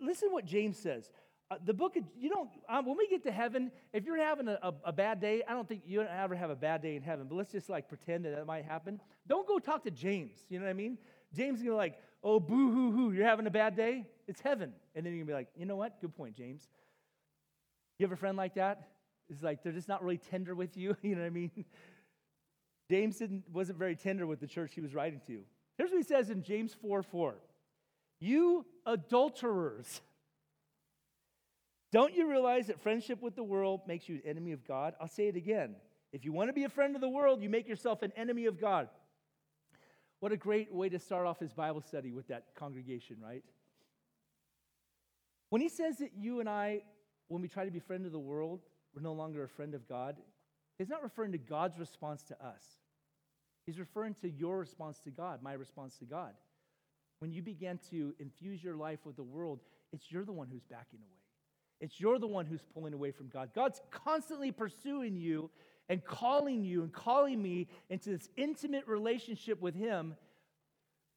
Listen 0.01 0.29
to 0.29 0.35
what 0.35 0.45
James 0.45 0.79
says. 0.79 1.11
Uh, 1.49 1.57
the 1.65 1.73
book 1.73 1.97
of, 1.97 2.03
you 2.19 2.29
don't, 2.29 2.51
um, 2.69 2.87
when 2.87 2.97
we 2.97 3.07
get 3.07 3.23
to 3.23 3.31
heaven, 3.31 3.71
if 3.93 4.05
you're 4.05 4.17
having 4.17 4.49
a, 4.49 4.59
a, 4.63 4.75
a, 4.87 4.93
bad 4.93 5.21
day, 5.21 5.45
I 5.47 5.53
don't 5.53 5.69
think 5.69 5.83
you 5.87 6.03
ever 6.03 6.35
have 6.35 6.51
a 6.51 6.57
bad 6.57 6.83
day 6.83 6.97
in 6.97 7.03
heaven, 7.03 7.27
but 7.29 7.37
let's 7.37 7.53
just 7.53 7.69
like 7.69 7.89
pretend 7.89 8.25
that 8.25 8.35
that 8.35 8.47
might 8.47 8.65
happen. 8.65 9.01
Don't 9.29 9.47
go 9.47 9.61
talk 9.61 9.85
to 9.85 9.93
James. 9.93 10.39
You 10.49 10.59
know 10.59 10.65
what 10.65 10.71
I 10.71 10.75
mean? 10.75 10.99
James 11.33 11.59
is 11.59 11.63
going 11.63 11.75
to 11.75 11.77
like, 11.77 12.01
oh, 12.25 12.41
boo 12.41 12.73
hoo 12.73 12.91
hoo, 12.91 13.13
you're 13.13 13.27
having 13.27 13.47
a 13.47 13.51
bad 13.51 13.77
day? 13.77 14.07
It's 14.27 14.41
heaven. 14.41 14.73
And 14.97 15.07
then 15.07 15.13
you're 15.13 15.25
going 15.25 15.27
to 15.27 15.33
be 15.33 15.35
like, 15.35 15.49
you 15.57 15.67
know 15.67 15.77
what? 15.77 16.01
Good 16.01 16.17
point, 16.17 16.35
James. 16.35 16.69
You 17.99 18.07
have 18.07 18.13
a 18.13 18.17
friend 18.17 18.37
like 18.37 18.55
that? 18.57 18.89
It's 19.29 19.43
like 19.43 19.63
they're 19.63 19.73
just 19.73 19.89
not 19.89 20.03
really 20.03 20.19
tender 20.19 20.55
with 20.55 20.77
you. 20.77 20.97
You 21.03 21.15
know 21.15 21.23
what 21.23 21.29
I 21.29 21.31
mean? 21.31 21.65
James 22.91 23.19
didn't, 23.19 23.45
wasn't 23.53 23.79
very 23.79 23.95
tender 23.95 24.27
with 24.27 24.41
the 24.41 24.47
church 24.49 24.75
he 24.75 24.81
was 24.81 24.95
writing 24.95 25.21
to. 25.29 25.43
Here's 25.79 25.91
what 25.91 25.99
he 25.99 26.03
says 26.03 26.31
in 26.31 26.43
James 26.43 26.75
4 26.75 27.03
4. 27.03 27.37
You 28.21 28.65
adulterers. 28.85 30.01
Don't 31.92 32.14
you 32.14 32.29
realize 32.29 32.66
that 32.66 32.81
friendship 32.81 33.22
with 33.22 33.37
the 33.37 33.44
world 33.44 33.83
makes 33.87 34.09
you 34.09 34.16
an 34.16 34.22
enemy 34.25 34.53
of 34.53 34.66
God? 34.66 34.94
I'll 35.01 35.09
say 35.09 35.29
it 35.29 35.37
again. 35.37 35.77
If 36.12 36.25
you 36.25 36.33
want 36.33 36.49
to 36.49 36.53
be 36.53 36.64
a 36.64 36.68
friend 36.68 36.94
of 36.94 37.01
the 37.01 37.09
world, 37.09 37.42
you 37.42 37.49
make 37.49 37.68
yourself 37.68 38.03
an 38.03 38.12
enemy 38.16 38.46
of 38.46 38.61
God. 38.61 38.88
What 40.20 40.33
a 40.33 40.37
great 40.37 40.72
way 40.72 40.88
to 40.88 40.99
start 40.99 41.27
off 41.27 41.38
his 41.38 41.53
Bible 41.53 41.83
study 41.83 42.11
with 42.11 42.29
that 42.29 42.55
congregation, 42.55 43.16
right? 43.22 43.44
When 45.51 45.61
he 45.61 45.68
says 45.68 45.99
that 45.99 46.12
you 46.16 46.40
and 46.40 46.49
I, 46.49 46.83
when 47.29 47.42
we 47.42 47.49
try 47.49 47.64
to 47.64 47.70
be 47.70 47.79
friend 47.79 48.07
of 48.07 48.12
the 48.12 48.18
world, 48.18 48.61
we're 48.94 49.03
no 49.03 49.12
longer 49.12 49.44
a 49.44 49.49
friend 49.49 49.75
of 49.75 49.88
God, 49.88 50.16
he's 50.79 50.88
not 50.88 51.03
referring 51.03 51.33
to 51.33 51.38
God's 51.38 51.79
response 51.79 52.22
to 52.25 52.35
us. 52.44 52.62
He's 53.66 53.79
referring 53.79 54.14
to 54.22 54.31
your 54.31 54.59
response 54.59 55.01
to 55.01 55.11
God, 55.11 55.42
my 55.42 55.53
response 55.53 55.96
to 55.99 56.05
God. 56.05 56.33
When 57.18 57.33
you 57.33 57.42
begin 57.42 57.79
to 57.90 58.14
infuse 58.18 58.62
your 58.62 58.77
life 58.77 59.01
with 59.05 59.16
the 59.16 59.22
world, 59.22 59.61
it's 59.92 60.11
you're 60.11 60.25
the 60.25 60.33
one 60.33 60.49
who's 60.51 60.64
backing 60.64 61.01
away. 61.01 61.26
It's 61.81 62.01
you're 62.01 62.19
the 62.19 62.27
one 62.27 62.47
who's 62.47 62.62
pulling 62.75 62.95
away 62.95 63.11
from 63.11 63.29
God. 63.29 63.51
God's 63.55 63.81
constantly 63.91 64.51
pursuing 64.51 65.17
you 65.17 65.51
and 65.89 66.05
calling 66.05 66.65
you 66.65 66.83
and 66.83 66.93
calling 66.93 67.41
me 67.43 67.69
into 67.91 68.11
this 68.11 68.29
intimate 68.37 68.87
relationship 68.87 69.61
with 69.61 69.75
Him. 69.75 70.17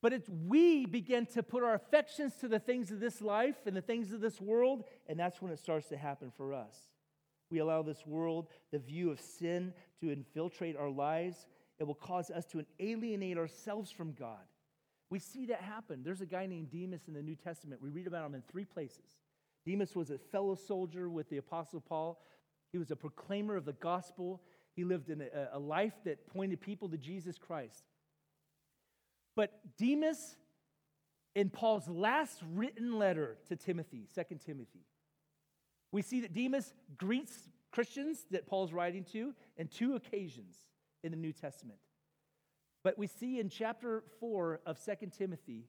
But 0.02 0.14
it's 0.14 0.30
we 0.30 0.86
begin 0.86 1.26
to 1.28 1.44
put 1.44 1.64
our 1.64 1.74
affections 1.74 2.34
to 2.42 2.48
the 2.48 2.60
things 2.60 2.92
of 2.92 3.00
this 3.00 3.22
life 3.22 3.56
and 3.66 3.76
the 3.76 3.82
things 3.82 4.14
of 4.14 4.22
this 4.22 4.40
world, 4.40 4.84
and 5.08 5.20
that's 5.20 5.42
when 5.42 5.52
it 5.52 5.60
starts 5.60 5.88
to 5.90 5.98
happen 5.98 6.32
for 6.36 6.54
us. 6.54 6.76
We 7.52 7.60
allow 7.60 7.82
this 7.82 8.06
world, 8.06 8.48
the 8.72 8.80
view 8.80 9.12
of 9.12 9.20
sin, 9.20 9.74
to 10.02 10.12
infiltrate 10.12 10.78
our 10.78 10.90
lives. 10.90 11.48
It 11.80 11.86
will 11.86 11.96
cause 11.96 12.30
us 12.30 12.46
to 12.48 12.64
alienate 12.80 13.38
ourselves 13.38 13.92
from 13.92 14.14
God. 14.14 14.38
We 15.10 15.20
see 15.20 15.48
that 15.48 15.62
happen. 15.62 16.04
There's 16.04 16.22
a 16.22 16.26
guy 16.26 16.46
named 16.46 16.70
Demas 16.70 17.08
in 17.08 17.14
the 17.16 17.24
New 17.24 17.36
Testament. 17.36 17.82
We 17.82 17.90
read 17.90 18.08
about 18.08 18.28
him 18.28 18.36
in 18.36 18.44
three 18.44 18.66
places. 18.66 19.18
Demas 19.70 19.96
was 19.96 20.10
a 20.10 20.18
fellow 20.18 20.56
soldier 20.56 21.08
with 21.12 21.30
the 21.30 21.38
Apostle 21.38 21.80
Paul. 21.80 22.20
He 22.72 22.80
was 22.80 22.90
a 22.90 22.96
proclaimer 22.96 23.56
of 23.56 23.66
the 23.66 23.74
gospel. 23.74 24.42
He 24.76 24.84
lived 24.84 25.12
in 25.12 25.22
a, 25.22 25.50
a 25.54 25.60
life 25.60 25.94
that 26.06 26.26
pointed 26.26 26.60
people 26.60 26.90
to 26.90 26.98
Jesus 26.98 27.38
Christ. 27.38 27.84
But 29.36 29.52
Demas, 29.78 30.38
in 31.36 31.52
Paul's 31.52 31.88
last 31.88 32.42
written 32.56 32.98
letter 32.98 33.38
to 33.48 33.56
Timothy, 33.56 34.08
2 34.16 34.40
Timothy, 34.44 34.88
we 35.92 36.02
see 36.02 36.22
that 36.22 36.34
Demas 36.34 36.74
greets 36.98 37.50
Christians 37.72 38.26
that 38.32 38.48
Paul's 38.48 38.74
writing 38.74 39.04
to 39.12 39.36
in 39.56 39.68
two 39.68 39.94
occasions 39.94 40.58
in 41.04 41.12
the 41.12 41.18
New 41.18 41.32
Testament. 41.32 41.78
But 42.84 42.98
we 42.98 43.06
see 43.06 43.40
in 43.40 43.50
chapter 43.50 44.04
4 44.20 44.62
of 44.66 44.84
2 44.84 45.12
Timothy, 45.16 45.68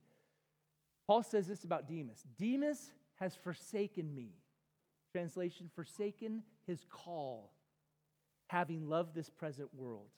Paul 1.07 1.23
says 1.23 1.49
this 1.49 1.65
about 1.65 1.87
Demas 1.87 2.25
Demas 2.39 2.93
has 3.21 3.37
forsaken 3.37 4.15
me. 4.15 4.31
Translation, 5.13 5.71
forsaken 5.75 6.43
his 6.67 6.85
call, 6.89 7.53
having 8.49 8.89
loved 8.89 9.15
this 9.15 9.29
present 9.29 9.69
world. 9.75 10.09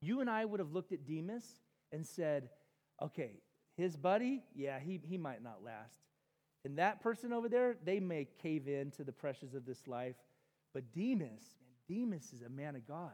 You 0.00 0.20
and 0.20 0.30
I 0.30 0.44
would 0.44 0.60
have 0.60 0.72
looked 0.72 0.92
at 0.92 1.06
Demas 1.06 1.44
and 1.92 2.06
said, 2.06 2.48
okay, 3.00 3.40
his 3.76 3.96
buddy, 3.96 4.42
yeah, 4.54 4.78
he, 4.78 5.00
he 5.02 5.18
might 5.18 5.42
not 5.42 5.62
last. 5.64 6.00
And 6.64 6.78
that 6.78 7.00
person 7.00 7.32
over 7.32 7.48
there, 7.48 7.76
they 7.84 8.00
may 8.00 8.28
cave 8.40 8.68
in 8.68 8.90
to 8.92 9.04
the 9.04 9.12
pressures 9.12 9.54
of 9.54 9.66
this 9.66 9.86
life. 9.88 10.16
But 10.72 10.92
Demas, 10.92 11.56
man, 11.88 12.00
Demas 12.00 12.32
is 12.32 12.42
a 12.42 12.48
man 12.48 12.76
of 12.76 12.86
God. 12.86 13.10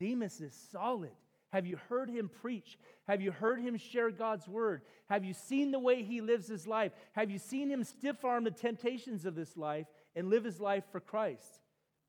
Demas 0.00 0.40
is 0.40 0.54
solid. 0.70 1.10
Have 1.52 1.66
you 1.66 1.78
heard 1.88 2.08
him 2.08 2.30
preach? 2.40 2.78
Have 3.06 3.20
you 3.20 3.30
heard 3.30 3.60
him 3.60 3.76
share 3.76 4.10
God's 4.10 4.48
word? 4.48 4.82
Have 5.10 5.24
you 5.24 5.34
seen 5.34 5.70
the 5.70 5.78
way 5.78 6.02
he 6.02 6.20
lives 6.22 6.48
his 6.48 6.66
life? 6.66 6.92
Have 7.12 7.30
you 7.30 7.38
seen 7.38 7.68
him 7.68 7.84
stiff 7.84 8.24
arm 8.24 8.44
the 8.44 8.50
temptations 8.50 9.26
of 9.26 9.34
this 9.34 9.56
life 9.56 9.86
and 10.16 10.30
live 10.30 10.44
his 10.44 10.60
life 10.60 10.84
for 10.90 11.00
Christ? 11.00 11.60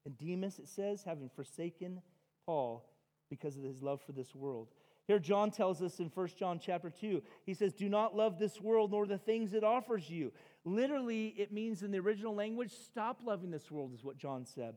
And 0.06 0.18
Demas, 0.18 0.60
it 0.60 0.70
says, 0.70 1.04
having 1.04 1.30
forsaken 1.30 2.02
Paul 2.46 2.90
because 3.30 3.58
of 3.58 3.64
his 3.64 3.82
love 3.82 4.02
for 4.02 4.14
this 4.14 4.34
world. 4.34 4.70
Here 5.08 5.20
John 5.20 5.52
tells 5.52 5.82
us 5.82 6.00
in 6.00 6.10
1 6.14 6.28
John 6.40 6.60
chapter 6.60 6.90
2, 6.90 7.22
he 7.46 7.54
says, 7.54 7.74
Do 7.74 7.90
not 7.90 8.16
love 8.16 8.40
this 8.40 8.62
world 8.62 8.92
nor 8.92 9.06
the 9.06 9.18
things 9.18 9.54
it 9.54 9.64
offers 9.64 10.10
you. 10.10 10.32
Literally, 10.64 11.36
it 11.38 11.52
means 11.52 11.84
in 11.84 11.92
the 11.92 12.00
original 12.00 12.34
language, 12.34 12.72
stop 12.72 13.20
loving 13.26 13.52
this 13.52 13.70
world, 13.70 13.94
is 13.94 14.04
what 14.06 14.18
John 14.18 14.46
said. 14.46 14.76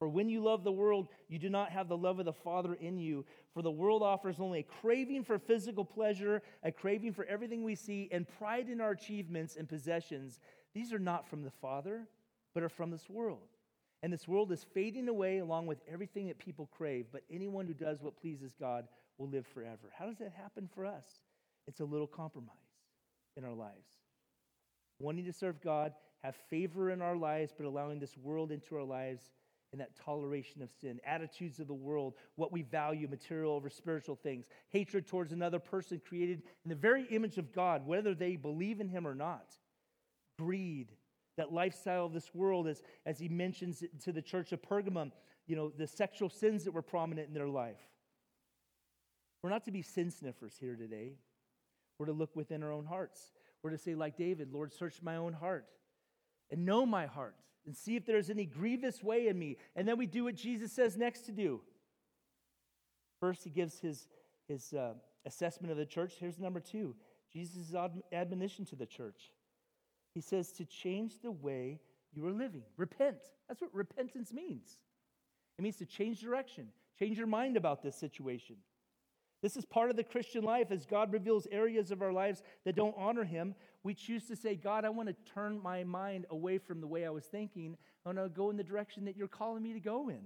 For 0.00 0.08
when 0.08 0.30
you 0.30 0.42
love 0.42 0.64
the 0.64 0.72
world, 0.72 1.08
you 1.28 1.38
do 1.38 1.50
not 1.50 1.70
have 1.72 1.86
the 1.86 1.96
love 1.96 2.18
of 2.18 2.24
the 2.24 2.32
Father 2.32 2.72
in 2.72 2.96
you. 2.96 3.26
For 3.52 3.60
the 3.60 3.70
world 3.70 4.02
offers 4.02 4.40
only 4.40 4.60
a 4.60 4.62
craving 4.62 5.24
for 5.24 5.38
physical 5.38 5.84
pleasure, 5.84 6.40
a 6.62 6.72
craving 6.72 7.12
for 7.12 7.26
everything 7.26 7.62
we 7.62 7.74
see, 7.74 8.08
and 8.10 8.26
pride 8.26 8.70
in 8.70 8.80
our 8.80 8.92
achievements 8.92 9.56
and 9.56 9.68
possessions. 9.68 10.40
These 10.72 10.94
are 10.94 10.98
not 10.98 11.28
from 11.28 11.42
the 11.42 11.50
Father, 11.50 12.08
but 12.54 12.62
are 12.62 12.70
from 12.70 12.90
this 12.90 13.10
world. 13.10 13.48
And 14.02 14.10
this 14.10 14.26
world 14.26 14.50
is 14.52 14.64
fading 14.72 15.06
away 15.06 15.38
along 15.38 15.66
with 15.66 15.82
everything 15.86 16.28
that 16.28 16.38
people 16.38 16.70
crave. 16.74 17.04
But 17.12 17.24
anyone 17.30 17.66
who 17.66 17.74
does 17.74 18.00
what 18.00 18.18
pleases 18.18 18.54
God 18.58 18.88
will 19.18 19.28
live 19.28 19.46
forever. 19.46 19.92
How 19.98 20.06
does 20.06 20.16
that 20.16 20.32
happen 20.32 20.66
for 20.74 20.86
us? 20.86 21.04
It's 21.68 21.80
a 21.80 21.84
little 21.84 22.06
compromise 22.06 22.56
in 23.36 23.44
our 23.44 23.52
lives. 23.52 23.98
Wanting 24.98 25.26
to 25.26 25.32
serve 25.34 25.60
God, 25.60 25.92
have 26.22 26.36
favor 26.48 26.90
in 26.90 27.02
our 27.02 27.16
lives, 27.16 27.52
but 27.54 27.66
allowing 27.66 27.98
this 27.98 28.16
world 28.16 28.50
into 28.50 28.76
our 28.76 28.84
lives 28.84 29.30
and 29.72 29.80
that 29.80 29.96
toleration 29.96 30.62
of 30.62 30.70
sin, 30.80 31.00
attitudes 31.06 31.60
of 31.60 31.68
the 31.68 31.74
world, 31.74 32.14
what 32.34 32.52
we 32.52 32.62
value, 32.62 33.06
material 33.08 33.52
over 33.52 33.70
spiritual 33.70 34.16
things, 34.16 34.46
hatred 34.70 35.06
towards 35.06 35.32
another 35.32 35.58
person 35.58 36.00
created 36.04 36.42
in 36.64 36.68
the 36.68 36.74
very 36.74 37.04
image 37.04 37.38
of 37.38 37.52
God, 37.52 37.86
whether 37.86 38.14
they 38.14 38.36
believe 38.36 38.80
in 38.80 38.88
Him 38.88 39.06
or 39.06 39.14
not, 39.14 39.54
greed, 40.38 40.92
that 41.36 41.52
lifestyle 41.52 42.06
of 42.06 42.12
this 42.12 42.34
world, 42.34 42.66
as, 42.66 42.82
as 43.06 43.18
he 43.18 43.28
mentions 43.28 43.82
to 44.02 44.12
the 44.12 44.22
church 44.22 44.52
of 44.52 44.60
Pergamum, 44.60 45.12
you 45.46 45.56
know, 45.56 45.70
the 45.70 45.86
sexual 45.86 46.28
sins 46.28 46.64
that 46.64 46.72
were 46.72 46.82
prominent 46.82 47.28
in 47.28 47.34
their 47.34 47.48
life. 47.48 47.80
We're 49.42 49.50
not 49.50 49.64
to 49.64 49.70
be 49.70 49.82
sin 49.82 50.10
sniffers 50.10 50.56
here 50.60 50.76
today. 50.76 51.14
We're 51.98 52.06
to 52.06 52.12
look 52.12 52.36
within 52.36 52.62
our 52.62 52.72
own 52.72 52.84
hearts. 52.84 53.32
We're 53.62 53.70
to 53.70 53.78
say, 53.78 53.94
like 53.94 54.16
David, 54.16 54.52
Lord, 54.52 54.72
search 54.72 55.00
my 55.02 55.16
own 55.16 55.32
heart 55.32 55.66
and 56.50 56.66
know 56.66 56.84
my 56.84 57.06
heart 57.06 57.36
and 57.66 57.76
see 57.76 57.96
if 57.96 58.06
there's 58.06 58.30
any 58.30 58.46
grievous 58.46 59.02
way 59.02 59.28
in 59.28 59.38
me. 59.38 59.56
And 59.76 59.86
then 59.86 59.98
we 59.98 60.06
do 60.06 60.24
what 60.24 60.34
Jesus 60.34 60.72
says 60.72 60.96
next 60.96 61.22
to 61.22 61.32
do. 61.32 61.60
First, 63.20 63.44
he 63.44 63.50
gives 63.50 63.78
his, 63.80 64.08
his 64.48 64.72
uh, 64.72 64.94
assessment 65.26 65.70
of 65.70 65.76
the 65.76 65.86
church. 65.86 66.14
Here's 66.18 66.38
number 66.38 66.60
two 66.60 66.94
Jesus' 67.32 67.74
admonition 68.12 68.64
to 68.66 68.76
the 68.76 68.86
church. 68.86 69.30
He 70.14 70.20
says 70.20 70.50
to 70.52 70.64
change 70.64 71.20
the 71.22 71.30
way 71.30 71.80
you 72.12 72.26
are 72.26 72.32
living. 72.32 72.62
Repent. 72.76 73.18
That's 73.48 73.60
what 73.60 73.72
repentance 73.72 74.32
means. 74.32 74.78
It 75.58 75.62
means 75.62 75.76
to 75.76 75.86
change 75.86 76.20
direction, 76.20 76.68
change 76.98 77.18
your 77.18 77.26
mind 77.26 77.56
about 77.56 77.82
this 77.82 77.94
situation. 77.94 78.56
This 79.42 79.56
is 79.56 79.64
part 79.64 79.90
of 79.90 79.96
the 79.96 80.04
Christian 80.04 80.44
life. 80.44 80.70
As 80.70 80.84
God 80.84 81.12
reveals 81.12 81.46
areas 81.50 81.90
of 81.90 82.02
our 82.02 82.12
lives 82.12 82.42
that 82.64 82.76
don't 82.76 82.94
honor 82.98 83.24
Him, 83.24 83.54
we 83.82 83.94
choose 83.94 84.26
to 84.26 84.36
say, 84.36 84.56
God, 84.56 84.84
I 84.84 84.90
want 84.90 85.08
to 85.08 85.32
turn 85.32 85.60
my 85.62 85.84
mind 85.84 86.26
away 86.30 86.58
from 86.58 86.80
the 86.80 86.86
way 86.86 87.06
I 87.06 87.10
was 87.10 87.24
thinking. 87.24 87.76
I 88.04 88.08
want 88.10 88.18
to 88.18 88.28
go 88.28 88.50
in 88.50 88.56
the 88.56 88.64
direction 88.64 89.04
that 89.06 89.16
you're 89.16 89.28
calling 89.28 89.62
me 89.62 89.72
to 89.72 89.80
go 89.80 90.08
in. 90.08 90.20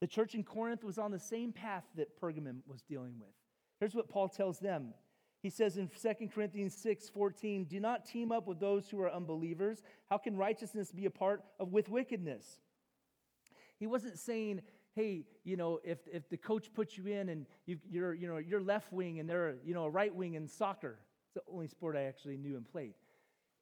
The 0.00 0.06
church 0.06 0.34
in 0.34 0.42
Corinth 0.42 0.84
was 0.84 0.98
on 0.98 1.12
the 1.12 1.18
same 1.18 1.52
path 1.52 1.84
that 1.96 2.20
Pergamum 2.20 2.58
was 2.66 2.82
dealing 2.82 3.14
with. 3.18 3.30
Here's 3.78 3.94
what 3.94 4.08
Paul 4.08 4.28
tells 4.28 4.58
them. 4.58 4.94
He 5.42 5.50
says 5.50 5.76
in 5.76 5.88
2 5.88 6.28
Corinthians 6.28 6.74
6 6.76 7.08
14, 7.08 7.64
Do 7.64 7.80
not 7.80 8.04
team 8.04 8.30
up 8.30 8.46
with 8.46 8.60
those 8.60 8.88
who 8.88 9.00
are 9.00 9.10
unbelievers. 9.10 9.82
How 10.08 10.18
can 10.18 10.36
righteousness 10.36 10.92
be 10.92 11.06
a 11.06 11.10
part 11.10 11.42
of 11.58 11.72
with 11.72 11.88
wickedness? 11.88 12.60
He 13.78 13.86
wasn't 13.86 14.18
saying, 14.18 14.60
hey, 14.94 15.24
you 15.44 15.56
know, 15.56 15.80
if, 15.82 15.98
if 16.12 16.28
the 16.28 16.36
coach 16.36 16.72
puts 16.72 16.96
you 16.96 17.06
in 17.06 17.28
and 17.28 17.46
you, 17.66 18.04
are 18.04 18.14
you 18.14 18.28
know, 18.28 18.36
you're 18.36 18.60
left 18.60 18.92
wing 18.92 19.18
and 19.18 19.28
they're, 19.28 19.56
you 19.64 19.74
know, 19.74 19.84
a 19.84 19.90
right 19.90 20.14
wing 20.14 20.34
in 20.34 20.46
soccer. 20.46 20.98
It's 21.34 21.44
the 21.46 21.52
only 21.52 21.66
sport 21.66 21.96
I 21.96 22.02
actually 22.02 22.36
knew 22.36 22.56
and 22.56 22.70
played. 22.70 22.92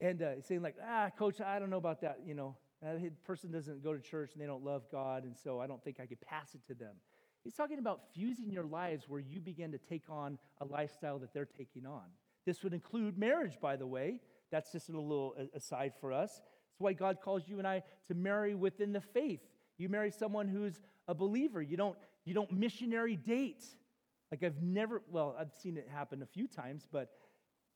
And 0.00 0.22
uh, 0.22 0.40
saying 0.42 0.62
like, 0.62 0.74
ah, 0.84 1.10
coach, 1.16 1.40
I 1.40 1.60
don't 1.60 1.70
know 1.70 1.76
about 1.76 2.00
that, 2.00 2.18
you 2.26 2.34
know. 2.34 2.56
That 2.82 3.22
person 3.24 3.52
doesn't 3.52 3.84
go 3.84 3.92
to 3.92 4.00
church 4.00 4.30
and 4.32 4.42
they 4.42 4.46
don't 4.46 4.64
love 4.64 4.84
God, 4.90 5.24
and 5.24 5.36
so 5.36 5.60
I 5.60 5.66
don't 5.66 5.84
think 5.84 6.00
I 6.00 6.06
could 6.06 6.20
pass 6.22 6.54
it 6.54 6.66
to 6.68 6.74
them. 6.74 6.94
He's 7.44 7.54
talking 7.54 7.78
about 7.78 8.00
fusing 8.14 8.50
your 8.50 8.64
lives 8.64 9.04
where 9.06 9.20
you 9.20 9.38
begin 9.38 9.70
to 9.72 9.78
take 9.78 10.04
on 10.08 10.38
a 10.60 10.64
lifestyle 10.64 11.18
that 11.18 11.32
they're 11.32 11.44
taking 11.44 11.86
on. 11.86 12.04
This 12.46 12.64
would 12.64 12.72
include 12.72 13.18
marriage, 13.18 13.58
by 13.60 13.76
the 13.76 13.86
way. 13.86 14.20
That's 14.50 14.72
just 14.72 14.88
a 14.88 14.92
little 14.92 15.34
aside 15.54 15.92
for 16.00 16.12
us. 16.12 16.40
That's 16.40 16.80
why 16.80 16.94
God 16.94 17.18
calls 17.22 17.42
you 17.46 17.58
and 17.58 17.68
I 17.68 17.82
to 18.08 18.14
marry 18.14 18.54
within 18.54 18.92
the 18.92 19.00
faith. 19.00 19.42
You 19.78 19.88
marry 19.88 20.10
someone 20.10 20.48
who's 20.48 20.80
a 21.06 21.14
believer. 21.14 21.62
You 21.62 21.76
don't, 21.76 21.96
you 22.24 22.34
don't 22.34 22.50
missionary 22.50 23.16
date. 23.16 23.64
Like 24.30 24.42
I've 24.42 24.62
never, 24.62 25.02
well, 25.10 25.36
I've 25.38 25.52
seen 25.52 25.76
it 25.76 25.88
happen 25.92 26.22
a 26.22 26.26
few 26.26 26.48
times, 26.48 26.88
but 26.90 27.10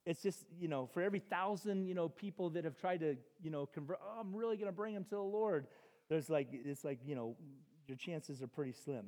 it's 0.07 0.23
just, 0.23 0.45
you 0.61 0.69
know, 0.69 0.87
for 0.93 1.03
every 1.03 1.21
thousand, 1.21 1.87
you 1.87 1.95
know, 1.95 2.09
people 2.09 2.51
that 2.51 2.65
have 2.65 2.77
tried 2.77 3.01
to, 3.01 3.17
you 3.43 3.51
know, 3.51 3.67
convert, 3.67 3.99
oh, 4.03 4.21
I'm 4.21 4.35
really 4.35 4.57
going 4.57 4.69
to 4.69 4.77
bring 4.77 4.95
them 4.95 5.05
to 5.05 5.17
the 5.17 5.23
Lord. 5.23 5.67
There's 6.09 6.29
like, 6.29 6.49
it's 6.53 6.85
like, 6.85 6.99
you 7.07 7.15
know, 7.15 7.37
your 7.87 7.97
chances 7.97 8.43
are 8.43 8.47
pretty 8.47 8.73
slim. 8.73 9.07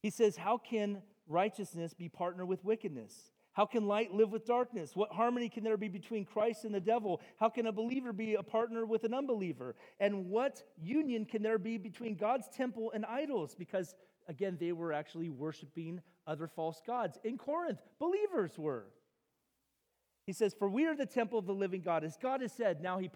He 0.00 0.10
says, 0.10 0.36
How 0.36 0.58
can 0.58 1.02
righteousness 1.26 1.92
be 1.92 2.08
partnered 2.08 2.48
with 2.48 2.64
wickedness? 2.64 3.30
How 3.52 3.64
can 3.64 3.86
light 3.86 4.12
live 4.12 4.32
with 4.32 4.44
darkness? 4.44 4.94
What 4.94 5.12
harmony 5.12 5.48
can 5.48 5.64
there 5.64 5.78
be 5.78 5.88
between 5.88 6.26
Christ 6.26 6.64
and 6.64 6.74
the 6.74 6.80
devil? 6.80 7.22
How 7.40 7.48
can 7.48 7.66
a 7.66 7.72
believer 7.72 8.12
be 8.12 8.34
a 8.34 8.42
partner 8.42 8.84
with 8.84 9.04
an 9.04 9.14
unbeliever? 9.14 9.74
And 9.98 10.26
what 10.26 10.62
union 10.78 11.24
can 11.24 11.42
there 11.42 11.58
be 11.58 11.78
between 11.78 12.16
God's 12.16 12.48
temple 12.54 12.92
and 12.94 13.06
idols? 13.06 13.54
Because, 13.58 13.94
again, 14.28 14.58
they 14.60 14.72
were 14.72 14.92
actually 14.92 15.30
worshiping 15.30 16.02
other 16.26 16.46
false 16.46 16.80
gods. 16.86 17.18
In 17.24 17.38
Corinth, 17.38 17.80
believers 17.98 18.58
were. 18.58 18.86
He 20.26 20.32
says, 20.32 20.54
For 20.58 20.68
we 20.68 20.86
are 20.86 20.96
the 20.96 21.06
temple 21.06 21.38
of 21.38 21.46
the 21.46 21.54
living 21.54 21.82
God. 21.82 22.02
As 22.02 22.16
God 22.16 22.40
has 22.40 22.52
said, 22.52 22.82
now 22.82 22.98
he 22.98 23.08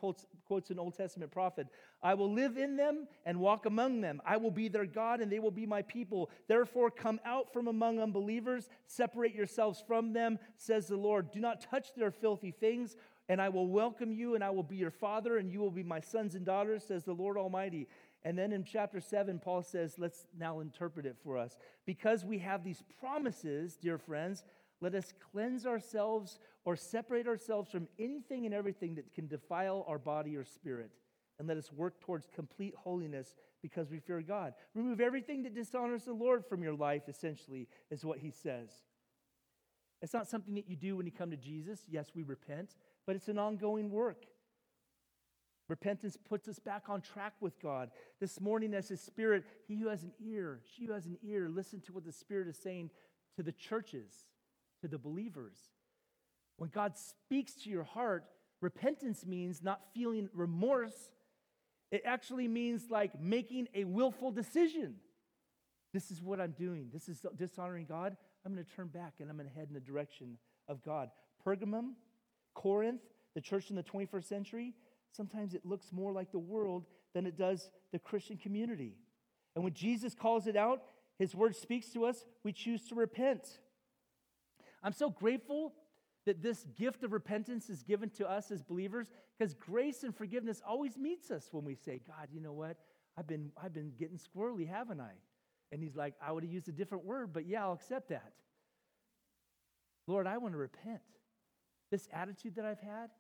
quotes 0.47 0.71
an 0.71 0.79
Old 0.79 0.97
Testament 0.97 1.33
prophet 1.33 1.67
I 2.03 2.15
will 2.15 2.33
live 2.33 2.57
in 2.57 2.77
them 2.77 3.09
and 3.27 3.41
walk 3.41 3.67
among 3.67 4.01
them. 4.01 4.23
I 4.25 4.37
will 4.37 4.53
be 4.53 4.69
their 4.69 4.87
God 4.87 5.21
and 5.21 5.31
they 5.31 5.41
will 5.41 5.51
be 5.51 5.67
my 5.67 5.83
people. 5.83 6.31
Therefore, 6.47 6.91
come 6.91 7.21
out 7.25 7.53
from 7.53 7.67
among 7.67 7.99
unbelievers, 7.99 8.69
separate 8.87 9.35
yourselves 9.35 9.83
from 9.85 10.13
them, 10.13 10.39
says 10.57 10.87
the 10.87 10.97
Lord. 10.97 11.33
Do 11.33 11.41
not 11.41 11.61
touch 11.61 11.89
their 11.97 12.13
filthy 12.13 12.53
things, 12.53 12.97
and 13.29 13.43
I 13.43 13.49
will 13.49 13.67
welcome 13.67 14.13
you, 14.13 14.35
and 14.35 14.43
I 14.43 14.51
will 14.51 14.63
be 14.63 14.77
your 14.77 14.91
father, 14.91 15.39
and 15.39 15.53
you 15.53 15.61
will 15.61 15.71
be 15.71 15.83
my 15.83 16.01
sons 16.01 16.35
and 16.35 16.45
daughters, 16.45 16.85
says 16.85 17.05
the 17.05 17.13
Lord 17.13 17.37
Almighty. 17.37 17.87
And 18.23 18.37
then 18.37 18.53
in 18.53 18.65
chapter 18.65 19.01
7, 19.01 19.39
Paul 19.39 19.63
says, 19.63 19.95
let's 19.99 20.27
now 20.39 20.61
interpret 20.61 21.07
it 21.07 21.17
for 21.23 21.39
us. 21.39 21.57
Because 21.87 22.25
we 22.25 22.39
have 22.39 22.63
these 22.63 22.83
promises, 22.99 23.77
dear 23.81 23.97
friends, 23.97 24.45
let 24.83 24.95
us 24.95 25.13
cleanse 25.33 25.67
ourselves 25.67 26.39
or 26.65 26.77
separate 26.77 27.27
ourselves 27.27 27.71
from 27.71 27.89
anything 27.99 28.45
and 28.45 28.55
everything 28.55 28.95
that 28.97 29.15
can 29.15 29.27
defile 29.27 29.85
our 29.89 29.99
body 29.99 30.37
or 30.37 30.45
spirit. 30.45 30.91
And 31.39 31.49
let 31.49 31.57
us 31.57 31.73
work 31.73 32.01
towards 32.01 32.27
complete 32.35 32.75
holiness 32.77 33.35
because 33.63 33.91
we 33.91 33.99
fear 33.99 34.21
God. 34.21 34.53
Remove 34.75 35.01
everything 35.01 35.43
that 35.45 35.55
dishonors 35.55 36.05
the 36.05 36.13
Lord 36.13 36.45
from 36.45 36.63
your 36.63 36.75
life, 36.75 37.09
essentially, 37.09 37.69
is 37.91 38.05
what 38.05 38.19
he 38.19 38.31
says. 38.31 38.69
It's 40.03 40.13
not 40.13 40.29
something 40.29 40.55
that 40.55 40.69
you 40.69 40.77
do 40.77 40.97
when 40.97 41.07
you 41.07 41.13
come 41.13 41.31
to 41.31 41.37
Jesus. 41.37 41.81
Yes, 41.89 42.13
we 42.15 42.23
repent, 42.23 42.75
but 43.07 43.17
it's 43.17 43.29
an 43.29 43.39
ongoing 43.39 43.91
work. 43.91 44.27
Repentance 45.71 46.17
puts 46.29 46.49
us 46.49 46.59
back 46.59 46.89
on 46.89 47.01
track 47.01 47.35
with 47.41 47.61
God. 47.61 47.93
This 48.19 48.41
morning, 48.41 48.75
as 48.75 48.89
His 48.89 49.01
Spirit, 49.01 49.45
He 49.69 49.77
who 49.77 49.87
has 49.87 50.03
an 50.03 50.11
ear, 50.21 50.61
she 50.75 50.87
who 50.87 50.93
has 50.93 51.07
an 51.07 51.17
ear, 51.23 51.49
listen 51.49 51.81
to 51.83 51.93
what 51.93 52.05
the 52.05 52.11
Spirit 52.11 52.49
is 52.49 52.57
saying 52.57 52.91
to 53.37 53.45
the 53.45 53.53
churches, 53.53 54.13
to 54.81 54.89
the 54.89 54.99
believers. 54.99 55.57
When 56.57 56.71
God 56.71 56.99
speaks 56.99 57.55
to 57.63 57.71
your 57.71 57.85
heart, 57.85 58.25
repentance 58.61 59.25
means 59.25 59.63
not 59.63 59.81
feeling 59.95 60.29
remorse. 60.35 61.13
It 61.93 62.03
actually 62.05 62.49
means 62.49 62.91
like 62.91 63.21
making 63.21 63.69
a 63.73 63.85
willful 63.85 64.33
decision. 64.33 64.97
This 65.95 66.11
is 66.11 66.21
what 66.21 66.41
I'm 66.41 66.53
doing. 66.59 66.89
This 66.93 67.09
is 67.09 67.25
dishonoring 67.37 67.87
God. 67.87 68.17
I'm 68.45 68.53
going 68.53 68.65
to 68.65 68.73
turn 68.73 68.89
back 68.89 69.15
and 69.21 69.31
I'm 69.31 69.37
going 69.37 69.49
to 69.49 69.55
head 69.55 69.69
in 69.69 69.75
the 69.75 69.81
direction 69.81 70.37
of 70.67 70.83
God. 70.83 71.11
Pergamum, 71.47 71.93
Corinth, 72.55 73.03
the 73.37 73.41
church 73.41 73.71
in 73.71 73.77
the 73.77 73.85
21st 73.85 74.25
century, 74.25 74.75
sometimes 75.13 75.55
it 75.55 75.65
looks 75.65 75.93
more 75.93 76.13
like 76.13 76.33
the 76.33 76.39
world 76.39 76.87
than 77.15 77.27
it 77.27 77.37
does 77.37 77.71
the 77.93 77.99
Christian 77.99 78.37
community. 78.37 78.97
And 79.55 79.65
when 79.65 79.75
Jesus 79.75 80.15
calls 80.15 80.47
it 80.47 80.57
out, 80.57 80.83
his 81.19 81.35
word 81.35 81.55
speaks 81.57 81.89
to 81.91 82.05
us, 82.05 82.25
we 82.45 82.53
choose 82.53 82.89
to 82.89 82.95
repent. 82.95 83.61
I'm 84.83 84.93
so 84.93 85.11
grateful 85.11 85.75
that 86.27 86.43
this 86.43 86.67
gift 86.79 87.03
of 87.03 87.13
repentance 87.13 87.69
is 87.69 87.83
given 87.83 88.11
to 88.11 88.31
us 88.31 88.51
as 88.51 88.63
believers 88.63 89.11
because 89.39 89.55
grace 89.55 90.03
and 90.03 90.15
forgiveness 90.15 90.63
always 90.67 90.97
meets 90.97 91.31
us 91.31 91.49
when 91.51 91.65
we 91.65 91.75
say, 91.75 92.01
God, 92.07 92.29
you 92.33 92.41
know 92.41 92.53
what? 92.53 92.77
I've 93.17 93.27
been, 93.27 93.51
I've 93.63 93.73
been 93.73 93.93
getting 93.99 94.19
squirrely, 94.19 94.69
haven't 94.69 95.01
I? 95.01 95.13
And 95.73 95.83
he's 95.83 95.97
like, 95.97 96.15
I 96.25 96.33
would 96.33 96.43
have 96.43 96.53
used 96.53 96.69
a 96.69 96.73
different 96.73 97.05
word, 97.05 97.33
but 97.33 97.47
yeah, 97.47 97.65
I'll 97.65 97.73
accept 97.73 98.09
that. 98.11 98.33
Lord, 100.07 100.27
I 100.27 100.39
want 100.39 100.55
to 100.55 100.59
repent. 100.59 101.01
This 101.91 102.09
attitude 102.13 102.57
that 102.57 102.65
I've 102.65 102.81
had, 102.81 103.11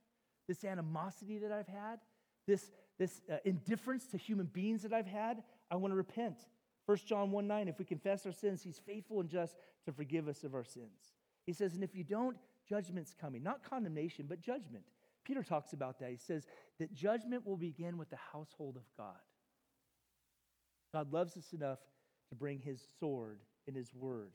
this 0.50 0.64
animosity 0.64 1.38
that 1.38 1.52
I've 1.52 1.68
had, 1.68 2.00
this, 2.44 2.72
this 2.98 3.22
uh, 3.32 3.36
indifference 3.44 4.08
to 4.08 4.16
human 4.16 4.46
beings 4.46 4.82
that 4.82 4.92
I've 4.92 5.06
had, 5.06 5.44
I 5.70 5.76
want 5.76 5.92
to 5.92 5.96
repent. 5.96 6.38
1 6.86 6.98
John 7.06 7.30
1 7.30 7.46
9, 7.46 7.68
if 7.68 7.78
we 7.78 7.84
confess 7.84 8.26
our 8.26 8.32
sins, 8.32 8.60
he's 8.60 8.80
faithful 8.84 9.20
and 9.20 9.28
just 9.28 9.54
to 9.84 9.92
forgive 9.92 10.26
us 10.26 10.42
of 10.42 10.52
our 10.56 10.64
sins. 10.64 11.14
He 11.46 11.52
says, 11.52 11.74
and 11.74 11.84
if 11.84 11.94
you 11.94 12.02
don't, 12.02 12.36
judgment's 12.68 13.14
coming. 13.14 13.44
Not 13.44 13.62
condemnation, 13.62 14.26
but 14.28 14.40
judgment. 14.40 14.82
Peter 15.24 15.44
talks 15.44 15.72
about 15.72 16.00
that. 16.00 16.10
He 16.10 16.16
says 16.16 16.48
that 16.80 16.92
judgment 16.92 17.46
will 17.46 17.56
begin 17.56 17.96
with 17.96 18.10
the 18.10 18.18
household 18.32 18.74
of 18.76 18.82
God. 18.96 19.14
God 20.92 21.12
loves 21.12 21.36
us 21.36 21.52
enough 21.52 21.78
to 22.30 22.34
bring 22.34 22.58
his 22.58 22.82
sword 22.98 23.38
in 23.68 23.76
his 23.76 23.94
word. 23.94 24.32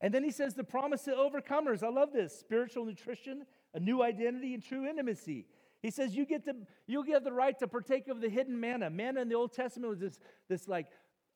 And 0.00 0.14
then 0.14 0.22
he 0.22 0.30
says 0.30 0.54
the 0.54 0.62
promise 0.62 1.02
to 1.02 1.10
overcomers. 1.12 1.82
I 1.82 1.88
love 1.88 2.12
this 2.12 2.38
spiritual 2.38 2.84
nutrition 2.84 3.44
a 3.74 3.80
new 3.80 4.02
identity 4.02 4.54
and 4.54 4.62
true 4.62 4.86
intimacy. 4.86 5.46
He 5.82 5.90
says 5.90 6.14
you 6.14 6.24
get 6.24 6.44
to 6.44 6.54
you 6.86 7.04
get 7.04 7.24
the 7.24 7.32
right 7.32 7.58
to 7.58 7.66
partake 7.66 8.08
of 8.08 8.20
the 8.20 8.28
hidden 8.28 8.58
manna. 8.58 8.88
Manna 8.90 9.20
in 9.20 9.28
the 9.28 9.34
Old 9.34 9.52
Testament 9.52 9.90
was 9.90 9.98
this, 9.98 10.18
this 10.48 10.68
like 10.68 10.86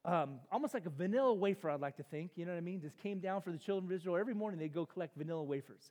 um, 0.05 0.39
almost 0.53 0.73
like 0.73 0.87
a 0.87 0.91
vanilla 0.91 1.35
wafer, 1.35 1.69
I'd 1.69 1.81
like 1.81 1.97
to 1.97 2.05
think. 2.05 2.33
You 2.37 2.47
know 2.47 2.53
what 2.53 2.59
I 2.59 2.63
mean? 2.63 2.81
Just 2.81 2.97
came 2.99 3.19
down 3.19 3.43
for 3.43 3.51
the 3.51 3.59
children 3.59 3.91
of 3.91 3.93
Israel. 3.93 4.17
Every 4.17 4.35
morning 4.35 4.61
They'd 4.61 4.73
go 4.73 4.87
collect 4.87 5.17
vanilla 5.17 5.43
wafers. 5.43 5.91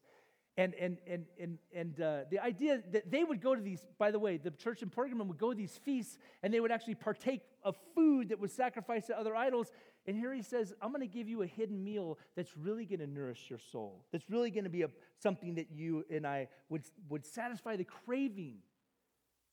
And, 0.58 0.74
and, 0.76 0.98
and, 1.06 1.26
and, 1.38 1.58
and 1.76 2.00
uh, 2.00 2.20
the 2.32 2.40
idea 2.40 2.82
that 2.94 3.12
they 3.12 3.26
would 3.26 3.42
go 3.42 3.56
to 3.56 3.62
these, 3.62 3.86
by 3.98 4.12
the 4.12 4.20
way, 4.20 4.38
the 4.38 4.52
church 4.52 4.82
in 4.82 4.90
Pergamum 4.90 5.28
would 5.28 5.38
go 5.38 5.52
to 5.52 5.58
these 5.58 5.78
feasts 5.84 6.18
and 6.44 6.54
they 6.54 6.62
would 6.62 6.72
actually 6.72 6.96
partake 6.96 7.42
of 7.62 7.76
food 7.94 8.30
that 8.30 8.40
was 8.40 8.54
sacrificed 8.54 9.08
to 9.08 9.20
other 9.20 9.36
idols. 9.36 9.70
And 10.08 10.16
here 10.16 10.34
he 10.34 10.42
says, 10.42 10.74
I'm 10.82 10.92
going 10.92 11.02
to 11.02 11.14
give 11.14 11.28
you 11.28 11.42
a 11.42 11.48
hidden 11.48 11.84
meal 11.84 12.20
that's 12.36 12.56
really 12.56 12.86
going 12.86 13.00
to 13.00 13.08
nourish 13.08 13.46
your 13.50 13.60
soul, 13.72 14.06
that's 14.12 14.30
really 14.30 14.52
going 14.52 14.66
to 14.66 14.70
be 14.70 14.84
a, 14.84 14.90
something 15.22 15.56
that 15.56 15.72
you 15.72 16.06
and 16.12 16.26
I 16.28 16.48
would, 16.70 16.84
would 17.10 17.26
satisfy 17.26 17.76
the 17.76 17.86
craving. 17.86 18.58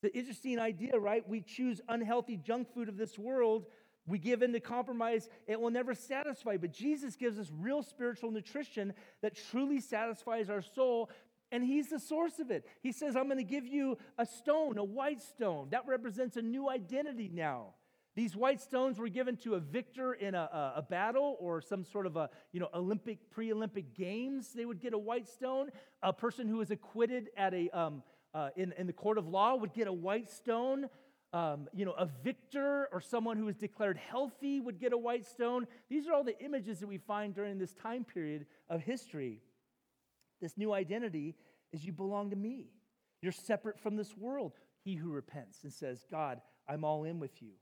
The 0.02 0.12
interesting 0.16 0.58
idea, 0.58 0.98
right? 0.98 1.26
We 1.28 1.42
choose 1.42 1.80
unhealthy 1.88 2.36
junk 2.36 2.74
food 2.74 2.88
of 2.88 2.96
this 2.96 3.16
world 3.16 3.66
we 4.06 4.18
give 4.18 4.42
in 4.42 4.52
to 4.52 4.60
compromise, 4.60 5.28
it 5.46 5.60
will 5.60 5.70
never 5.70 5.94
satisfy. 5.94 6.56
But 6.56 6.72
Jesus 6.72 7.14
gives 7.14 7.38
us 7.38 7.50
real 7.56 7.82
spiritual 7.82 8.30
nutrition 8.30 8.94
that 9.20 9.36
truly 9.50 9.80
satisfies 9.80 10.50
our 10.50 10.62
soul, 10.62 11.10
and 11.52 11.62
He's 11.62 11.90
the 11.90 12.00
source 12.00 12.38
of 12.40 12.50
it. 12.50 12.66
He 12.80 12.90
says, 12.90 13.14
I'm 13.14 13.26
going 13.26 13.38
to 13.38 13.44
give 13.44 13.66
you 13.66 13.98
a 14.18 14.26
stone, 14.26 14.78
a 14.78 14.84
white 14.84 15.22
stone. 15.22 15.68
That 15.70 15.86
represents 15.86 16.36
a 16.36 16.42
new 16.42 16.68
identity 16.68 17.30
now. 17.32 17.74
These 18.14 18.36
white 18.36 18.60
stones 18.60 18.98
were 18.98 19.08
given 19.08 19.36
to 19.38 19.54
a 19.54 19.60
victor 19.60 20.12
in 20.12 20.34
a, 20.34 20.72
a, 20.76 20.82
battle 20.82 21.36
or 21.40 21.62
some 21.62 21.84
sort 21.84 22.06
of 22.06 22.16
a 22.16 22.28
you 22.52 22.60
know 22.60 22.68
Olympic 22.74 23.30
pre-Olympic 23.30 23.94
games. 23.94 24.52
They 24.54 24.66
would 24.66 24.80
get 24.80 24.92
a 24.92 24.98
white 24.98 25.28
stone. 25.28 25.70
A 26.02 26.12
person 26.12 26.46
who 26.46 26.58
was 26.58 26.70
acquitted 26.70 27.30
at 27.36 27.54
a 27.54 27.70
um, 27.70 28.02
uh, 28.34 28.50
in, 28.56 28.72
in 28.76 28.86
the 28.86 28.92
court 28.92 29.16
of 29.16 29.26
law 29.26 29.56
would 29.56 29.72
get 29.72 29.86
a 29.86 29.92
white 29.92 30.30
stone 30.30 30.88
um, 31.32 31.68
you 31.72 31.86
know, 31.86 31.92
a 31.92 32.06
victor 32.22 32.88
or 32.92 33.00
someone 33.00 33.38
who 33.38 33.48
is 33.48 33.56
declared 33.56 33.96
healthy 33.96 34.60
would 34.60 34.78
get 34.78 34.92
a 34.92 34.98
white 34.98 35.26
stone. 35.26 35.66
These 35.88 36.06
are 36.06 36.12
all 36.12 36.24
the 36.24 36.38
images 36.42 36.80
that 36.80 36.86
we 36.86 36.98
find 36.98 37.34
during 37.34 37.58
this 37.58 37.72
time 37.72 38.04
period 38.04 38.46
of 38.68 38.82
history. 38.82 39.40
This 40.40 40.58
new 40.58 40.72
identity 40.72 41.34
is 41.72 41.84
you 41.84 41.92
belong 41.92 42.30
to 42.30 42.36
me. 42.36 42.66
You're 43.22 43.32
separate 43.32 43.78
from 43.78 43.96
this 43.96 44.14
world. 44.16 44.52
He 44.84 44.94
who 44.94 45.10
repents 45.10 45.62
and 45.62 45.72
says, 45.72 46.04
God, 46.10 46.40
I'm 46.68 46.84
all 46.84 47.04
in 47.04 47.18
with 47.18 47.40
you. 47.40 47.52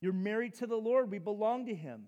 You're 0.00 0.12
married 0.12 0.54
to 0.56 0.66
the 0.66 0.76
Lord. 0.76 1.10
We 1.10 1.18
belong 1.18 1.66
to 1.66 1.74
him. 1.74 2.04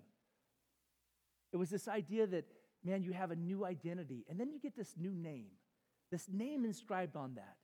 It 1.51 1.57
was 1.57 1.69
this 1.69 1.87
idea 1.87 2.27
that, 2.27 2.45
man, 2.83 3.03
you 3.03 3.11
have 3.11 3.31
a 3.31 3.35
new 3.35 3.65
identity. 3.65 4.25
And 4.29 4.39
then 4.39 4.51
you 4.51 4.59
get 4.59 4.75
this 4.75 4.93
new 4.97 5.11
name, 5.11 5.47
this 6.11 6.27
name 6.31 6.65
inscribed 6.65 7.15
on 7.15 7.35
that. 7.35 7.55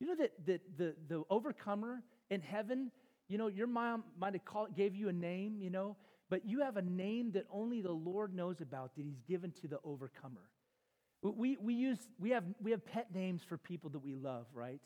You 0.00 0.06
know 0.06 0.14
that, 0.16 0.46
that 0.46 0.78
the, 0.78 0.94
the 1.08 1.24
overcomer 1.28 2.02
in 2.30 2.40
heaven, 2.40 2.90
you 3.28 3.36
know, 3.36 3.48
your 3.48 3.66
mom 3.66 4.04
might 4.18 4.34
have 4.34 4.44
called, 4.44 4.76
gave 4.76 4.94
you 4.94 5.08
a 5.08 5.12
name, 5.12 5.58
you 5.60 5.70
know, 5.70 5.96
but 6.30 6.46
you 6.46 6.60
have 6.60 6.76
a 6.76 6.82
name 6.82 7.32
that 7.32 7.46
only 7.50 7.80
the 7.80 7.92
Lord 7.92 8.34
knows 8.34 8.60
about 8.60 8.94
that 8.94 9.02
He's 9.02 9.20
given 9.26 9.50
to 9.60 9.68
the 9.68 9.78
overcomer. 9.82 10.50
We, 11.22 11.56
we, 11.60 11.74
use, 11.74 11.98
we, 12.20 12.30
have, 12.30 12.44
we 12.62 12.70
have 12.70 12.86
pet 12.86 13.08
names 13.12 13.42
for 13.42 13.58
people 13.58 13.90
that 13.90 13.98
we 13.98 14.14
love, 14.14 14.46
right? 14.54 14.80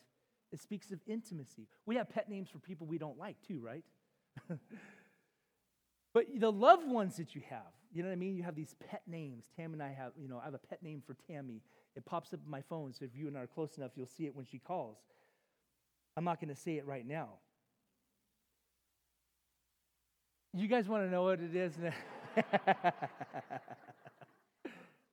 It 0.51 0.59
speaks 0.59 0.91
of 0.91 0.99
intimacy. 1.05 1.67
We 1.85 1.95
have 1.95 2.09
pet 2.09 2.27
names 2.27 2.49
for 2.49 2.57
people 2.57 2.87
we 2.87 2.97
don't 2.97 3.19
like, 3.19 3.35
too, 3.47 3.59
right? 3.59 3.83
But 6.13 6.25
the 6.37 6.51
loved 6.51 6.87
ones 6.87 7.17
that 7.17 7.35
you 7.35 7.41
have, 7.49 7.61
you 7.93 8.01
know 8.01 8.09
what 8.09 8.13
I 8.13 8.17
mean? 8.17 8.35
You 8.35 8.43
have 8.43 8.55
these 8.55 8.75
pet 8.89 9.01
names. 9.07 9.45
Tam 9.55 9.73
and 9.73 9.83
I 9.83 9.89
have, 9.89 10.13
you 10.19 10.27
know, 10.27 10.39
I 10.41 10.45
have 10.45 10.53
a 10.53 10.59
pet 10.59 10.81
name 10.81 11.03
for 11.05 11.15
Tammy. 11.27 11.61
It 11.95 12.05
pops 12.05 12.33
up 12.33 12.39
on 12.43 12.49
my 12.51 12.61
phone, 12.61 12.93
so 12.93 13.05
if 13.05 13.11
you 13.15 13.27
and 13.27 13.37
I 13.37 13.41
are 13.41 13.47
close 13.47 13.77
enough, 13.77 13.91
you'll 13.95 14.07
see 14.07 14.25
it 14.25 14.35
when 14.35 14.45
she 14.45 14.57
calls. 14.57 14.97
I'm 16.17 16.23
not 16.23 16.39
going 16.41 16.53
to 16.53 16.59
say 16.59 16.77
it 16.77 16.85
right 16.87 17.07
now. 17.07 17.29
You 20.55 20.67
guys 20.67 20.87
want 20.87 21.03
to 21.03 21.09
know 21.09 21.23
what 21.23 21.39
it 21.39 21.55
is? 21.55 21.73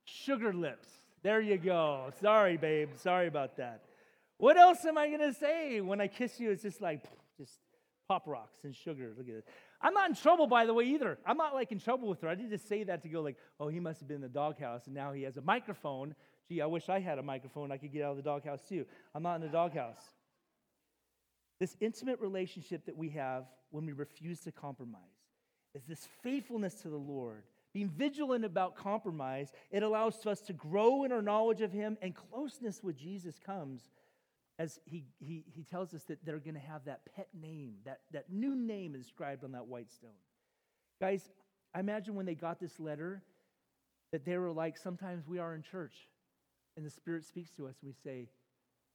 Sugar 0.05 0.53
lips. 0.53 0.89
There 1.23 1.41
you 1.41 1.57
go. 1.59 2.11
Sorry, 2.21 2.57
babe. 2.57 2.91
Sorry 2.97 3.27
about 3.27 3.57
that. 3.57 3.83
What 4.37 4.57
else 4.57 4.85
am 4.87 4.97
I 4.97 5.09
going 5.09 5.21
to 5.21 5.35
say 5.35 5.81
when 5.81 6.01
I 6.01 6.09
kiss 6.09 6.41
you? 6.41 6.51
It's 6.51 6.63
just 6.63 6.81
like, 6.81 7.03
just 7.39 7.59
pop 8.11 8.27
rocks 8.27 8.59
and 8.65 8.75
sugar. 8.75 9.13
Look 9.17 9.29
at 9.29 9.35
it. 9.37 9.45
I'm 9.81 9.95
not 9.95 10.09
in 10.09 10.17
trouble, 10.17 10.49
by 10.49 10.67
the 10.67 10.75
way, 10.75 10.83
either. 10.87 11.17
I'm 11.25 11.37
not 11.37 11.55
like 11.55 11.71
in 11.71 11.79
trouble 11.79 12.09
with 12.09 12.21
her. 12.23 12.29
I 12.29 12.35
didn't 12.35 12.51
just 12.51 12.69
say 12.69 12.83
that 12.83 13.03
to 13.05 13.09
go 13.09 13.21
like, 13.21 13.37
oh, 13.61 13.69
he 13.69 13.79
must 13.79 14.01
have 14.01 14.09
been 14.09 14.17
in 14.17 14.23
the 14.23 14.29
doghouse 14.29 14.87
and 14.87 14.97
now 14.97 15.13
he 15.13 15.23
has 15.23 15.37
a 15.37 15.43
microphone. 15.43 16.17
Gee, 16.49 16.61
I 16.61 16.67
wish 16.67 16.89
I 16.89 16.99
had 16.99 17.19
a 17.19 17.23
microphone. 17.23 17.71
I 17.71 17.77
could 17.77 17.93
get 17.93 18.03
out 18.03 18.11
of 18.11 18.17
the 18.17 18.25
doghouse 18.25 18.63
too. 18.69 18.85
I'm 19.15 19.23
not 19.23 19.37
in 19.37 19.43
the 19.43 19.49
doghouse. 19.49 20.03
This 21.61 21.77
intimate 21.81 22.19
relationship 22.19 22.85
that 22.87 22.97
we 22.97 23.11
have 23.11 23.45
when 23.71 23.87
we 23.87 23.93
refuse 23.93 24.41
to 24.41 24.51
compromise 24.51 25.01
is 25.77 25.85
this 25.85 26.09
faithfulness 26.25 26.75
to 26.83 26.89
the 26.89 26.97
Lord, 26.97 27.45
being 27.73 27.91
vigilant 27.91 28.45
about 28.45 28.75
compromise. 28.75 29.53
It 29.71 29.85
allows 29.85 30.27
us 30.27 30.41
to 30.41 30.53
grow 30.53 31.05
in 31.05 31.13
our 31.13 31.23
knowledge 31.23 31.61
of 31.61 31.71
Him, 31.71 31.97
and 32.03 32.13
closeness 32.13 32.83
with 32.83 32.97
Jesus 32.97 33.39
comes 33.39 33.83
as 34.61 34.79
he, 34.85 35.07
he, 35.21 35.43
he 35.51 35.63
tells 35.63 35.95
us 35.95 36.03
that 36.05 36.19
they're 36.23 36.39
going 36.39 36.55
to 36.55 36.61
have 36.61 36.85
that 36.85 37.01
pet 37.17 37.29
name, 37.33 37.77
that, 37.87 38.01
that 38.13 38.31
new 38.31 38.55
name 38.55 38.95
inscribed 38.95 39.43
on 39.43 39.53
that 39.53 39.67
white 39.67 39.91
stone. 39.91 40.11
Guys, 41.01 41.31
I 41.75 41.81
imagine 41.81 42.15
when 42.15 42.27
they 42.27 42.35
got 42.35 42.61
this 42.61 42.79
letter 42.79 43.23
that 44.13 44.27
they 44.27 44.37
were 44.37 44.53
like, 44.53 44.77
sometimes 44.77 45.27
we 45.27 45.39
are 45.39 45.55
in 45.55 45.63
church 45.63 45.95
and 46.77 46.85
the 46.85 46.91
Spirit 46.91 47.25
speaks 47.25 47.51
to 47.53 47.69
us 47.69 47.77
and 47.81 47.89
we 47.89 47.95
say, 48.05 48.29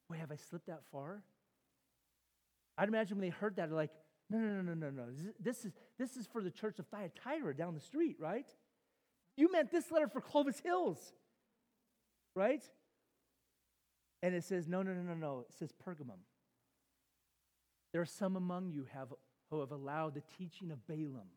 Wait, 0.07 0.19
have 0.19 0.31
I 0.31 0.35
slipped 0.35 0.67
that 0.67 0.81
far? 0.91 1.23
I'd 2.77 2.87
imagine 2.87 3.17
when 3.17 3.27
they 3.27 3.35
heard 3.35 3.55
that, 3.55 3.69
they're 3.69 3.75
like, 3.75 3.89
no, 4.29 4.37
no, 4.37 4.61
no, 4.61 4.61
no, 4.61 4.75
no, 4.75 4.89
no. 4.91 5.03
This 5.39 5.65
is, 5.65 5.71
this 5.97 6.15
is 6.15 6.27
for 6.27 6.43
the 6.43 6.51
church 6.51 6.77
of 6.77 6.85
Thyatira 6.87 7.55
down 7.55 7.73
the 7.73 7.79
street, 7.79 8.17
right? 8.19 8.45
You 9.35 9.51
meant 9.51 9.71
this 9.71 9.91
letter 9.91 10.07
for 10.07 10.21
Clovis 10.21 10.59
Hills, 10.59 11.13
right? 12.35 12.61
And 14.25 14.33
it 14.33 14.43
says, 14.43 14.67
no, 14.67 14.81
no, 14.81 14.91
no, 14.91 15.03
no, 15.03 15.13
no. 15.13 15.45
It 15.47 15.53
says 15.53 15.69
Pergamum. 15.71 16.17
There 17.93 18.01
are 18.01 18.07
some 18.07 18.35
among 18.35 18.71
you 18.71 18.87
have, 18.91 19.09
who 19.51 19.59
have 19.59 19.69
allowed 19.69 20.15
the 20.15 20.23
teaching 20.35 20.71
of 20.71 20.87
Balaam 20.87 21.29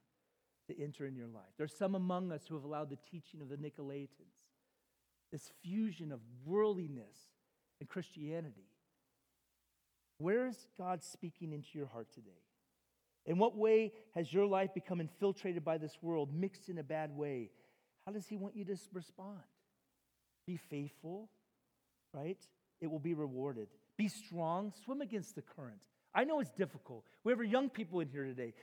to 0.68 0.82
enter 0.82 1.04
in 1.04 1.14
your 1.14 1.26
life. 1.26 1.52
There 1.58 1.66
are 1.66 1.68
some 1.68 1.94
among 1.94 2.32
us 2.32 2.46
who 2.48 2.54
have 2.54 2.64
allowed 2.64 2.88
the 2.88 2.96
teaching 3.10 3.42
of 3.42 3.50
the 3.50 3.58
Nicolaitans, 3.58 4.08
this 5.30 5.52
fusion 5.62 6.12
of 6.12 6.20
worldliness 6.46 7.18
and 7.78 7.90
Christianity. 7.90 8.70
Where 10.16 10.46
is 10.46 10.66
God 10.78 11.04
speaking 11.04 11.52
into 11.52 11.68
your 11.74 11.88
heart 11.88 12.08
today? 12.14 12.40
In 13.26 13.36
what 13.36 13.54
way 13.54 13.92
has 14.14 14.32
your 14.32 14.46
life 14.46 14.72
become 14.72 15.02
infiltrated 15.02 15.62
by 15.62 15.76
this 15.76 15.98
world, 16.00 16.32
mixed 16.32 16.70
in 16.70 16.78
a 16.78 16.82
bad 16.82 17.14
way? 17.14 17.50
How 18.06 18.12
does 18.12 18.26
He 18.26 18.38
want 18.38 18.56
you 18.56 18.64
to 18.64 18.78
respond? 18.94 19.40
Be 20.46 20.56
faithful, 20.56 21.28
right? 22.14 22.38
It 22.80 22.86
will 22.90 22.98
be 22.98 23.14
rewarded. 23.14 23.68
Be 23.96 24.08
strong, 24.08 24.72
swim 24.84 25.00
against 25.00 25.34
the 25.34 25.42
current. 25.42 25.80
I 26.14 26.24
know 26.24 26.40
it's 26.40 26.50
difficult. 26.50 27.04
We 27.24 27.32
have 27.32 27.44
young 27.44 27.68
people 27.68 28.00
in 28.00 28.08
here 28.08 28.24
today. 28.24 28.54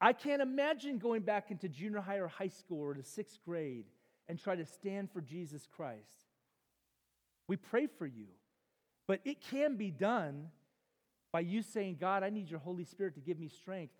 I 0.00 0.12
can't 0.12 0.42
imagine 0.42 0.98
going 0.98 1.22
back 1.22 1.50
into 1.50 1.68
junior 1.68 2.00
high 2.00 2.18
or 2.18 2.28
high 2.28 2.48
school 2.48 2.80
or 2.80 2.94
the 2.94 3.02
sixth 3.02 3.38
grade 3.44 3.86
and 4.28 4.38
try 4.38 4.56
to 4.56 4.64
stand 4.64 5.10
for 5.10 5.20
Jesus 5.20 5.66
Christ. 5.76 6.28
We 7.48 7.56
pray 7.56 7.86
for 7.86 8.06
you, 8.06 8.26
but 9.06 9.20
it 9.24 9.40
can 9.40 9.76
be 9.76 9.90
done 9.90 10.48
by 11.32 11.40
you 11.40 11.62
saying, 11.62 11.98
God, 12.00 12.22
I 12.22 12.30
need 12.30 12.50
your 12.50 12.60
Holy 12.60 12.84
Spirit 12.84 13.14
to 13.16 13.20
give 13.20 13.38
me 13.38 13.48
strength 13.48 13.94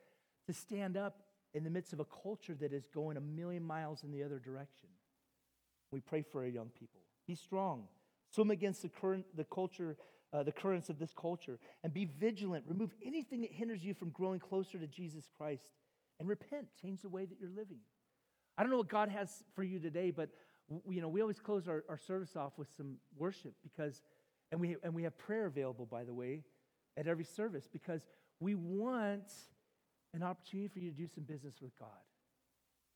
to 0.47 0.53
stand 0.53 0.97
up 0.97 1.19
in 1.53 1.65
the 1.65 1.71
midst 1.71 1.93
of 1.93 2.01
a 2.01 2.05
culture 2.05 2.55
that 2.55 2.73
is 2.73 2.87
going 2.89 3.17
a 3.17 3.21
million 3.21 3.65
miles 3.65 4.03
in 4.03 4.11
the 4.11 4.23
other 4.23 4.39
direction. 4.39 4.89
We 5.91 6.01
pray 6.01 6.23
for 6.23 6.43
our 6.43 6.49
young 6.49 6.71
people. 6.79 7.01
Be 7.27 7.35
strong. 7.35 7.85
Swim 8.35 8.51
against 8.51 8.83
the 8.83 8.89
current, 8.89 9.25
the 9.37 9.45
culture, 9.45 9.97
uh, 10.33 10.43
the 10.43 10.53
currents 10.53 10.89
of 10.89 10.99
this 10.99 11.13
culture, 11.15 11.59
and 11.85 11.95
be 11.95 12.05
vigilant. 12.05 12.65
Remove 12.67 12.93
anything 13.05 13.43
that 13.43 13.53
hinders 13.53 13.85
you 13.85 13.95
from 13.95 14.11
growing 14.11 14.41
closer 14.41 14.79
to 14.79 14.87
Jesus 14.87 15.29
Christ, 15.37 15.71
and 16.19 16.29
repent. 16.29 16.67
Change 16.81 17.03
the 17.03 17.09
way 17.09 17.25
that 17.25 17.37
you're 17.41 17.51
living. 17.51 17.79
I 18.57 18.63
don't 18.63 18.71
know 18.71 18.79
what 18.79 18.89
God 18.89 19.09
has 19.09 19.43
for 19.55 19.63
you 19.63 19.79
today, 19.79 20.11
but 20.11 20.31
you 20.89 21.01
know 21.01 21.09
we 21.09 21.21
always 21.21 21.39
close 21.39 21.69
our, 21.69 21.85
our 21.89 21.99
service 21.99 22.37
off 22.37 22.53
with 22.57 22.69
some 22.77 22.97
worship 23.17 23.55
because, 23.63 24.03
and 24.51 24.61
we 24.61 24.77
and 24.83 24.95
we 24.95 25.05
have 25.05 25.17
prayer 25.17 25.47
available, 25.47 25.87
by 25.87 26.05
the 26.05 26.15
way, 26.15 26.43
at 26.97 27.07
every 27.07 27.25
service 27.25 27.69
because 27.73 28.03
we 28.41 28.55
want 28.55 29.31
an 30.13 30.23
opportunity 30.23 30.69
for 30.69 30.79
you 30.81 30.91
to 30.91 30.97
do 30.97 31.07
some 31.07 31.25
business 31.25 31.57
with 31.61 31.77
God. 31.79 31.89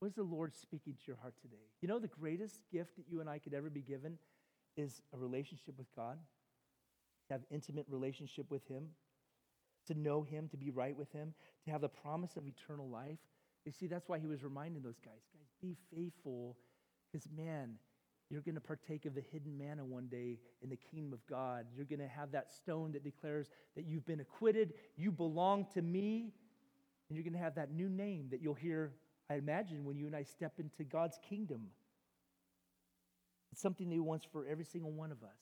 What 0.00 0.08
is 0.08 0.14
the 0.14 0.22
Lord 0.22 0.54
speaking 0.54 0.94
to 0.94 1.00
your 1.06 1.16
heart 1.16 1.34
today? 1.42 1.56
You 1.80 1.88
know, 1.88 1.98
the 1.98 2.08
greatest 2.08 2.62
gift 2.72 2.96
that 2.96 3.06
you 3.08 3.20
and 3.20 3.28
I 3.28 3.38
could 3.38 3.54
ever 3.54 3.68
be 3.68 3.82
given 3.82 4.18
is 4.78 5.02
a 5.12 5.18
relationship 5.18 5.76
with 5.76 5.94
God, 5.94 6.18
to 7.28 7.34
have 7.34 7.42
intimate 7.50 7.86
relationship 7.88 8.50
with 8.50 8.66
Him, 8.68 8.84
to 9.86 9.94
know 9.94 10.22
Him, 10.22 10.48
to 10.48 10.56
be 10.56 10.70
right 10.70 10.96
with 10.96 11.12
Him, 11.12 11.34
to 11.64 11.70
have 11.70 11.80
the 11.80 11.88
promise 11.88 12.36
of 12.36 12.46
eternal 12.46 12.88
life. 12.88 13.18
You 13.64 13.72
see, 13.72 13.86
that's 13.86 14.08
why 14.08 14.18
He 14.18 14.26
was 14.26 14.42
reminding 14.42 14.82
those 14.82 14.98
guys, 15.04 15.20
guys, 15.34 15.48
be 15.60 15.76
faithful, 15.94 16.56
because 17.10 17.28
man, 17.36 17.74
you're 18.30 18.42
going 18.42 18.54
to 18.54 18.60
partake 18.60 19.06
of 19.06 19.14
the 19.14 19.22
hidden 19.32 19.56
manna 19.56 19.84
one 19.84 20.06
day 20.06 20.38
in 20.62 20.68
the 20.68 20.76
kingdom 20.76 21.12
of 21.14 21.26
God. 21.26 21.64
You're 21.74 21.86
going 21.86 22.00
to 22.00 22.08
have 22.08 22.32
that 22.32 22.50
stone 22.50 22.92
that 22.92 23.02
declares 23.02 23.48
that 23.74 23.86
you've 23.86 24.04
been 24.04 24.20
acquitted, 24.20 24.74
you 24.96 25.10
belong 25.10 25.66
to 25.74 25.82
me, 25.82 26.34
and 27.08 27.16
you're 27.16 27.24
going 27.24 27.32
to 27.32 27.38
have 27.38 27.54
that 27.54 27.72
new 27.72 27.88
name 27.88 28.28
that 28.30 28.42
you'll 28.42 28.52
hear, 28.52 28.92
I 29.30 29.36
imagine, 29.36 29.84
when 29.86 29.96
you 29.96 30.06
and 30.06 30.14
I 30.14 30.24
step 30.24 30.54
into 30.58 30.84
God's 30.84 31.18
kingdom. 31.26 31.68
It's 33.58 33.62
something 33.64 33.88
that 33.88 33.94
He 33.94 34.00
wants 34.00 34.24
for 34.30 34.46
every 34.46 34.64
single 34.64 34.92
one 34.92 35.10
of 35.10 35.24
us. 35.24 35.36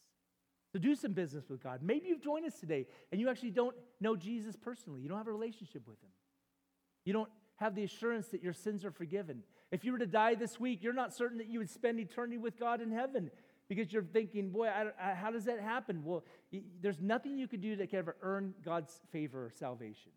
So 0.72 0.78
do 0.78 0.94
some 0.94 1.12
business 1.12 1.50
with 1.50 1.62
God. 1.62 1.80
Maybe 1.82 2.08
you've 2.08 2.22
joined 2.22 2.46
us 2.46 2.58
today 2.58 2.86
and 3.12 3.20
you 3.20 3.28
actually 3.28 3.50
don't 3.50 3.76
know 4.00 4.16
Jesus 4.16 4.56
personally. 4.56 5.02
You 5.02 5.08
don't 5.10 5.18
have 5.18 5.26
a 5.26 5.32
relationship 5.32 5.86
with 5.86 6.00
Him. 6.00 6.08
You 7.04 7.12
don't 7.12 7.28
have 7.56 7.74
the 7.74 7.84
assurance 7.84 8.28
that 8.28 8.42
your 8.42 8.54
sins 8.54 8.86
are 8.86 8.90
forgiven. 8.90 9.42
If 9.70 9.84
you 9.84 9.92
were 9.92 9.98
to 9.98 10.06
die 10.06 10.34
this 10.34 10.58
week, 10.58 10.82
you're 10.82 10.94
not 10.94 11.12
certain 11.12 11.36
that 11.38 11.48
you 11.48 11.58
would 11.58 11.68
spend 11.68 12.00
eternity 12.00 12.38
with 12.38 12.58
God 12.58 12.80
in 12.80 12.90
heaven 12.90 13.30
because 13.68 13.92
you're 13.92 14.02
thinking, 14.02 14.48
boy, 14.48 14.68
I, 14.68 14.86
I, 14.98 15.12
how 15.12 15.30
does 15.30 15.44
that 15.44 15.60
happen? 15.60 16.02
Well, 16.02 16.24
there's 16.80 17.02
nothing 17.02 17.36
you 17.36 17.46
could 17.46 17.60
do 17.60 17.76
that 17.76 17.90
can 17.90 17.98
ever 17.98 18.16
earn 18.22 18.54
God's 18.64 18.98
favor 19.12 19.44
or 19.44 19.50
salvation. 19.50 20.12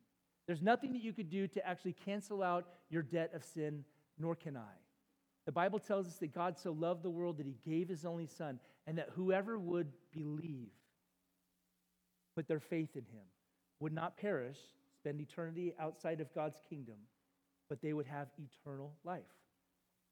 There's 0.48 0.62
nothing 0.62 0.94
that 0.94 1.04
you 1.04 1.12
could 1.12 1.30
do 1.30 1.50
to 1.50 1.68
actually 1.68 1.98
cancel 2.06 2.42
out 2.42 2.66
your 2.90 3.02
debt 3.02 3.32
of 3.34 3.44
sin, 3.44 3.84
nor 4.18 4.36
can 4.36 4.56
I. 4.56 4.89
The 5.46 5.52
Bible 5.52 5.80
tells 5.80 6.08
us 6.08 6.18
that 6.18 6.34
God 6.34 6.58
so 6.58 6.72
loved 6.72 7.04
the 7.04 7.10
world 7.10 7.38
that 7.38 7.46
he 7.46 7.58
gave 7.66 7.90
his 7.90 8.06
only 8.06 8.28
son, 8.28 8.60
and 8.86 8.98
that 8.98 9.10
whoever 9.16 9.58
would 9.58 9.88
believe, 10.12 10.70
put 12.36 12.48
their 12.48 12.60
faith 12.60 12.96
in 12.96 13.02
him, 13.02 13.26
would 13.80 13.94
not 13.94 14.18
perish, 14.18 14.58
spend 14.96 15.20
eternity 15.22 15.74
outside 15.80 16.22
of 16.22 16.34
God's 16.34 16.60
kingdom, 16.70 16.96
but 17.70 17.82
they 17.82 17.94
would 17.94 18.06
have 18.06 18.28
eternal 18.38 18.94
life. 19.04 19.24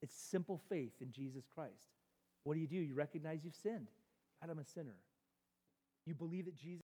It's 0.02 0.16
simple 0.16 0.62
faith 0.70 0.94
in 1.02 1.12
Jesus 1.12 1.46
Christ. 1.54 1.92
What 2.44 2.54
do 2.54 2.60
you 2.60 2.68
do? 2.68 2.78
You 2.78 2.96
recognize 2.96 3.44
you've 3.44 3.56
sinned. 3.56 3.88
God, 4.42 4.50
I'm 4.50 4.60
a 4.60 4.64
sinner. 4.64 4.96
You 6.06 6.14
believe 6.14 6.46
that 6.46 6.56
Jesus 6.56 6.87